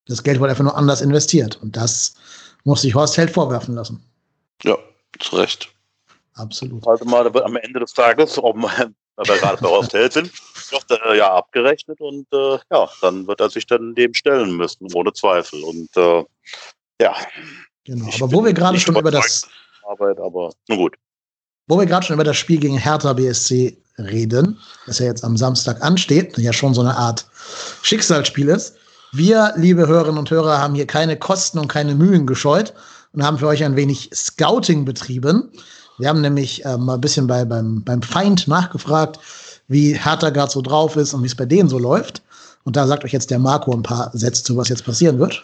[0.06, 1.60] Das Geld wurde einfach nur anders investiert.
[1.62, 2.14] Und das
[2.64, 4.02] muss sich Horst Held vorwerfen lassen.
[4.64, 4.76] Ja,
[5.20, 5.68] zu Recht.
[6.34, 6.84] Absolut.
[6.86, 10.32] Also mal am Ende des Tages, ob wir gerade bei Horst Held sind,
[10.72, 14.92] wird er ja abgerechnet und äh, ja, dann wird er sich dann dem stellen müssen,
[14.94, 15.62] ohne Zweifel.
[15.62, 16.24] Und äh,
[17.00, 17.14] ja,
[17.88, 19.48] Genau, aber wo wir gerade schon über das
[19.82, 20.96] Arbeit, aber nun gut.
[21.68, 25.38] Wo wir gerade schon über das Spiel gegen Hertha BSC reden, das ja jetzt am
[25.38, 27.26] Samstag ansteht, ja schon so eine Art
[27.80, 28.74] Schicksalsspiel ist.
[29.12, 32.74] Wir, liebe Hörerinnen und Hörer, haben hier keine Kosten und keine Mühen gescheut
[33.14, 35.50] und haben für euch ein wenig Scouting betrieben.
[35.96, 39.18] Wir haben nämlich äh, mal ein bisschen bei, beim, beim Feind nachgefragt,
[39.66, 42.20] wie Hertha gerade so drauf ist und wie es bei denen so läuft.
[42.64, 45.42] Und da sagt euch jetzt der Marco ein paar Sätze zu, was jetzt passieren wird.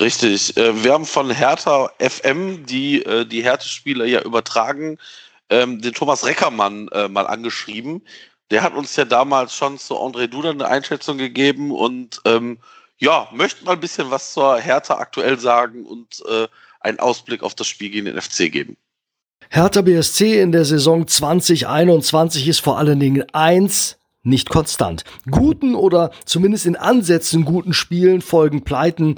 [0.00, 0.56] Richtig.
[0.56, 4.98] Äh, wir haben von Hertha FM, die äh, die Hertha-Spiele ja übertragen,
[5.50, 8.02] ähm, den Thomas Reckermann äh, mal angeschrieben.
[8.50, 12.58] Der hat uns ja damals schon zu André Duda eine Einschätzung gegeben und ähm,
[12.98, 16.22] ja, möchte mal ein bisschen was zur Hertha aktuell sagen und
[16.80, 18.76] einen Ausblick auf das Spiel gegen den FC geben.
[19.50, 25.04] Hertha BSC in der Saison 2021 ist vor allen Dingen eins, nicht konstant.
[25.30, 29.16] Guten oder zumindest in Ansätzen guten Spielen folgen Pleiten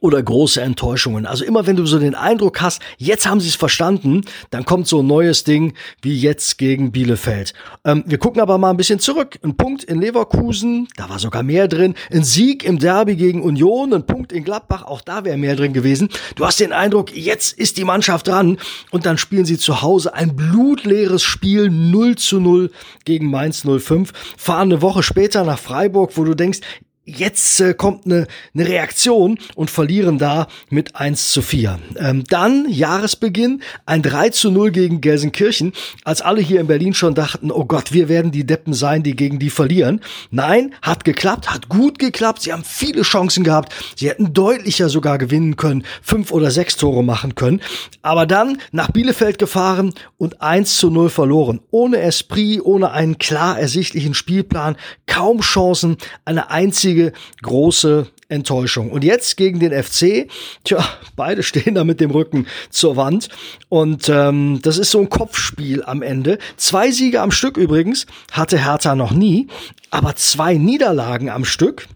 [0.00, 1.26] oder große Enttäuschungen.
[1.26, 4.86] Also immer wenn du so den Eindruck hast, jetzt haben sie es verstanden, dann kommt
[4.86, 7.52] so ein neues Ding wie jetzt gegen Bielefeld.
[7.84, 9.38] Ähm, wir gucken aber mal ein bisschen zurück.
[9.42, 11.94] Ein Punkt in Leverkusen, da war sogar mehr drin.
[12.10, 15.72] Ein Sieg im Derby gegen Union, ein Punkt in Gladbach, auch da wäre mehr drin
[15.72, 16.08] gewesen.
[16.36, 18.58] Du hast den Eindruck, jetzt ist die Mannschaft dran
[18.90, 22.70] und dann spielen sie zu Hause ein blutleeres Spiel 0 zu 0
[23.04, 26.60] gegen Mainz 05, fahren eine Woche später nach Freiburg, wo du denkst,
[27.04, 31.78] jetzt äh, kommt eine, eine Reaktion und verlieren da mit 1 zu 4.
[31.96, 35.72] Ähm, dann Jahresbeginn ein 3 zu 0 gegen Gelsenkirchen,
[36.04, 39.16] als alle hier in Berlin schon dachten, oh Gott, wir werden die Deppen sein, die
[39.16, 40.00] gegen die verlieren.
[40.30, 42.42] Nein, hat geklappt, hat gut geklappt.
[42.42, 43.72] Sie haben viele Chancen gehabt.
[43.96, 47.60] Sie hätten deutlicher sogar gewinnen können, fünf oder sechs Tore machen können.
[48.02, 51.60] Aber dann nach Bielefeld gefahren und 1 zu 0 verloren.
[51.70, 54.76] Ohne Esprit, ohne einen klar ersichtlichen Spielplan,
[55.06, 57.12] kaum Chancen, eine einzige einzige
[57.42, 58.90] große Enttäuschung.
[58.90, 60.28] Und jetzt gegen den FC,
[60.64, 60.84] tja,
[61.16, 63.28] beide stehen da mit dem Rücken zur Wand.
[63.68, 66.38] Und ähm, das ist so ein Kopfspiel am Ende.
[66.56, 69.48] Zwei Siege am Stück übrigens hatte Hertha noch nie,
[69.90, 71.86] aber zwei Niederlagen am Stück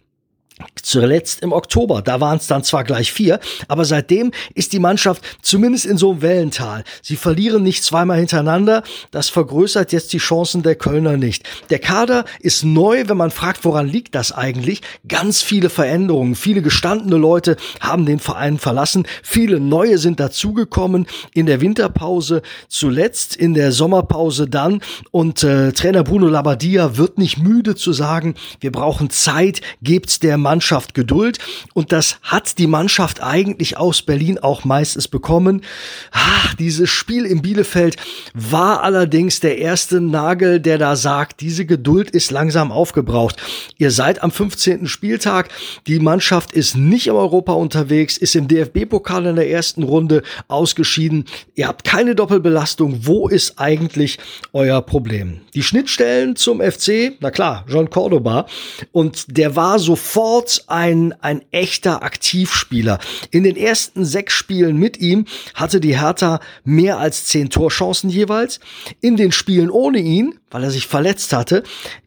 [0.84, 5.22] Zuletzt im Oktober, da waren es dann zwar gleich vier, aber seitdem ist die Mannschaft
[5.40, 6.84] zumindest in so einem Wellental.
[7.00, 11.48] Sie verlieren nicht zweimal hintereinander, das vergrößert jetzt die Chancen der Kölner nicht.
[11.70, 14.82] Der Kader ist neu, wenn man fragt, woran liegt das eigentlich?
[15.08, 21.46] Ganz viele Veränderungen, viele gestandene Leute haben den Verein verlassen, viele neue sind dazugekommen in
[21.46, 24.82] der Winterpause, zuletzt in der Sommerpause dann
[25.12, 30.36] und äh, Trainer Bruno Labbadia wird nicht müde zu sagen, wir brauchen Zeit, gebt's der
[30.36, 31.38] Mannschaft Geduld
[31.72, 35.62] und das hat die Mannschaft eigentlich aus Berlin auch meistens bekommen.
[36.10, 37.96] Ach, dieses Spiel in Bielefeld
[38.34, 43.36] war allerdings der erste Nagel, der da sagt, diese Geduld ist langsam aufgebraucht.
[43.78, 44.86] Ihr seid am 15.
[44.86, 45.48] Spieltag,
[45.86, 51.24] die Mannschaft ist nicht im Europa unterwegs, ist im DFB-Pokal in der ersten Runde ausgeschieden.
[51.54, 53.06] Ihr habt keine Doppelbelastung.
[53.06, 54.18] Wo ist eigentlich
[54.52, 55.40] euer Problem?
[55.54, 58.46] Die Schnittstellen zum FC, na klar, John Cordoba.
[58.92, 62.98] Und der war sofort ein, ein echter Aktivspieler.
[63.30, 68.60] In den ersten sechs Spielen mit ihm hatte die Hertha mehr als zehn Torchancen jeweils.
[69.00, 71.64] In den Spielen ohne ihn, weil er sich verletzt hatte,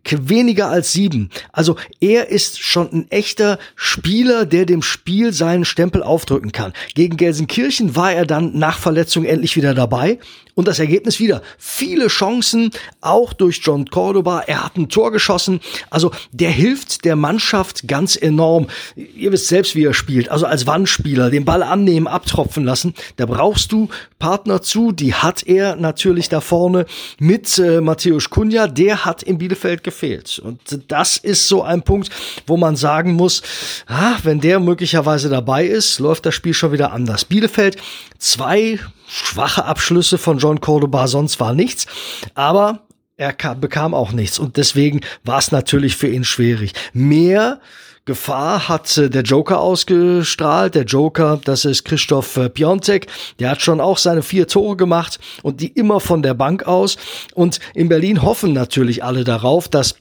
[0.10, 1.30] weniger als sieben.
[1.52, 6.72] Also er ist schon ein echter Spieler, der dem Spiel seinen Stempel aufdrücken kann.
[6.96, 10.18] Gegen Gelsenkirchen war er dann nach Verletzung endlich wieder dabei.
[10.56, 11.44] Und das Ergebnis wieder.
[11.60, 14.40] Viele Chancen, auch durch John Cordoba.
[14.48, 15.60] Er hat ein Tor geschossen.
[15.92, 18.66] Also der hilft der Mannschaft ganz enorm.
[18.96, 20.30] Ihr wisst selbst, wie er spielt.
[20.30, 22.96] Also als Wandspieler, den Ball annehmen, abtropfen lassen.
[23.18, 24.94] Da brauchst du Partner zu.
[24.94, 26.88] Die hat er natürlich da vorne
[27.20, 28.68] mit äh, Matthäus Kunja.
[28.68, 30.38] Der hat in Bielefeld gefehlt.
[30.38, 32.12] Und das ist so ein Punkt,
[32.46, 33.42] wo man sagen muss,
[33.88, 37.26] ah, wenn der möglicherweise dabei ist, läuft das Spiel schon wieder anders.
[37.26, 37.78] Bielefeld
[38.20, 41.88] zwei schwache Abschlüsse von John Cordoba, sonst war nichts.
[42.36, 42.82] Aber
[43.16, 46.74] er bekam auch nichts und deswegen war es natürlich für ihn schwierig.
[46.94, 47.60] Mehr
[48.08, 50.74] Gefahr hat äh, der Joker ausgestrahlt.
[50.74, 53.08] Der Joker, das ist Christoph äh, Piontek.
[53.38, 56.98] Der hat schon auch seine vier Tore gemacht und die immer von der Bank aus.
[57.36, 59.96] Und in Berlin hoffen natürlich alle darauf, dass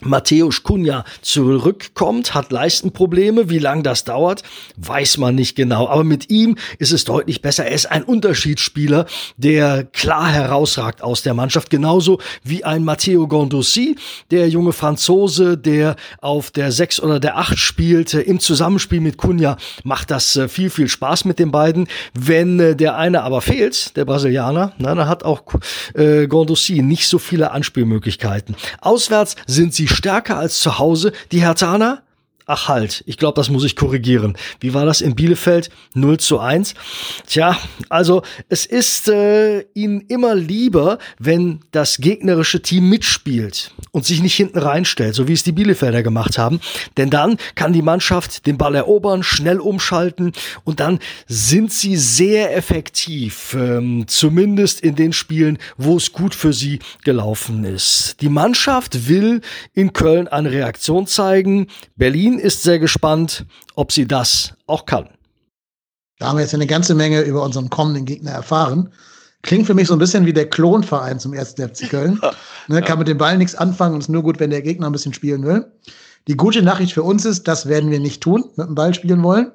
[0.00, 3.50] Matthäus Kunja zurückkommt, hat Leistenprobleme.
[3.50, 4.42] Wie lange das dauert,
[4.76, 5.88] weiß man nicht genau.
[5.88, 7.66] Aber mit ihm ist es deutlich besser.
[7.66, 11.70] Er ist ein Unterschiedsspieler, der klar herausragt aus der Mannschaft.
[11.70, 13.96] Genauso wie ein Matteo Gondossi,
[14.30, 18.14] der junge Franzose, der auf der 6 oder der 8 spielt.
[18.14, 21.88] Im Zusammenspiel mit Kunja macht das äh, viel, viel Spaß mit den beiden.
[22.14, 25.42] Wenn äh, der eine aber fehlt, der Brasilianer, na, dann hat auch
[25.94, 28.54] äh, Gondossi nicht so viele Anspielmöglichkeiten.
[28.80, 32.02] Auswärts sind sie stärker als zu Hause, die Hertaner?
[32.50, 34.34] Ach halt, ich glaube, das muss ich korrigieren.
[34.60, 35.68] Wie war das in Bielefeld?
[35.92, 36.72] 0 zu 1.
[37.26, 37.58] Tja,
[37.90, 44.34] also es ist äh, ihnen immer lieber, wenn das gegnerische Team mitspielt und sich nicht
[44.34, 46.60] hinten reinstellt, so wie es die Bielefelder gemacht haben.
[46.96, 50.32] Denn dann kann die Mannschaft den Ball erobern, schnell umschalten
[50.64, 56.54] und dann sind sie sehr effektiv, ähm, zumindest in den Spielen, wo es gut für
[56.54, 58.16] sie gelaufen ist.
[58.22, 59.42] Die Mannschaft will
[59.74, 61.66] in Köln eine Reaktion zeigen.
[61.96, 63.44] Berlin ist sehr gespannt,
[63.74, 65.08] ob sie das auch kann.
[66.18, 68.92] Da haben wir jetzt eine ganze Menge über unseren kommenden Gegner erfahren.
[69.42, 72.20] Klingt für mich so ein bisschen wie der Klonverein zum ersten FC Köln.
[72.70, 74.92] Ne, kann mit dem Ball nichts anfangen und ist nur gut, wenn der Gegner ein
[74.92, 75.72] bisschen spielen will.
[76.26, 79.22] Die gute Nachricht für uns ist, das werden wir nicht tun, mit dem Ball spielen
[79.22, 79.52] wollen.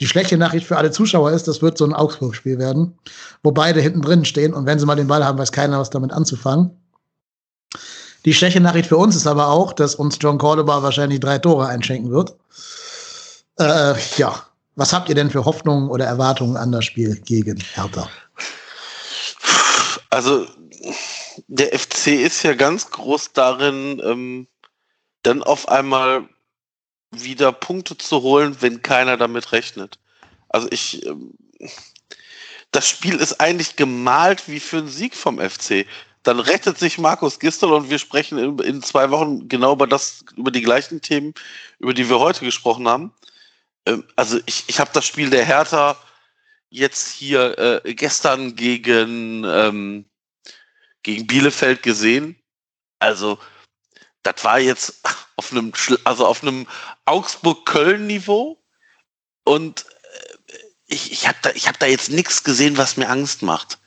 [0.00, 2.98] Die schlechte Nachricht für alle Zuschauer ist, das wird so ein Augsburg-Spiel werden,
[3.42, 5.90] wo beide hinten drin stehen und wenn sie mal den Ball haben, weiß keiner, was
[5.90, 6.70] damit anzufangen.
[8.24, 11.66] Die schlechte Nachricht für uns ist aber auch, dass uns John Cordoba wahrscheinlich drei Tore
[11.68, 12.34] einschenken wird.
[13.58, 14.44] Äh, ja,
[14.76, 18.08] Was habt ihr denn für Hoffnungen oder Erwartungen an das Spiel gegen Hertha?
[20.10, 20.46] Also
[21.48, 24.46] der FC ist ja ganz groß darin, ähm,
[25.22, 26.28] dann auf einmal
[27.10, 29.98] wieder Punkte zu holen, wenn keiner damit rechnet.
[30.48, 31.34] Also ich, ähm,
[32.72, 35.86] das Spiel ist eigentlich gemalt wie für einen Sieg vom FC.
[36.22, 40.24] Dann rettet sich Markus Gistel und wir sprechen in, in, zwei Wochen genau über das,
[40.36, 41.34] über die gleichen Themen,
[41.78, 43.14] über die wir heute gesprochen haben.
[43.86, 45.96] Ähm, also ich, ich habe das Spiel der Hertha
[46.68, 50.04] jetzt hier äh, gestern gegen, ähm,
[51.02, 52.40] gegen Bielefeld gesehen.
[52.98, 53.38] Also
[54.22, 55.00] das war jetzt
[55.36, 55.72] auf einem,
[56.04, 56.66] also auf einem
[57.06, 58.62] Augsburg-Köln-Niveau
[59.44, 59.86] und
[60.48, 60.56] äh,
[60.86, 63.79] ich, ich habe da, hab da jetzt nichts gesehen, was mir Angst macht.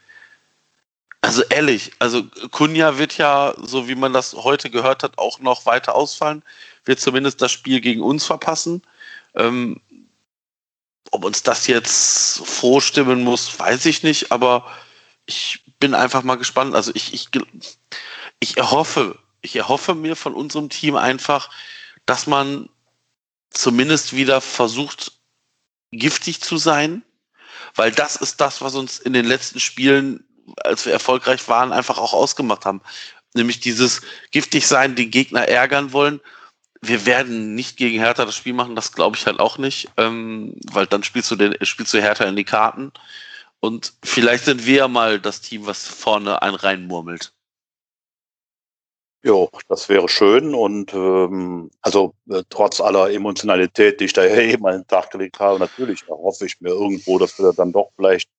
[1.24, 5.66] Also ehrlich, also Kunja wird ja, so wie man das heute gehört hat, auch noch
[5.66, 6.44] weiter ausfallen,
[6.84, 8.82] wird zumindest das Spiel gegen uns verpassen.
[9.34, 9.80] Ähm,
[11.12, 14.70] ob uns das jetzt vorstimmen muss, weiß ich nicht, aber
[15.26, 16.76] ich bin einfach mal gespannt.
[16.76, 17.30] Also ich, ich,
[18.42, 21.50] ich erhoffe, ich erhoffe mir von unserem Team einfach,
[22.06, 22.68] dass man
[23.50, 25.14] zumindest wieder versucht,
[25.94, 27.02] giftig zu sein,
[27.76, 30.26] weil das ist das, was uns in den letzten Spielen,
[30.58, 32.82] als wir erfolgreich waren, einfach auch ausgemacht haben.
[33.34, 34.02] Nämlich dieses
[34.32, 36.22] giftig sein, den Gegner ärgern wollen.
[36.82, 40.56] Wir werden nicht gegen Hertha das Spiel machen, das glaube ich halt auch nicht, ähm,
[40.72, 42.92] weil dann spielst du, den, spielst du Hertha in die Karten.
[43.60, 47.34] Und vielleicht sind wir ja mal das Team, was vorne einen reinmurmelt.
[49.26, 54.66] Jo, das wäre schön und ähm, also äh, trotz aller Emotionalität, die ich da eben
[54.66, 58.30] an den Tag gelegt habe, natürlich erhoffe ich mir irgendwo, dass wir dann doch vielleicht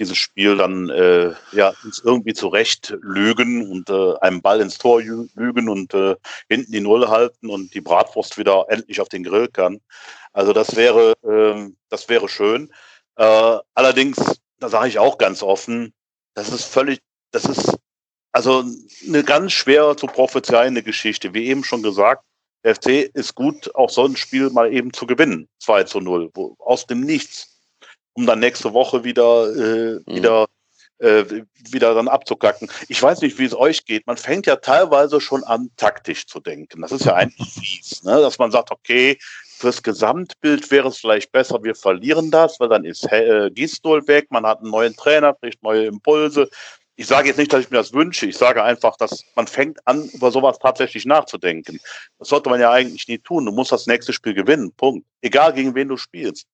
[0.00, 5.00] dieses Spiel dann äh, ja uns irgendwie zurecht lügen und äh, einen Ball ins Tor
[5.00, 6.16] lügen und äh,
[6.48, 9.80] hinten die Null halten und die Bratwurst wieder endlich auf den Grill kann.
[10.32, 12.72] Also das wäre äh, das wäre schön.
[13.16, 15.92] Äh, allerdings, da sage ich auch ganz offen,
[16.34, 17.00] das ist völlig,
[17.32, 17.76] das ist
[18.32, 18.64] also
[19.06, 21.34] eine ganz schwer zu prophezeiende Geschichte.
[21.34, 22.24] Wie eben schon gesagt,
[22.64, 25.48] der FC ist gut, auch so ein Spiel mal eben zu gewinnen.
[25.60, 26.30] 2 zu 0.
[26.34, 27.49] Wo, aus dem Nichts.
[28.14, 30.02] Um dann nächste Woche wieder, äh, mhm.
[30.06, 30.48] wieder,
[30.98, 31.24] äh,
[31.70, 32.70] wieder dann abzukacken.
[32.88, 34.06] Ich weiß nicht, wie es euch geht.
[34.06, 36.82] Man fängt ja teilweise schon an, taktisch zu denken.
[36.82, 38.20] Das ist ja eigentlich fies, ne?
[38.20, 39.18] dass man sagt, okay,
[39.60, 44.28] fürs Gesamtbild wäre es vielleicht besser, wir verlieren das, weil dann ist äh, Gisdol weg,
[44.30, 46.48] man hat einen neuen Trainer, kriegt neue Impulse,
[47.00, 48.26] ich sage jetzt nicht, dass ich mir das wünsche.
[48.26, 51.80] Ich sage einfach, dass man fängt an, über sowas tatsächlich nachzudenken.
[52.18, 53.46] Das sollte man ja eigentlich nie tun.
[53.46, 54.70] Du musst das nächste Spiel gewinnen.
[54.72, 55.06] Punkt.
[55.22, 56.46] Egal gegen wen du spielst.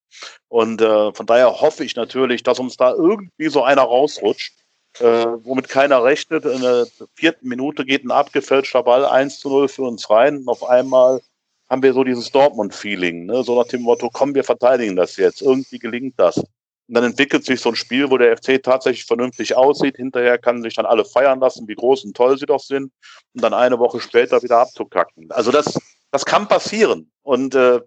[0.46, 4.54] Und äh, von daher hoffe ich natürlich, dass uns da irgendwie so einer rausrutscht,
[5.00, 6.44] äh, womit keiner rechnet.
[6.44, 6.86] In der
[7.16, 10.36] vierten Minute geht ein abgefälschter Ball 1 zu 0 für uns rein.
[10.36, 11.22] Und auf einmal
[11.68, 13.26] haben wir so dieses Dortmund-Feeling.
[13.26, 13.42] Ne?
[13.42, 15.42] So nach dem Motto, komm, wir verteidigen das jetzt.
[15.42, 16.40] Irgendwie gelingt das.
[16.88, 19.96] Und dann entwickelt sich so ein Spiel, wo der FC tatsächlich vernünftig aussieht.
[19.96, 22.92] Hinterher kann sich dann alle feiern lassen, wie groß und toll sie doch sind.
[23.34, 25.30] Und dann eine Woche später wieder abzukacken.
[25.32, 25.78] Also das,
[26.12, 27.10] das kann passieren.
[27.22, 27.80] Und äh,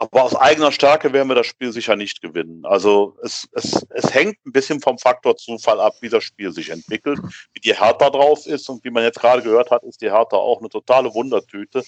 [0.00, 2.64] aber aus eigener Stärke werden wir das Spiel sicher nicht gewinnen.
[2.64, 6.70] Also es, es, es hängt ein bisschen vom Faktor Zufall ab, wie das Spiel sich
[6.70, 7.18] entwickelt,
[7.52, 8.68] wie die Hertha drauf ist.
[8.68, 11.82] Und wie man jetzt gerade gehört hat, ist die Hertha auch eine totale Wundertüte.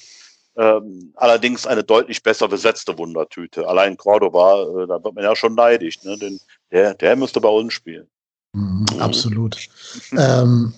[0.61, 3.67] Ähm, allerdings eine deutlich besser besetzte Wundertüte.
[3.67, 6.03] Allein Cordoba, äh, da wird man ja schon neidisch.
[6.03, 6.19] Ne?
[6.19, 6.39] Denn
[6.71, 8.07] der, der müsste bei uns spielen.
[8.53, 9.57] Mhm, absolut.
[10.19, 10.75] ähm,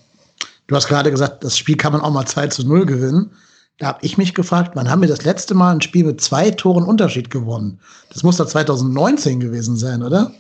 [0.69, 3.37] du hast gerade gesagt, das Spiel kann man auch mal 2 zu 0 gewinnen.
[3.79, 6.53] Da habe ich mich gefragt, wann haben wir das letzte Mal ein Spiel mit zwei
[6.53, 7.81] Toren Unterschied gewonnen?
[8.11, 10.31] Das muss da 2019 gewesen sein, oder?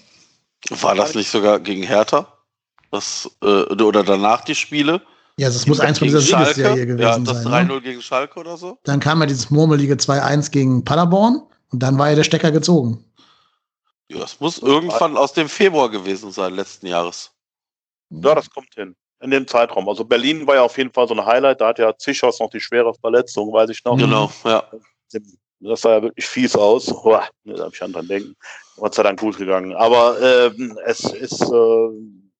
[0.70, 2.28] War das nicht sogar gegen Hertha?
[2.92, 5.02] Das, äh, oder danach die Spiele?
[5.38, 7.68] Ja, das muss eins von dieser Siegesserie gewesen ja, das sein.
[7.68, 7.80] 3-0 ne?
[7.80, 8.78] gegen Schalke oder so.
[8.84, 13.04] Dann kam ja dieses murmelige 2-1 gegen Paderborn und dann war ja der Stecker gezogen.
[14.08, 17.30] Ja, das muss irgendwann aus dem Februar gewesen sein, letzten Jahres.
[18.10, 18.94] Ja, das kommt hin.
[19.20, 19.88] In dem Zeitraum.
[19.88, 21.60] Also Berlin war ja auf jeden Fall so ein Highlight.
[21.60, 23.96] Da hat ja Zichos noch die schwere Verletzung, weiß ich noch.
[23.96, 24.64] Genau, ja.
[25.60, 26.86] Das sah ja wirklich fies aus.
[26.86, 28.34] Boah, da habe ich an dran denken.
[28.76, 29.74] Gott sei Dank gut gegangen.
[29.76, 30.50] Aber äh,
[30.84, 31.88] es ist äh,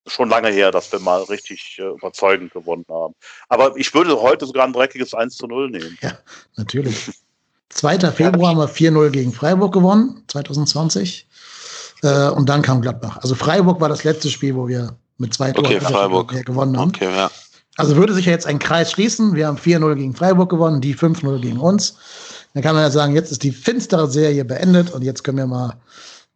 [0.06, 3.14] schon lange her, dass wir mal richtig äh, überzeugend gewonnen haben.
[3.48, 5.98] Aber ich würde heute sogar ein dreckiges 1 zu 0 nehmen.
[6.00, 6.18] Ja,
[6.56, 7.10] natürlich.
[7.70, 7.98] 2.
[8.12, 11.26] Februar haben wir 4-0 gegen Freiburg gewonnen, 2020.
[12.02, 13.18] Äh, und dann kam Gladbach.
[13.22, 16.90] Also Freiburg war das letzte Spiel, wo wir mit zwei Toren okay, gewonnen haben.
[16.90, 17.30] Okay, ja.
[17.76, 19.34] Also würde sich ja jetzt ein Kreis schließen.
[19.34, 21.96] Wir haben 4-0 gegen Freiburg gewonnen, die 5-0 gegen uns.
[22.52, 25.46] Dann kann man ja sagen, jetzt ist die finstere Serie beendet und jetzt können wir
[25.46, 25.74] mal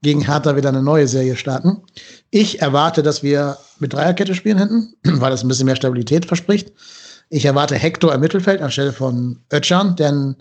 [0.02, 1.82] gegen Hertha wieder eine neue Serie starten.
[2.31, 6.73] Ich erwarte, dass wir mit Dreierkette spielen hinten, weil das ein bisschen mehr Stabilität verspricht.
[7.28, 10.36] Ich erwarte Hector im Mittelfeld anstelle von Ötchan, der eine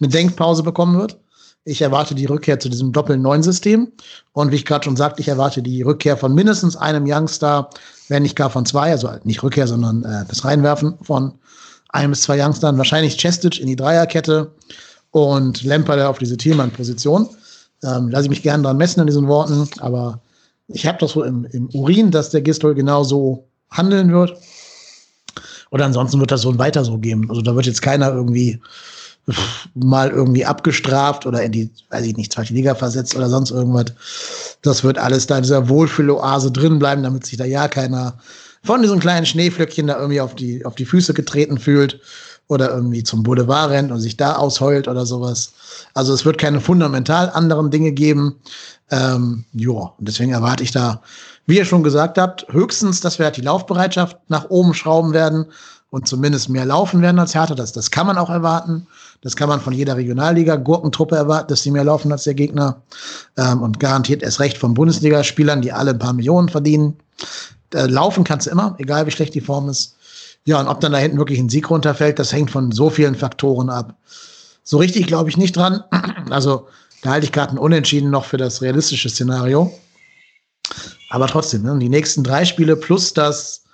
[0.00, 1.18] Denkpause bekommen wird.
[1.64, 3.92] Ich erwarte die Rückkehr zu diesem Doppel-9-System.
[4.32, 7.68] Und wie ich gerade schon sagte, ich erwarte die Rückkehr von mindestens einem Youngster,
[8.08, 11.38] wenn nicht gar von zwei, also nicht Rückkehr, sondern äh, das Reinwerfen von
[11.90, 12.78] einem bis zwei Youngstern.
[12.78, 14.52] Wahrscheinlich Chestic in die Dreierkette
[15.10, 17.28] und Lemperle auf diese Thielmann-Position.
[17.82, 20.20] Ähm, lasse ich mich gerne dran messen an diesen Worten, aber
[20.68, 24.36] ich habe das so im, im Urin, dass der Gistol genauso handeln wird.
[25.70, 27.28] Oder ansonsten wird das so weiter so geben.
[27.30, 28.60] Also da wird jetzt keiner irgendwie
[29.74, 33.86] mal irgendwie abgestraft oder in die, weiß ich nicht, zweite Liga versetzt oder sonst irgendwas.
[34.62, 38.18] Das wird alles da in dieser Wohlfühloase drin bleiben, damit sich da ja keiner
[38.62, 42.00] von diesen kleinen Schneeflöckchen da irgendwie auf die, auf die Füße getreten fühlt
[42.50, 45.52] oder irgendwie zum Boulevard rennt und sich da ausheult oder sowas.
[45.94, 48.40] Also es wird keine fundamental anderen Dinge geben.
[48.90, 51.00] Ähm, ja, und deswegen erwarte ich da,
[51.46, 55.46] wie ihr schon gesagt habt, höchstens, dass wir halt die Laufbereitschaft nach oben schrauben werden
[55.90, 57.54] und zumindest mehr laufen werden als Hertha.
[57.54, 58.88] Das, das kann man auch erwarten.
[59.22, 62.82] Das kann man von jeder Regionalliga-Gurkentruppe erwarten, dass sie mehr laufen als der Gegner.
[63.36, 66.96] Ähm, und garantiert erst recht von Bundesligaspielern, die alle ein paar Millionen verdienen.
[67.72, 69.94] Äh, laufen kannst du immer, egal wie schlecht die Form ist.
[70.44, 73.14] Ja, und ob dann da hinten wirklich ein Sieg runterfällt, das hängt von so vielen
[73.14, 73.96] Faktoren ab.
[74.62, 75.82] So richtig glaube ich nicht dran.
[76.30, 76.68] Also
[77.02, 79.76] da halte ich gerade ein Unentschieden noch für das realistische Szenario.
[81.08, 83.64] Aber trotzdem, ne, die nächsten drei Spiele plus das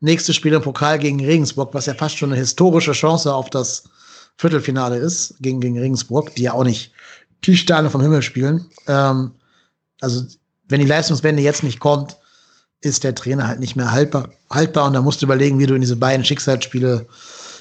[0.00, 3.84] nächste Spiel im Pokal gegen Regensburg, was ja fast schon eine historische Chance auf das
[4.36, 6.92] Viertelfinale ist, gegen, gegen Regensburg, die ja auch nicht
[7.44, 8.66] die Sterne vom Himmel spielen.
[8.88, 9.32] Ähm,
[10.00, 10.24] also,
[10.68, 12.16] wenn die Leistungswende jetzt nicht kommt,
[12.82, 15.74] ist der Trainer halt nicht mehr haltbar, haltbar und da musst du überlegen, wie du
[15.74, 17.06] in diese beiden Schicksalsspiele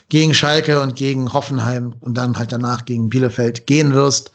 [0.10, 4.32] gegen Schalke und gegen Hoffenheim und dann halt danach gegen Bielefeld gehen wirst.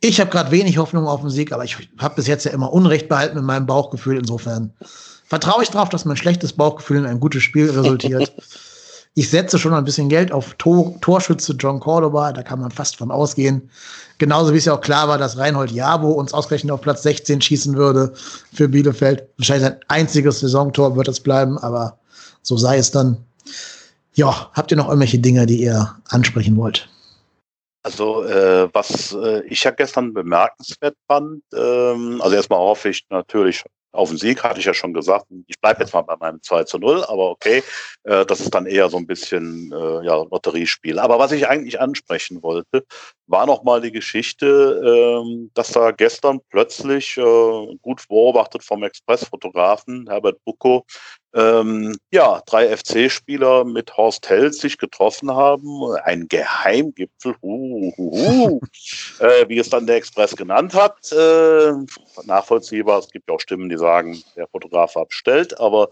[0.00, 2.72] Ich habe gerade wenig Hoffnung auf den Sieg, aber ich habe bis jetzt ja immer
[2.72, 4.18] Unrecht behalten mit meinem Bauchgefühl.
[4.18, 4.72] Insofern
[5.26, 8.32] vertraue ich darauf, dass mein schlechtes Bauchgefühl in ein gutes Spiel resultiert.
[9.14, 12.96] ich setze schon ein bisschen Geld auf Tor Torschütze John Cordoba, da kann man fast
[12.96, 13.70] von ausgehen.
[14.22, 17.40] Genauso wie es ja auch klar war, dass Reinhold Jabo uns ausgerechnet auf Platz 16
[17.40, 18.12] schießen würde
[18.54, 19.28] für Bielefeld.
[19.36, 21.98] Wahrscheinlich sein einziges Saisontor wird es bleiben, aber
[22.40, 23.16] so sei es dann.
[24.14, 26.88] Ja, habt ihr noch irgendwelche Dinge, die ihr ansprechen wollt?
[27.82, 33.64] Also äh, was äh, ich ja gestern bemerkenswert fand, ähm, also erstmal hoffe ich natürlich
[33.92, 35.26] auf den Sieg, hatte ich ja schon gesagt.
[35.46, 37.62] Ich bleibe jetzt mal bei meinem 2 zu 0, aber okay,
[38.04, 40.98] äh, das ist dann eher so ein bisschen äh, ja, Lotteriespiel.
[40.98, 42.84] Aber was ich eigentlich ansprechen wollte,
[43.26, 50.42] war nochmal die Geschichte, äh, dass da gestern plötzlich, äh, gut beobachtet vom Expressfotografen Herbert
[50.44, 50.84] Bucco,
[51.34, 55.82] ähm, ja, drei FC-Spieler mit Horst Held sich getroffen haben.
[56.04, 58.60] Ein Geheimgipfel, hu, hu, hu,
[59.20, 61.10] äh, wie es dann der Express genannt hat.
[61.10, 61.72] Äh,
[62.24, 65.58] nachvollziehbar, es gibt ja auch Stimmen, die sagen, der Fotograf hat bestellt.
[65.58, 65.88] Aber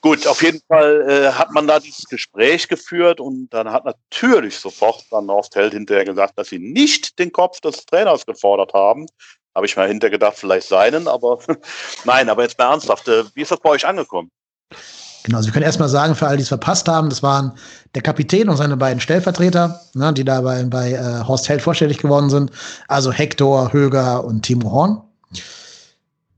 [0.00, 4.58] gut, auf jeden Fall äh, hat man da dieses Gespräch geführt und dann hat natürlich
[4.58, 9.06] sofort dann Horst Held hinterher gesagt, dass sie nicht den Kopf des Trainers gefordert haben.
[9.54, 11.38] Habe ich mal hinterher gedacht, vielleicht seinen, aber
[12.04, 14.32] nein, aber jetzt mal ernsthaft, äh, wie ist das bei euch angekommen?
[15.24, 17.52] Genau, also wir können erstmal sagen, für alle, die es verpasst haben, das waren
[17.94, 22.28] der Kapitän und seine beiden Stellvertreter, ne, die da bei, äh, Horst Held vorstellig geworden
[22.28, 22.50] sind.
[22.88, 25.00] Also Hector, Höger und Timo Horn.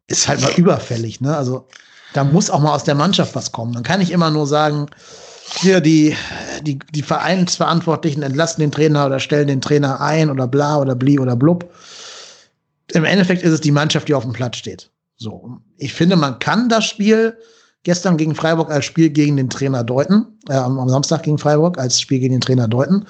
[0.06, 1.36] Ist halt mal überfällig, ne?
[1.36, 1.66] Also
[2.14, 3.72] da muss auch mal aus der Mannschaft was kommen.
[3.72, 4.86] Man kann nicht immer nur sagen,
[5.60, 6.16] hier die,
[6.62, 11.18] die, die Vereinsverantwortlichen entlassen den Trainer oder stellen den Trainer ein oder bla oder bli
[11.18, 11.68] oder blub.
[12.92, 14.90] Im Endeffekt ist es die Mannschaft, die auf dem Platz steht.
[15.16, 15.58] So.
[15.76, 17.36] Ich finde, man kann das Spiel
[17.86, 22.00] gestern gegen Freiburg als Spiel gegen den Trainer deuten, äh, am Samstag gegen Freiburg als
[22.00, 23.06] Spiel gegen den Trainer deuten.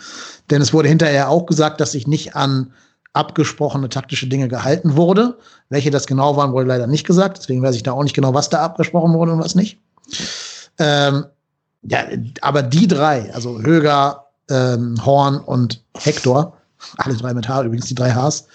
[0.51, 2.70] Denn es wurde hinterher auch gesagt, dass sich nicht an
[3.15, 5.39] abgesprochene taktische Dinge gehalten wurde.
[5.70, 7.39] Welche das genau waren, wurde leider nicht gesagt.
[7.39, 9.78] Deswegen weiß ich da auch nicht genau, was da abgesprochen wurde und was nicht.
[10.78, 11.24] Ähm,
[11.85, 12.05] ja,
[12.43, 16.55] aber die drei, also Höger, ähm, Horn und Hector,
[16.98, 18.47] alle drei mit H, übrigens die drei Hs,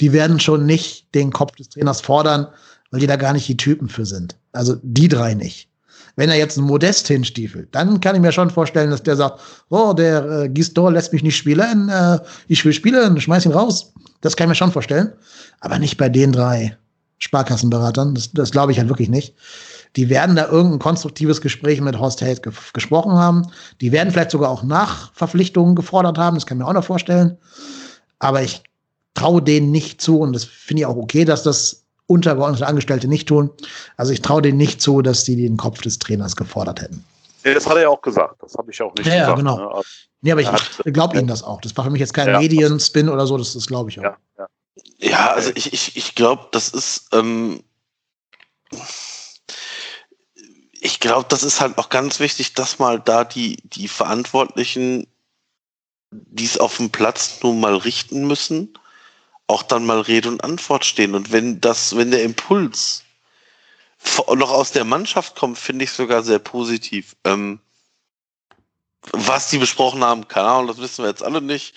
[0.00, 2.48] die werden schon nicht den Kopf des Trainers fordern,
[2.90, 4.34] weil die da gar nicht die Typen für sind.
[4.50, 5.67] Also die drei nicht.
[6.18, 9.38] Wenn er jetzt einen Modest hinstiefelt, dann kann ich mir schon vorstellen, dass der sagt,
[9.68, 12.18] oh, der äh, Gisdor lässt mich nicht spielen, äh,
[12.48, 13.92] ich will spielen, schmeiß ihn raus.
[14.20, 15.12] Das kann ich mir schon vorstellen.
[15.60, 16.76] Aber nicht bei den drei
[17.18, 18.16] Sparkassenberatern.
[18.16, 19.36] Das, das glaube ich halt wirklich nicht.
[19.94, 23.46] Die werden da irgendein konstruktives Gespräch mit Horst Held ge gesprochen haben.
[23.80, 26.34] Die werden vielleicht sogar auch Nachverpflichtungen gefordert haben.
[26.34, 27.38] Das kann ich mir auch noch vorstellen.
[28.18, 28.64] Aber ich
[29.14, 33.28] traue denen nicht zu und das finde ich auch okay, dass das untergeordnete Angestellte nicht
[33.28, 33.50] tun.
[33.96, 37.04] Also ich traue denen nicht zu, dass die den Kopf des Trainers gefordert hätten.
[37.44, 38.42] Ja, das hat er ja auch gesagt.
[38.42, 39.28] Das habe ich auch nicht ja, gesagt.
[39.28, 39.58] Ja, genau.
[39.58, 39.68] Ne?
[39.68, 39.88] Also,
[40.22, 40.48] nee, aber ich,
[40.84, 41.60] ich glaube Ihnen das auch.
[41.60, 43.36] Das war für mich jetzt kein ja, Medienspin oder so.
[43.36, 44.04] Das, das glaube ich auch.
[44.04, 44.46] Ja, ja.
[44.98, 47.08] ja, also ich, ich, ich glaube, das ist.
[47.12, 47.62] Ähm,
[50.80, 55.06] ich glaube, das ist halt auch ganz wichtig, dass mal da die, die Verantwortlichen
[56.10, 58.72] dies auf dem Platz nun mal richten müssen
[59.48, 61.14] auch dann mal Rede und Antwort stehen.
[61.14, 63.02] Und wenn das, wenn der Impuls
[64.28, 67.16] noch aus der Mannschaft kommt, finde ich sogar sehr positiv.
[67.24, 67.58] Ähm,
[69.12, 71.74] was die besprochen haben, keine Ahnung, das wissen wir jetzt alle nicht.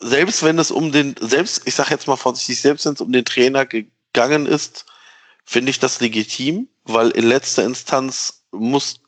[0.00, 3.12] Selbst wenn es um den, selbst, ich sage jetzt mal vorsichtig, selbst wenn es um
[3.12, 4.86] den Trainer gegangen ist,
[5.44, 9.00] finde ich das legitim, weil in letzter Instanz muss,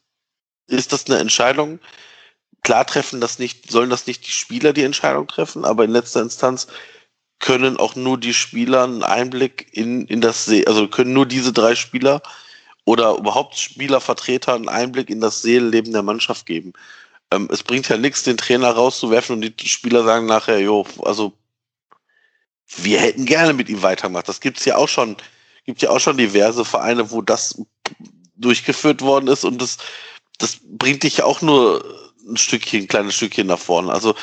[0.66, 1.78] ist das eine Entscheidung.
[2.62, 6.20] Klar treffen das nicht, sollen das nicht die Spieler die Entscheidung treffen, aber in letzter
[6.20, 6.66] Instanz
[7.42, 11.52] können auch nur die Spieler einen Einblick in, in das, See also können nur diese
[11.52, 12.22] drei Spieler
[12.84, 16.72] oder überhaupt Spielervertreter einen Einblick in das Seelenleben der Mannschaft geben.
[17.32, 21.32] Ähm, es bringt ja nichts, den Trainer rauszuwerfen und die Spieler sagen nachher, jo, also
[22.76, 24.28] wir hätten gerne mit ihm weitergemacht.
[24.28, 25.16] Das gibt's ja auch schon,
[25.64, 27.60] gibt ja auch schon diverse Vereine, wo das
[28.36, 29.78] durchgeführt worden ist und das,
[30.38, 33.92] das bringt dich ja auch nur ein Stückchen, ein kleines Stückchen nach vorne.
[33.92, 34.14] Also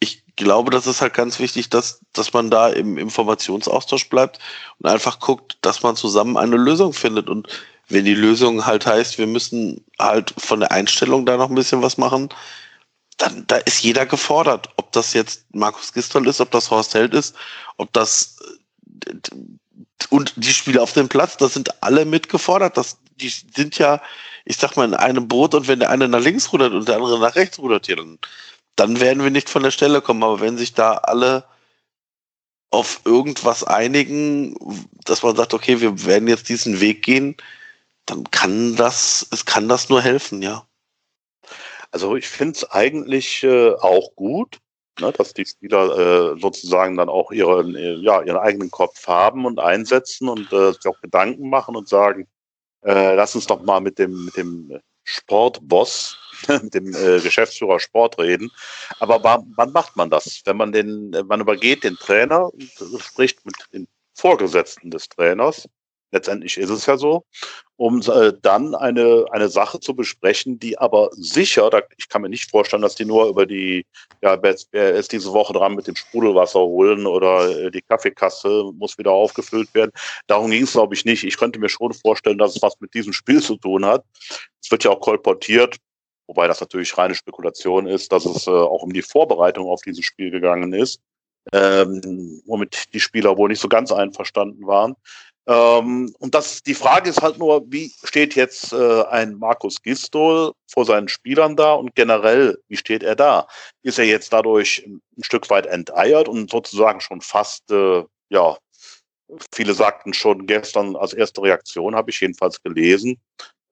[0.00, 4.38] ich glaube, das ist halt ganz wichtig, dass, dass man da im Informationsaustausch bleibt
[4.78, 7.28] und einfach guckt, dass man zusammen eine Lösung findet.
[7.28, 7.48] Und
[7.88, 11.82] wenn die Lösung halt heißt, wir müssen halt von der Einstellung da noch ein bisschen
[11.82, 12.28] was machen,
[13.16, 14.68] dann da ist jeder gefordert.
[14.76, 17.34] Ob das jetzt Markus Gistol ist, ob das Horst Held ist,
[17.76, 18.36] ob das
[20.10, 22.76] und die Spieler auf dem Platz, das sind alle mitgefordert.
[22.76, 24.00] Das, die sind ja,
[24.48, 26.96] ich sag mal, in einem Boot und wenn der eine nach links rudert und der
[26.96, 28.18] andere nach rechts rudert, hier, dann
[28.78, 30.22] dann werden wir nicht von der Stelle kommen.
[30.22, 31.44] Aber wenn sich da alle
[32.70, 34.54] auf irgendwas einigen,
[35.04, 37.36] dass man sagt, okay, wir werden jetzt diesen Weg gehen,
[38.06, 40.64] dann kann das, es kann das nur helfen, ja.
[41.90, 44.58] Also ich finde es eigentlich äh, auch gut,
[45.00, 49.46] ne, dass die Spieler äh, sozusagen dann auch ihren, äh, ja, ihren eigenen Kopf haben
[49.46, 52.28] und einsetzen und äh, sich auch Gedanken machen und sagen,
[52.82, 56.18] äh, lass uns doch mal mit dem, mit dem Sportboss
[56.62, 58.50] mit dem äh, Geschäftsführer Sport reden.
[59.00, 60.42] Aber wann macht man das?
[60.44, 62.50] Wenn man den, man übergeht den Trainer,
[62.98, 65.68] spricht mit den Vorgesetzten des Trainers,
[66.10, 67.24] letztendlich ist es ja so,
[67.76, 72.28] um äh, dann eine, eine Sache zu besprechen, die aber sicher, da, ich kann mir
[72.28, 73.86] nicht vorstellen, dass die nur über die,
[74.20, 78.98] ja, wer ist diese Woche dran mit dem Sprudelwasser holen oder äh, die Kaffeekasse muss
[78.98, 79.92] wieder aufgefüllt werden.
[80.26, 81.24] Darum ging es, glaube ich, nicht.
[81.24, 84.04] Ich könnte mir schon vorstellen, dass es was mit diesem Spiel zu tun hat.
[84.62, 85.76] Es wird ja auch kolportiert,
[86.26, 90.04] wobei das natürlich reine Spekulation ist, dass es äh, auch um die Vorbereitung auf dieses
[90.04, 91.00] Spiel gegangen ist,
[91.52, 94.94] ähm, womit die Spieler wohl nicht so ganz einverstanden waren.
[95.48, 100.52] Ähm, und das, die Frage ist halt nur, wie steht jetzt äh, ein Markus Gistol
[100.70, 103.48] vor seinen Spielern da und generell, wie steht er da?
[103.82, 108.58] Ist er jetzt dadurch ein Stück weit enteiert und sozusagen schon fast, äh, ja,
[109.54, 113.18] viele sagten schon gestern als erste Reaktion, habe ich jedenfalls gelesen,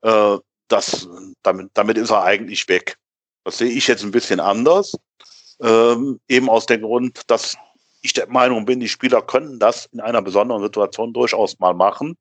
[0.01, 0.39] äh,
[0.69, 1.09] das,
[1.43, 2.97] damit, damit ist er eigentlich weg.
[3.45, 4.97] Das sehe ich jetzt ein bisschen anders.
[5.61, 7.57] Ähm, eben aus dem Grund, dass
[8.07, 12.17] ich der Meinung bin, die Spieler können das in einer besonderen Situation durchaus mal machen.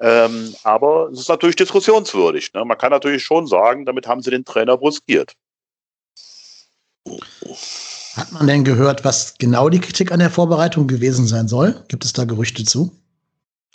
[0.00, 2.52] Ähm, aber es ist natürlich diskussionswürdig.
[2.54, 2.64] Ne?
[2.64, 5.34] Man kann natürlich schon sagen, damit haben sie den Trainer bruskiert.
[8.16, 11.84] Hat man denn gehört, was genau die Kritik an der Vorbereitung gewesen sein soll?
[11.88, 12.90] Gibt es da Gerüchte zu?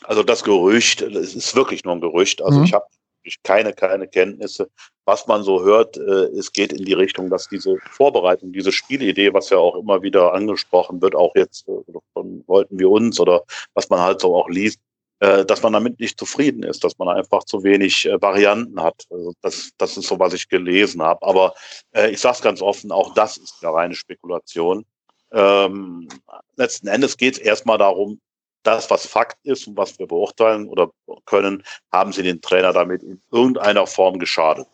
[0.03, 2.41] Also das Gerücht, es ist wirklich nur ein Gerücht.
[2.41, 2.65] Also mhm.
[2.65, 2.86] ich habe
[3.28, 4.70] wirklich keine, keine Kenntnisse.
[5.06, 9.34] Was man so hört, äh, es geht in die Richtung, dass diese Vorbereitung, diese Spielidee,
[9.34, 11.72] was ja auch immer wieder angesprochen wird, auch jetzt äh,
[12.14, 13.44] von wollten wir uns oder
[13.74, 14.80] was man halt so auch liest,
[15.20, 19.06] äh, dass man damit nicht zufrieden ist, dass man einfach zu wenig äh, Varianten hat.
[19.10, 21.26] Also das, das ist so, was ich gelesen habe.
[21.26, 21.54] Aber
[21.94, 24.86] äh, ich sage es ganz offen, auch das ist eine reine Spekulation.
[25.32, 26.08] Ähm,
[26.56, 28.22] letzten Endes geht es erstmal darum,
[28.68, 30.89] das, was Fakt ist und was wir beurteilen oder
[31.26, 34.68] können, haben sie den Trainer damit in irgendeiner Form geschadet.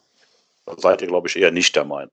[0.66, 2.12] Da seid ihr, glaube ich, eher nicht der Meinung.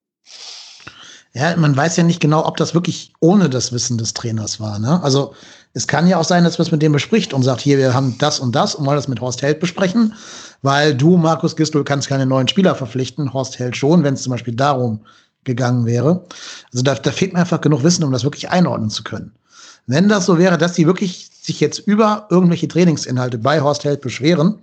[1.32, 4.78] Ja, man weiß ja nicht genau, ob das wirklich ohne das Wissen des Trainers war.
[4.78, 5.00] Ne?
[5.02, 5.32] Also
[5.72, 7.94] es kann ja auch sein, dass man es mit dem bespricht und sagt, hier, wir
[7.94, 10.14] haben das und das und wollen das mit Horst Held besprechen,
[10.62, 14.32] weil du, Markus Gistel, kannst keine neuen Spieler verpflichten, Horst Held schon, wenn es zum
[14.32, 15.06] Beispiel darum
[15.44, 16.26] gegangen wäre.
[16.72, 19.32] Also da, da fehlt mir einfach genug Wissen, um das wirklich einordnen zu können.
[19.90, 24.00] Wenn das so wäre, dass die wirklich sich jetzt über irgendwelche Trainingsinhalte bei Horst Held
[24.00, 24.60] beschweren,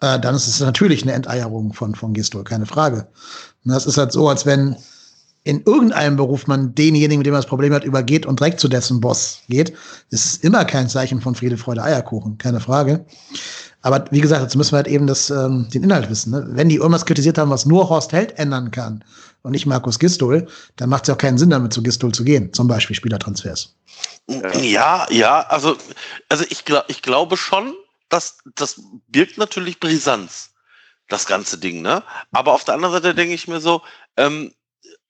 [0.00, 3.08] äh, dann ist es natürlich eine Enteierung von, von Gistol, keine Frage.
[3.64, 4.76] Und das ist halt so, als wenn
[5.44, 8.68] in irgendeinem Beruf man denjenigen, mit dem man das Problem hat, übergeht und direkt zu
[8.68, 9.72] dessen Boss geht.
[10.10, 13.06] Das ist immer kein Zeichen von Friede, Freude, Eierkuchen, keine Frage.
[13.80, 16.32] Aber wie gesagt, jetzt müssen wir halt eben das, ähm, den Inhalt wissen.
[16.32, 16.46] Ne?
[16.50, 19.02] Wenn die irgendwas kritisiert haben, was nur Horst Held ändern kann
[19.42, 22.24] und nicht Markus Gistol, dann macht es ja auch keinen Sinn, damit zu Gistol zu
[22.24, 22.52] gehen.
[22.52, 23.74] Zum Beispiel Spielertransfers.
[24.28, 25.76] Ja, ja, also,
[26.28, 27.74] also ich, glaub, ich glaube schon,
[28.08, 30.50] dass das birgt natürlich Brisanz,
[31.08, 32.02] das ganze Ding, ne?
[32.32, 33.82] Aber auf der anderen Seite denke ich mir so,
[34.16, 34.52] ähm,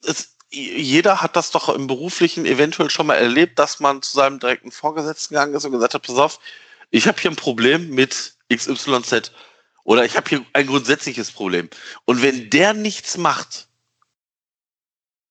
[0.04, 4.40] es, jeder hat das doch im Beruflichen eventuell schon mal erlebt, dass man zu seinem
[4.40, 6.40] direkten Vorgesetzten gegangen ist und gesagt hat, pass auf,
[6.90, 9.32] ich habe hier ein Problem mit XYZ
[9.84, 11.70] oder ich habe hier ein grundsätzliches Problem.
[12.04, 13.68] Und wenn der nichts macht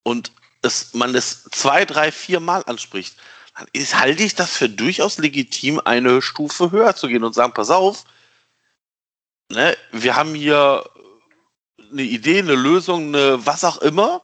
[0.04, 0.32] und
[0.62, 3.16] es, man es zwei, drei, vier Mal anspricht,
[3.58, 7.54] dann ist, halte ich das für durchaus legitim, eine Stufe höher zu gehen und sagen,
[7.54, 8.06] pass auf,
[9.50, 10.90] ne, wir haben hier
[11.92, 14.22] eine Idee, eine Lösung, eine was auch immer.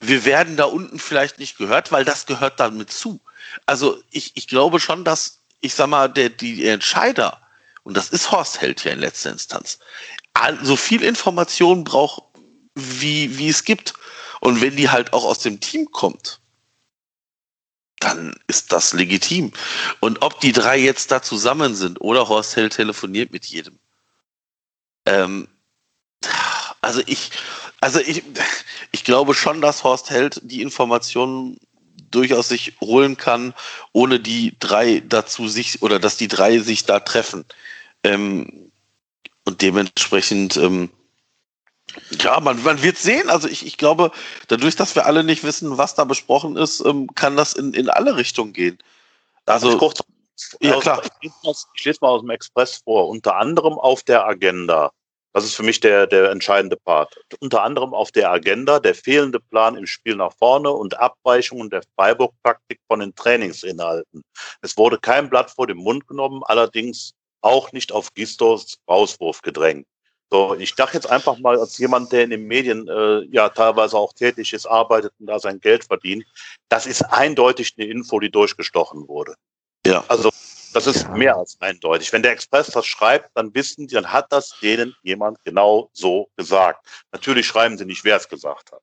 [0.00, 3.20] Wir werden da unten vielleicht nicht gehört, weil das gehört dann mit zu.
[3.66, 7.40] Also ich, ich glaube schon, dass, ich sag mal, der, die Entscheider,
[7.82, 9.78] und das ist Horst Held ja in letzter Instanz,
[10.62, 12.22] so viel Information braucht,
[12.74, 13.94] wie, wie es gibt.
[14.40, 16.40] Und wenn die halt auch aus dem Team kommt,
[18.00, 19.52] dann ist das legitim.
[20.00, 23.78] Und ob die drei jetzt da zusammen sind oder Horst Held telefoniert mit jedem.
[25.06, 25.48] Ähm,
[26.80, 27.30] also ich,
[27.80, 28.22] also ich,
[28.92, 31.58] ich glaube schon, dass Horst Held die Informationen
[32.10, 33.54] durchaus sich holen kann,
[33.92, 37.44] ohne die drei dazu sich oder dass die drei sich da treffen.
[38.04, 38.70] Ähm,
[39.44, 40.90] und dementsprechend, ähm,
[42.20, 43.30] ja, man, man wird sehen.
[43.30, 44.10] Also ich, ich glaube,
[44.48, 47.88] dadurch, dass wir alle nicht wissen, was da besprochen ist, ähm, kann das in, in
[47.88, 48.78] alle Richtungen gehen.
[49.46, 50.00] Also, kurz,
[50.60, 51.02] ja, klar.
[51.20, 53.08] Ich lese mal aus dem Express vor.
[53.08, 54.90] Unter anderem auf der Agenda
[55.36, 57.14] das ist für mich der, der entscheidende Part.
[57.40, 61.82] Unter anderem auf der Agenda der fehlende Plan im Spiel nach vorne und Abweichungen der
[61.94, 64.24] Freiburg-Taktik von den Trainingsinhalten.
[64.62, 67.12] Es wurde kein Blatt vor den Mund genommen, allerdings
[67.42, 69.86] auch nicht auf Gistos Rauswurf gedrängt.
[70.30, 73.96] So, ich dachte jetzt einfach mal als jemand, der in den Medien äh, ja teilweise
[73.96, 76.24] auch tätig ist, arbeitet und da sein Geld verdient,
[76.68, 79.34] das ist eindeutig eine Info, die durchgestochen wurde.
[79.86, 80.04] Ja.
[80.08, 80.30] Also
[80.72, 81.10] das ist ja.
[81.10, 82.12] mehr als eindeutig.
[82.12, 86.28] Wenn der Express das schreibt, dann wissen die, dann hat das denen jemand genau so
[86.36, 86.84] gesagt.
[87.12, 88.82] Natürlich schreiben sie nicht, wer es gesagt hat.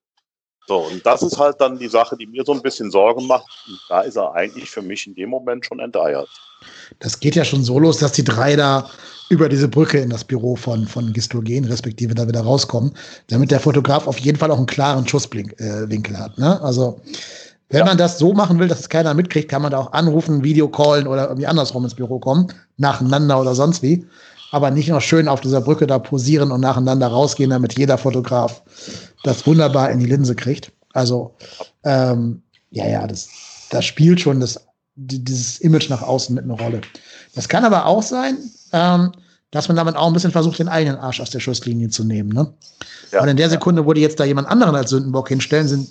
[0.67, 3.45] So, und das ist halt dann die Sache, die mir so ein bisschen Sorgen macht.
[3.67, 6.29] Und da ist er eigentlich für mich in dem Moment schon enteiert.
[6.99, 8.89] Das geht ja schon so los, dass die drei da
[9.29, 12.93] über diese Brücke in das Büro von, von Gistel gehen, respektive da wieder rauskommen,
[13.27, 16.37] damit der Fotograf auf jeden Fall auch einen klaren Schusswinkel äh, hat.
[16.37, 16.61] Ne?
[16.61, 17.01] Also
[17.69, 17.85] wenn ja.
[17.85, 21.07] man das so machen will, dass es keiner mitkriegt, kann man da auch anrufen, Videocallen
[21.07, 24.05] oder irgendwie andersrum ins Büro kommen, nacheinander oder sonst wie.
[24.51, 28.61] Aber nicht noch schön auf dieser Brücke da posieren und nacheinander rausgehen, damit jeder Fotograf
[29.23, 30.71] das wunderbar in die Linse kriegt.
[30.93, 31.35] Also,
[31.83, 33.29] ähm, ja, ja, das,
[33.69, 34.59] das spielt schon das,
[34.95, 36.81] dieses Image nach außen mit einer Rolle.
[37.35, 38.37] Das kann aber auch sein,
[38.71, 39.11] ähm,
[39.51, 42.29] dass man damit auch ein bisschen versucht, den eigenen Arsch aus der Schusslinie zu nehmen.
[42.29, 42.51] Ne?
[43.11, 43.21] Ja.
[43.21, 45.87] Und in der Sekunde, wo die jetzt da jemand anderen als Sündenbock hinstellen, sind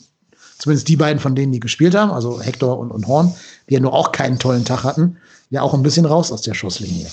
[0.58, 3.34] zumindest die beiden, von denen die gespielt haben, also Hector und, und Horn,
[3.68, 5.16] die ja nur auch keinen tollen Tag hatten,
[5.50, 7.06] ja auch ein bisschen raus aus der Schusslinie.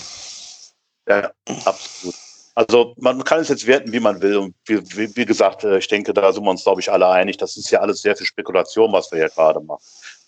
[1.08, 1.30] Ja,
[1.64, 2.14] absolut.
[2.60, 4.36] Also man kann es jetzt werten, wie man will.
[4.36, 7.08] Und wie, wie, wie gesagt, äh, ich denke, da sind wir uns, glaube ich, alle
[7.08, 7.38] einig.
[7.38, 9.82] Das ist ja alles sehr viel Spekulation, was wir hier gerade machen.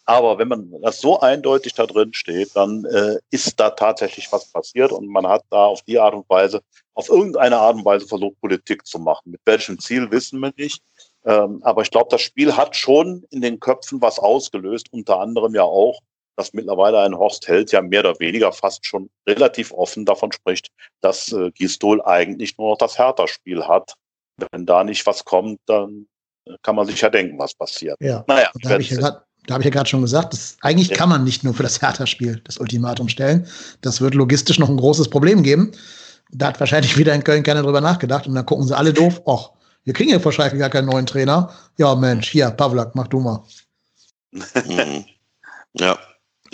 [0.07, 4.51] Aber wenn man das so eindeutig da drin steht, dann äh, ist da tatsächlich was
[4.51, 6.63] passiert und man hat da auf die Art und Weise,
[6.95, 9.33] auf irgendeine Art und Weise versucht, Politik zu machen.
[9.33, 10.83] Mit welchem Ziel wissen wir nicht.
[11.27, 15.55] Ähm, aber ich glaube, das Spiel hat schon in den Köpfen was ausgelöst, unter anderem
[15.55, 16.01] ja auch,
[16.37, 20.69] dass mittlerweile ein Horst Held ja mehr oder weniger fast schon relativ offen davon spricht,
[21.01, 23.95] dass äh, Gistol eigentlich nur noch das Hertha-Spiel hat.
[24.51, 26.07] Wenn da nicht was kommt, dann
[26.47, 27.97] äh, kann man sich ja denken, was passiert.
[28.01, 30.57] Ja, naja, da habe ich ja gerade da habe ich ja gerade schon gesagt, das,
[30.61, 30.97] eigentlich ja.
[30.97, 33.47] kann man nicht nur für das Hertha-Spiel das Ultimatum stellen.
[33.81, 35.73] Das wird logistisch noch ein großes Problem geben.
[36.31, 39.21] Da hat wahrscheinlich wieder in Köln keiner drüber nachgedacht und dann gucken sie alle doof,
[39.27, 39.51] ach,
[39.85, 41.53] wir kriegen ja vor Schalke gar keinen neuen Trainer.
[41.77, 43.43] Ja, Mensch, hier, Pavlak, mach du mal.
[44.67, 45.05] Mhm.
[45.75, 45.99] ja.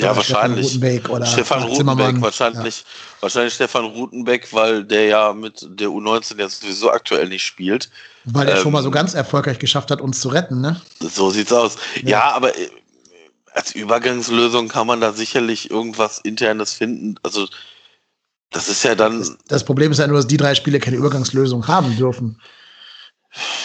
[0.00, 0.68] Ja, wahrscheinlich.
[0.68, 2.86] Stefan Rutenbeck, oder Stefan Rutenbeck wahrscheinlich, ja.
[3.20, 7.90] wahrscheinlich Stefan Rutenbeck, weil der ja mit der U19 jetzt sowieso aktuell nicht spielt.
[8.24, 10.80] Weil er ähm, schon mal so ganz erfolgreich geschafft hat, uns zu retten, ne?
[11.00, 11.76] So sieht's aus.
[11.96, 12.68] Ja, ja aber äh,
[13.54, 17.16] als Übergangslösung kann man da sicherlich irgendwas internes finden.
[17.24, 17.48] Also
[18.50, 19.18] das ist ja dann.
[19.18, 22.40] Das, das Problem ist ja nur, dass die drei Spiele keine Übergangslösung haben dürfen.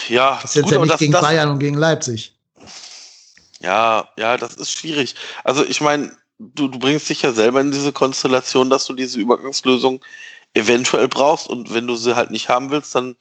[0.08, 2.34] Ja, das ist jetzt gut, ja nicht das, gegen das, Bayern und gegen Leipzig.
[3.60, 5.14] Ja, ja, das ist schwierig.
[5.42, 9.18] Also ich meine, du, du bringst dich ja selber in diese Konstellation, dass du diese
[9.20, 10.04] Übergangslösung
[10.54, 13.16] eventuell brauchst und wenn du sie halt nicht haben willst, dann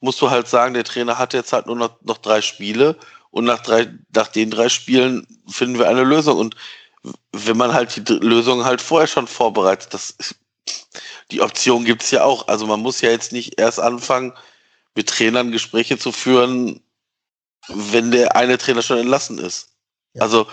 [0.00, 2.96] musst du halt sagen, der Trainer hat jetzt halt nur noch, noch drei Spiele
[3.30, 6.38] und nach, drei, nach den drei Spielen finden wir eine Lösung.
[6.38, 6.56] Und
[7.32, 10.16] wenn man halt die Lösung halt vorher schon vorbereitet, das
[11.30, 12.48] die Option gibt es ja auch.
[12.48, 14.32] Also man muss ja jetzt nicht erst anfangen,
[14.94, 16.80] mit Trainern Gespräche zu führen,
[17.68, 19.70] wenn der eine Trainer schon entlassen ist.
[20.14, 20.22] Ja.
[20.22, 20.46] Also,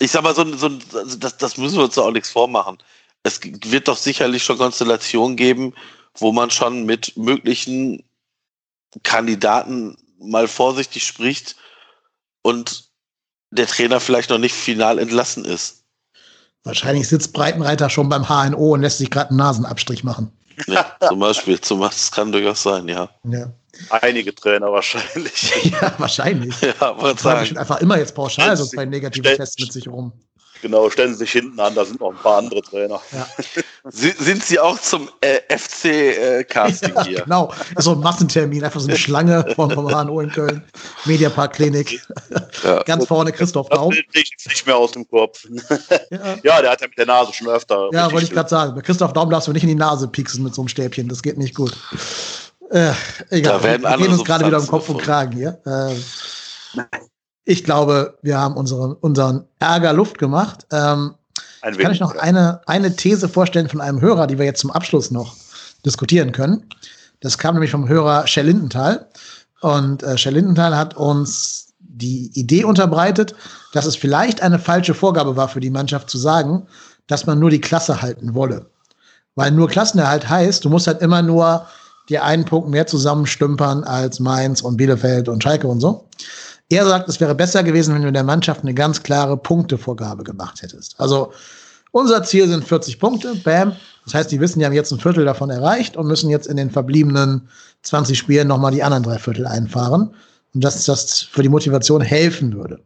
[0.00, 2.78] ich sag mal, so, so also das, das müssen wir uns auch nichts vormachen.
[3.22, 5.74] Es wird doch sicherlich schon Konstellationen geben,
[6.16, 8.02] wo man schon mit möglichen
[9.02, 11.56] Kandidaten mal vorsichtig spricht
[12.42, 12.88] und
[13.50, 15.84] der Trainer vielleicht noch nicht final entlassen ist.
[16.64, 20.32] Wahrscheinlich sitzt Breitenreiter schon beim HNO und lässt sich gerade einen Nasenabstrich machen.
[20.66, 23.08] Ja, zum Beispiel, zum, das kann durchaus sein, ja.
[23.24, 23.52] ja.
[23.88, 25.52] Einige Trainer wahrscheinlich.
[25.80, 26.54] ja, wahrscheinlich.
[26.60, 27.56] Ja, aber sagen.
[27.56, 30.12] einfach immer jetzt pauschal so zwei negative Tests mit sich rum.
[30.62, 33.00] Genau, stellen Sie sich hinten an, da sind noch ein paar andere Trainer.
[33.12, 33.26] Ja.
[33.90, 37.18] sind Sie auch zum äh, FC-Casting äh, hier?
[37.18, 40.62] Ja, genau, so ein Massentermin, einfach so eine Schlange vom, vom HNO in Köln,
[41.06, 42.00] Mediapark Klinik.
[42.62, 42.82] Ja.
[42.86, 43.90] Ganz vorne Christoph Daum.
[43.90, 45.46] Nicht mehr aus dem Kopf.
[46.10, 46.36] Ja.
[46.42, 47.88] ja, der hat ja mit der Nase schon öfter.
[47.92, 48.74] Ja, wollte ich gerade sagen.
[48.74, 51.22] Bei Christoph Daum darfst du nicht in die Nase pieksen mit so einem Stäbchen, das
[51.22, 51.76] geht nicht gut.
[52.70, 52.92] Äh,
[53.30, 55.60] egal, da werden wir gehen uns gerade wieder um Kopf und Kragen hier.
[55.66, 55.94] Äh,
[57.44, 60.66] ich glaube, wir haben unsere, unseren Ärger Luft gemacht.
[60.70, 61.14] Ähm,
[61.62, 64.70] Ein kann ich noch eine, eine These vorstellen von einem Hörer, die wir jetzt zum
[64.70, 65.36] Abschluss noch
[65.84, 66.64] diskutieren können.
[67.20, 69.06] Das kam nämlich vom Hörer Shell Lindenthal.
[69.60, 73.34] Und äh, Shell Lindenthal hat uns die Idee unterbreitet,
[73.72, 76.66] dass es vielleicht eine falsche Vorgabe war für die Mannschaft zu sagen,
[77.06, 78.66] dass man nur die Klasse halten wolle.
[79.34, 81.66] Weil nur Klassenerhalt heißt, du musst halt immer nur
[82.08, 86.08] dir einen Punkt mehr zusammenstümpern als Mainz und Bielefeld und Schalke und so.
[86.70, 90.62] Er sagt, es wäre besser gewesen, wenn du der Mannschaft eine ganz klare Punktevorgabe gemacht
[90.62, 90.98] hättest.
[90.98, 91.32] Also
[91.90, 93.74] unser Ziel sind 40 Punkte, bam.
[94.04, 96.56] Das heißt, die wissen, die haben jetzt ein Viertel davon erreicht und müssen jetzt in
[96.56, 97.48] den verbliebenen
[97.82, 100.14] 20 Spielen nochmal die anderen drei Viertel einfahren.
[100.54, 102.80] Und dass das für die Motivation helfen würde.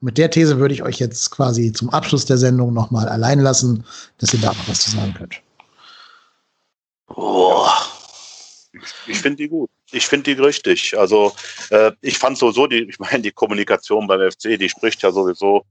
[0.00, 3.84] mit der These würde ich euch jetzt quasi zum Abschluss der Sendung nochmal allein lassen,
[4.18, 5.40] dass ihr da noch was zu sagen könnt.
[7.08, 7.66] Oh.
[9.06, 9.70] Ich finde die gut.
[9.92, 10.98] Ich finde die richtig.
[10.98, 11.32] Also
[11.70, 15.64] äh, ich fand sowieso die, ich meine, die Kommunikation beim FC, die spricht ja sowieso,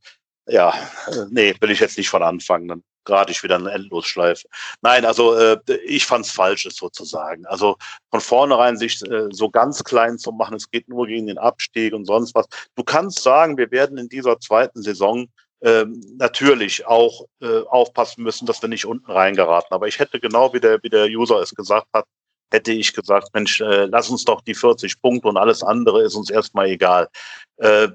[0.48, 0.74] ja,
[1.08, 4.48] äh, nee, will ich jetzt nicht von anfangen, dann gerade ich wieder eine Endlosschleife.
[4.82, 7.46] Nein, also äh, ich fand es falsch, es sozusagen.
[7.46, 7.78] Also
[8.12, 11.94] von vornherein sich äh, so ganz klein zu machen, es geht nur gegen den Abstieg
[11.94, 12.48] und sonst was.
[12.76, 15.28] Du kannst sagen, wir werden in dieser zweiten Saison
[15.62, 19.74] ähm, natürlich auch äh, aufpassen müssen, dass wir nicht unten reingeraten.
[19.74, 22.06] Aber ich hätte genau wie der, wie der User es gesagt hat,
[22.54, 26.16] hätte ich gesagt, Mensch, äh, lass uns doch die 40 Punkte und alles andere ist
[26.16, 27.10] uns erstmal egal.
[27.58, 27.90] Äh,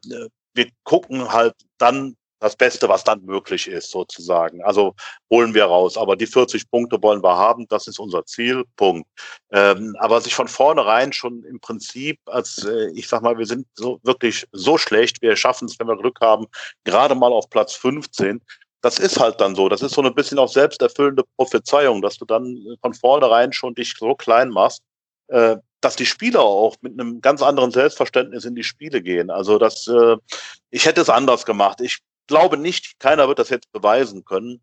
[0.55, 4.63] wir gucken halt dann das Beste, was dann möglich ist, sozusagen.
[4.63, 4.95] Also
[5.31, 5.97] holen wir raus.
[5.97, 8.65] Aber die 40 Punkte wollen wir haben, das ist unser Ziel.
[8.77, 9.09] Punkt.
[9.51, 13.67] Ähm, aber sich von vornherein schon im Prinzip, als äh, ich sag mal, wir sind
[13.75, 16.47] so wirklich so schlecht, wir schaffen es, wenn wir Glück haben,
[16.85, 18.41] gerade mal auf Platz 15,
[18.81, 19.69] das ist halt dann so.
[19.69, 23.95] Das ist so ein bisschen auch selbsterfüllende Prophezeiung, dass du dann von vornherein schon dich
[23.99, 24.83] so klein machst,
[25.29, 29.31] äh, dass die Spieler auch mit einem ganz anderen Selbstverständnis in die Spiele gehen.
[29.31, 30.17] Also das, äh,
[30.71, 31.81] ich hätte es anders gemacht.
[31.81, 34.61] Ich glaube nicht, keiner wird das jetzt beweisen können,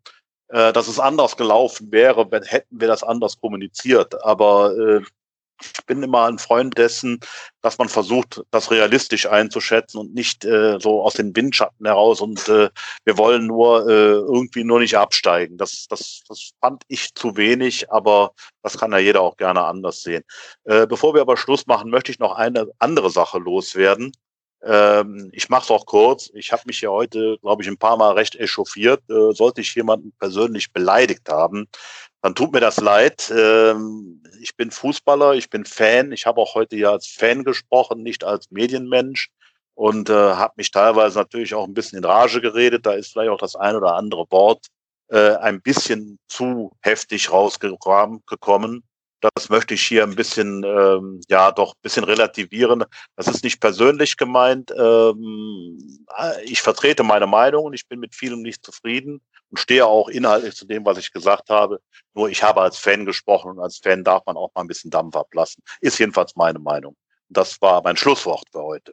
[0.48, 4.22] äh, dass es anders gelaufen wäre, wenn hätten wir das anders kommuniziert.
[4.24, 5.02] Aber äh,
[5.60, 7.20] ich bin immer ein Freund dessen,
[7.62, 12.48] dass man versucht, das realistisch einzuschätzen und nicht äh, so aus den Windschatten heraus und
[12.48, 12.70] äh,
[13.04, 15.56] wir wollen nur äh, irgendwie nur nicht absteigen.
[15.56, 20.02] Das, das, das fand ich zu wenig, aber das kann ja jeder auch gerne anders
[20.02, 20.24] sehen.
[20.64, 24.12] Äh, bevor wir aber Schluss machen, möchte ich noch eine andere Sache loswerden.
[24.62, 26.30] Ähm, ich mache es auch kurz.
[26.34, 29.02] Ich habe mich ja heute, glaube ich, ein paar Mal recht echauffiert.
[29.08, 31.68] Äh, sollte ich jemanden persönlich beleidigt haben,
[32.26, 33.32] dann tut mir das leid.
[33.32, 36.10] Ähm, ich bin Fußballer, ich bin Fan.
[36.10, 39.30] Ich habe auch heute ja als Fan gesprochen, nicht als Medienmensch
[39.74, 42.84] und äh, habe mich teilweise natürlich auch ein bisschen in Rage geredet.
[42.84, 44.66] Da ist vielleicht auch das ein oder andere Wort
[45.06, 48.82] äh, ein bisschen zu heftig rausgekommen.
[49.20, 52.84] Das möchte ich hier ein bisschen, ähm, ja, doch ein bisschen relativieren.
[53.14, 54.72] Das ist nicht persönlich gemeint.
[54.76, 55.78] Ähm,
[56.42, 59.20] ich vertrete meine Meinung und ich bin mit vielem nicht zufrieden
[59.50, 61.80] und stehe auch inhaltlich zu dem, was ich gesagt habe.
[62.14, 64.90] Nur ich habe als Fan gesprochen und als Fan darf man auch mal ein bisschen
[64.90, 65.62] Dampf ablassen.
[65.80, 66.96] Ist jedenfalls meine Meinung.
[67.28, 68.92] Das war mein Schlusswort für heute.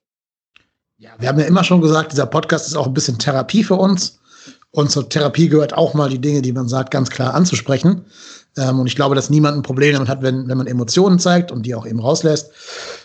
[0.98, 3.76] Ja, wir haben ja immer schon gesagt, dieser Podcast ist auch ein bisschen Therapie für
[3.76, 4.20] uns.
[4.72, 8.06] Und zur Therapie gehört auch mal die Dinge, die man sagt, ganz klar anzusprechen.
[8.58, 11.52] Ähm, und ich glaube, dass niemand ein Problem damit hat, wenn, wenn man Emotionen zeigt
[11.52, 12.52] und die auch eben rauslässt.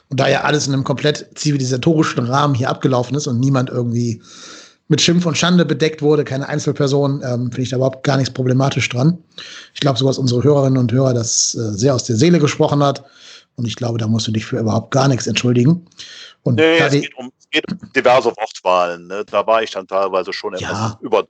[0.09, 4.23] Und da ja alles in einem komplett zivilisatorischen Rahmen hier abgelaufen ist und niemand irgendwie
[4.89, 8.33] mit Schimpf und Schande bedeckt wurde, keine Einzelperson, ähm, finde ich da überhaupt gar nichts
[8.33, 9.19] problematisch dran.
[9.75, 12.83] Ich glaube sogar, dass unsere Hörerinnen und Hörer das äh, sehr aus der Seele gesprochen
[12.83, 13.05] hat.
[13.57, 15.87] Und ich glaube, da musst du dich für überhaupt gar nichts entschuldigen.
[16.43, 19.07] Und nee, es geht, um, es geht um diverse Wortwahlen.
[19.09, 19.25] Ne?
[19.31, 21.19] Da war ich dann teilweise schon etwas ja, über.
[21.19, 21.29] Aber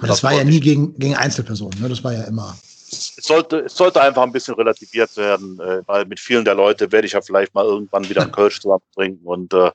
[0.00, 1.80] das, das war ja nie gegen, gegen Einzelpersonen.
[1.80, 1.88] Ne?
[1.88, 2.56] Das war ja immer
[2.90, 6.90] es sollte, es sollte einfach ein bisschen relativiert werden, äh, weil mit vielen der Leute
[6.92, 9.70] werde ich ja vielleicht mal irgendwann wieder einen Kölsch zusammen trinken und äh,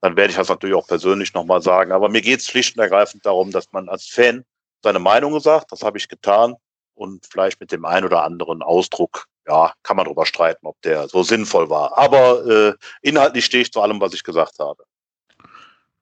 [0.00, 1.92] dann werde ich das natürlich auch persönlich nochmal sagen.
[1.92, 4.44] Aber mir geht es schlicht und ergreifend darum, dass man als Fan
[4.82, 6.56] seine Meinung sagt, das habe ich getan
[6.94, 11.08] und vielleicht mit dem einen oder anderen Ausdruck, ja, kann man darüber streiten, ob der
[11.08, 11.98] so sinnvoll war.
[11.98, 14.84] Aber äh, inhaltlich stehe ich zu allem, was ich gesagt habe.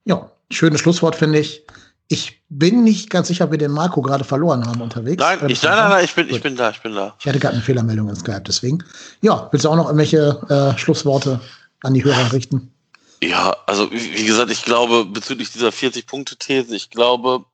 [0.05, 1.67] Ja, schönes Schlusswort, finde ich.
[2.11, 5.21] Ich bin nicht ganz sicher, ob wir den Marco gerade verloren haben unterwegs.
[5.21, 7.15] Nein, ich, nein, nein, nein, ich bin, ich bin da, ich bin da.
[7.21, 8.83] Ich hatte gerade eine Fehlermeldung in Skype, deswegen.
[9.21, 11.41] Ja, willst du auch noch irgendwelche äh, Schlussworte
[11.83, 12.73] an die Hörer richten?
[13.21, 17.45] Ja, also wie gesagt, ich glaube, bezüglich dieser 40-Punkte-These, ich glaube,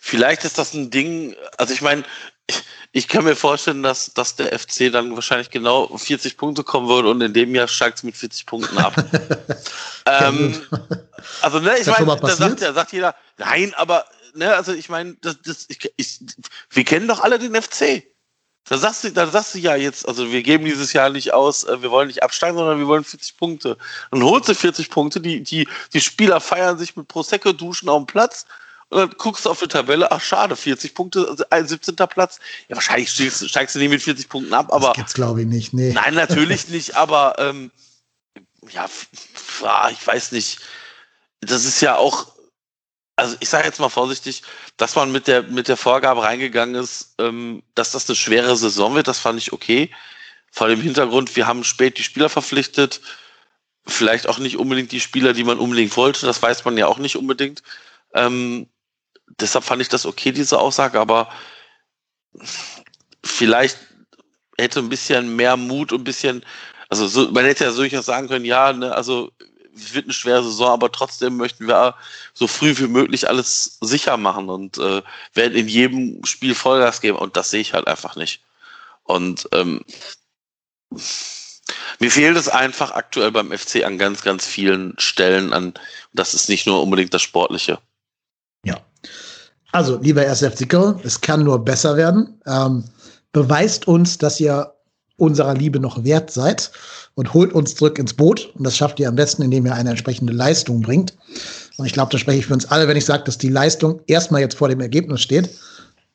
[0.00, 2.04] vielleicht ist das ein Ding, also ich meine,
[2.46, 2.62] ich,
[2.92, 7.10] ich kann mir vorstellen, dass, dass der FC dann wahrscheinlich genau 40 Punkte kommen würde
[7.10, 8.94] und in dem Jahr steigt es mit 40 Punkten ab.
[10.06, 10.60] ähm,
[11.42, 15.16] also, ne, ich meine, da sagt, da sagt jeder, nein, aber, ne, also ich meine,
[15.20, 16.20] das, das, ich, ich,
[16.70, 18.04] wir kennen doch alle den FC.
[18.64, 21.64] Da sagst, du, da sagst du ja jetzt, also wir geben dieses Jahr nicht aus,
[21.64, 23.76] äh, wir wollen nicht absteigen, sondern wir wollen 40 Punkte.
[24.10, 28.06] Dann holst du 40 Punkte, die, die, die Spieler feiern sich mit Prosecco-Duschen auf dem
[28.06, 28.46] Platz
[28.92, 31.96] und dann guckst du auf die Tabelle, ach schade, 40 Punkte, ein 17.
[31.96, 32.38] Platz.
[32.68, 34.88] Ja, wahrscheinlich steigst, steigst du nicht mit 40 Punkten ab, aber.
[34.88, 35.94] Das gibt's, glaube ich, nicht, nee.
[35.94, 37.70] Nein, natürlich nicht, aber ähm,
[38.70, 38.86] ja,
[39.90, 40.60] ich weiß nicht.
[41.40, 42.32] Das ist ja auch,
[43.16, 44.42] also ich sage jetzt mal vorsichtig,
[44.76, 48.94] dass man mit der, mit der Vorgabe reingegangen ist, ähm, dass das eine schwere Saison
[48.94, 49.90] wird, das fand ich okay.
[50.50, 53.00] Vor dem Hintergrund, wir haben spät die Spieler verpflichtet,
[53.86, 56.98] vielleicht auch nicht unbedingt die Spieler, die man unbedingt wollte, das weiß man ja auch
[56.98, 57.62] nicht unbedingt.
[58.14, 58.68] Ähm,
[59.40, 61.30] deshalb fand ich das okay, diese Aussage, aber
[63.24, 63.78] vielleicht
[64.58, 66.44] hätte ein bisschen mehr Mut und ein bisschen,
[66.88, 69.32] also so, man hätte ja durchaus sagen können, ja, ne, also
[69.74, 71.94] es wird eine schwere Saison, aber trotzdem möchten wir
[72.34, 75.02] so früh wie möglich alles sicher machen und äh,
[75.34, 78.42] werden in jedem Spiel Vollgas geben und das sehe ich halt einfach nicht.
[79.04, 79.84] Und ähm,
[81.98, 85.74] mir fehlt es einfach aktuell beim FC an ganz, ganz vielen Stellen an.
[86.12, 87.78] Das ist nicht nur unbedingt das Sportliche.
[88.64, 88.80] Ja.
[89.72, 92.40] Also, lieber SFC Köln, es kann nur besser werden.
[92.46, 92.84] Ähm,
[93.32, 94.72] beweist uns, dass ihr
[95.16, 96.70] unserer Liebe noch wert seid
[97.14, 98.52] und holt uns zurück ins Boot.
[98.54, 101.14] Und das schafft ihr am besten, indem ihr eine entsprechende Leistung bringt.
[101.76, 104.00] Und ich glaube, da spreche ich für uns alle, wenn ich sage, dass die Leistung
[104.06, 105.50] erstmal jetzt vor dem Ergebnis steht.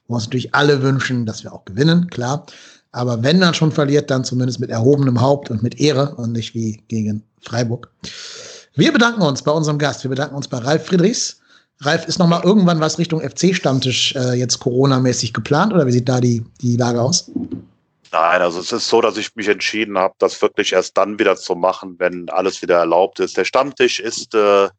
[0.08, 2.46] Wir uns natürlich alle wünschen, dass wir auch gewinnen, klar.
[2.92, 6.56] Aber wenn man schon verliert, dann zumindest mit erhobenem Haupt und mit Ehre und nicht
[6.56, 7.92] wie gegen Freiburg.
[8.76, 10.04] Wir bedanken uns bei unserem Gast.
[10.04, 11.38] Wir bedanken uns bei Ralf Friedrichs.
[11.82, 16.10] Ralf, ist noch mal irgendwann was Richtung FC-Stammtisch äh, jetzt Corona-mäßig geplant oder wie sieht
[16.10, 17.30] da die, die Lage aus?
[18.12, 21.36] Nein, also es ist so, dass ich mich entschieden habe, das wirklich erst dann wieder
[21.36, 23.38] zu machen, wenn alles wieder erlaubt ist.
[23.38, 24.70] Der Stammtisch ist, äh,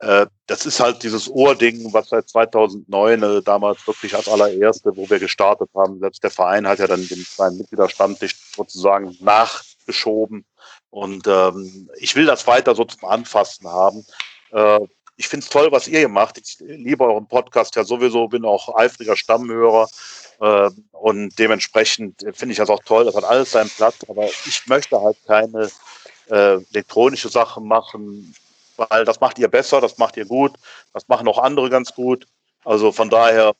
[0.00, 5.08] äh, das ist halt dieses Ohrding, was seit 2009 äh, damals wirklich als allererste, wo
[5.10, 5.98] wir gestartet haben.
[6.00, 10.46] Selbst der Verein hat ja dann den kleinen Mitgliederstammtisch sozusagen nachgeschoben.
[10.90, 14.04] Und ähm, ich will das weiter so zum Anfassen haben.
[14.52, 14.80] Äh,
[15.20, 16.38] ich finde es toll, was ihr macht.
[16.38, 19.86] Ich liebe euren Podcast ja sowieso, bin auch eifriger Stammhörer.
[20.40, 23.04] Äh, und dementsprechend finde ich das auch toll.
[23.04, 23.96] Das hat alles seinen Platz.
[24.08, 25.70] Aber ich möchte halt keine
[26.30, 28.34] äh, elektronische Sachen machen,
[28.78, 30.54] weil das macht ihr besser, das macht ihr gut,
[30.94, 32.26] das machen auch andere ganz gut.
[32.64, 33.52] Also von daher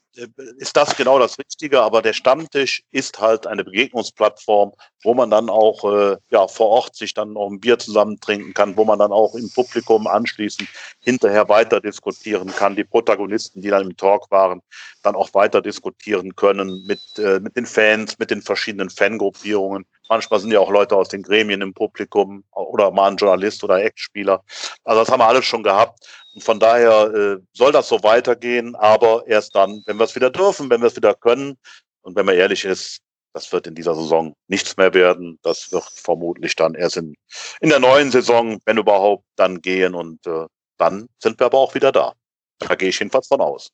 [0.58, 4.72] ist das genau das Richtige, aber der Stammtisch ist halt eine Begegnungsplattform,
[5.02, 8.52] wo man dann auch äh, ja, vor Ort sich dann noch ein Bier zusammen trinken
[8.54, 10.68] kann, wo man dann auch im Publikum anschließend
[11.00, 14.62] hinterher weiter diskutieren kann, die Protagonisten, die dann im Talk waren,
[15.02, 19.86] dann auch weiter diskutieren können mit, äh, mit den Fans, mit den verschiedenen Fangruppierungen.
[20.08, 23.82] Manchmal sind ja auch Leute aus den Gremien im Publikum oder mal ein Journalist oder
[23.82, 24.42] Ex-Spieler.
[24.82, 26.04] Also das haben wir alles schon gehabt.
[26.34, 30.30] Und von daher äh, soll das so weitergehen, aber erst dann, wenn wir es wieder
[30.30, 31.56] dürfen, wenn wir es wieder können.
[32.02, 33.00] Und wenn man ehrlich ist,
[33.32, 35.38] das wird in dieser Saison nichts mehr werden.
[35.42, 37.14] Das wird vermutlich dann erst in,
[37.60, 39.94] in der neuen Saison, wenn überhaupt, dann gehen.
[39.94, 40.46] Und äh,
[40.78, 42.14] dann sind wir aber auch wieder da.
[42.58, 43.70] Da gehe ich jedenfalls von aus.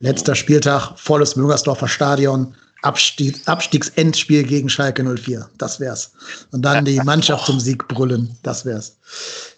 [0.00, 2.54] Letzter Spieltag, volles Müngersdorfer Stadion.
[2.82, 5.48] Abstieg, Abstiegsendspiel gegen Schalke 04.
[5.58, 6.12] Das wär's.
[6.52, 8.36] Und dann die Mannschaft zum Sieg brüllen.
[8.42, 8.96] Das wär's.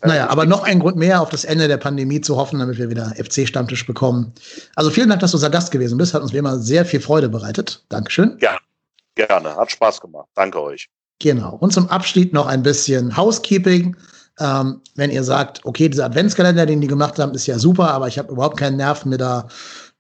[0.03, 2.89] Naja, aber noch ein Grund mehr, auf das Ende der Pandemie zu hoffen, damit wir
[2.89, 4.33] wieder FC-Stammtisch bekommen.
[4.75, 6.15] Also vielen Dank, dass du unser Gast gewesen bist.
[6.15, 7.85] Hat uns wie immer sehr viel Freude bereitet.
[7.91, 8.39] Dankeschön.
[8.41, 8.57] Ja,
[9.15, 9.55] gerne.
[9.55, 10.29] Hat Spaß gemacht.
[10.35, 10.89] Danke euch.
[11.19, 11.57] Genau.
[11.57, 13.97] Und zum Abschied noch ein bisschen Housekeeping.
[14.39, 18.09] Ähm, wenn ihr sagt, okay, dieser Adventskalender, den die gemacht haben, ist ja super, aber
[18.09, 19.49] ich habe überhaupt keinen Nerv, mir da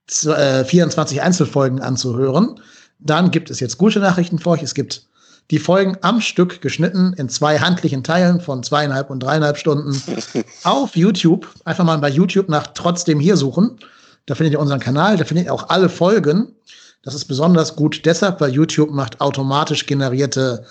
[0.08, 2.58] 24 äh, Einzelfolgen anzuhören
[3.00, 4.62] dann gibt es jetzt gute Nachrichten für euch.
[4.62, 5.06] Es gibt
[5.50, 10.00] die Folgen am Stück geschnitten in zwei handlichen Teilen von zweieinhalb und dreieinhalb Stunden
[10.64, 11.48] auf YouTube.
[11.64, 13.78] Einfach mal bei YouTube nach trotzdem hier suchen.
[14.26, 16.54] Da findet ihr unseren Kanal, da findet ihr auch alle Folgen.
[17.02, 20.64] Das ist besonders gut deshalb, weil YouTube macht automatisch generierte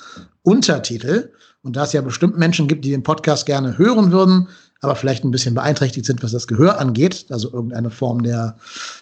[0.43, 1.31] Untertitel.
[1.61, 4.47] Und da es ja bestimmt Menschen gibt, die den Podcast gerne hören würden,
[4.81, 8.55] aber vielleicht ein bisschen beeinträchtigt sind, was das Gehör angeht, also irgendeine Form der,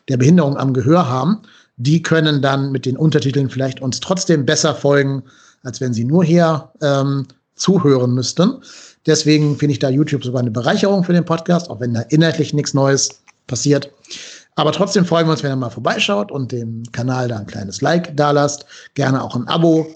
[0.08, 1.42] der Behinderung am Gehör haben,
[1.78, 5.24] die können dann mit den Untertiteln vielleicht uns trotzdem besser folgen,
[5.64, 8.62] als wenn sie nur hier ähm, zuhören müssten.
[9.06, 12.54] Deswegen finde ich da YouTube sogar eine Bereicherung für den Podcast, auch wenn da inhaltlich
[12.54, 13.92] nichts Neues passiert.
[14.56, 17.82] Aber trotzdem freuen wir uns, wenn ihr mal vorbeischaut und dem Kanal da ein kleines
[17.82, 18.66] Like da lasst.
[18.96, 19.88] Gerne auch ein Abo.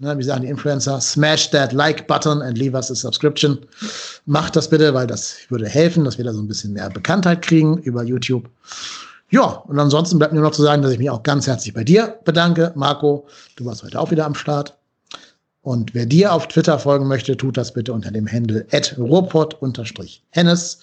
[0.00, 3.58] Ne, wie sagen die Influencer, smash that like button and leave us a subscription.
[4.26, 7.42] Macht das bitte, weil das würde helfen, dass wir da so ein bisschen mehr Bekanntheit
[7.42, 8.48] kriegen über YouTube.
[9.30, 11.84] Ja, und ansonsten bleibt mir noch zu sagen, dass ich mich auch ganz herzlich bei
[11.84, 12.72] dir bedanke.
[12.74, 13.26] Marco,
[13.56, 14.78] du warst heute auch wieder am Start.
[15.60, 20.78] Und wer dir auf Twitter folgen möchte, tut das bitte unter dem Handle ruhrpott-hennes.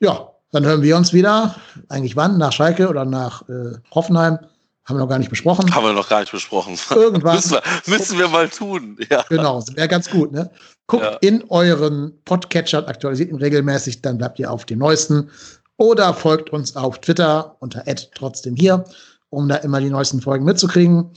[0.00, 1.56] Ja, dann hören wir uns wieder.
[1.90, 2.38] Eigentlich wann?
[2.38, 4.38] Nach Schalke oder nach äh, Hoffenheim?
[4.84, 5.74] Haben wir noch gar nicht besprochen.
[5.74, 6.78] Haben wir noch gar nicht besprochen.
[6.90, 7.34] Irgendwann.
[7.36, 8.96] müssen, wir, müssen wir mal tun.
[9.10, 9.22] Ja.
[9.28, 10.32] Genau, wäre ganz gut.
[10.32, 10.50] Ne?
[10.86, 11.18] Guckt ja.
[11.20, 15.30] in euren Podcatcher, aktualisiert ihn regelmäßig, dann bleibt ihr auf dem Neuesten.
[15.78, 18.84] Oder folgt uns auf Twitter unter trotzdem hier,
[19.30, 21.10] um da immer die neuesten Folgen mitzukriegen.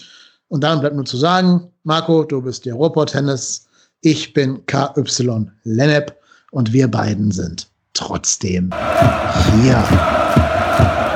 [0.49, 3.65] Und dann bleibt nur zu sagen, Marco, du bist der Ruhrpott-Tennis,
[4.01, 5.03] ich bin KY
[5.63, 6.15] Lennep
[6.51, 8.71] und wir beiden sind trotzdem
[9.61, 11.10] hier.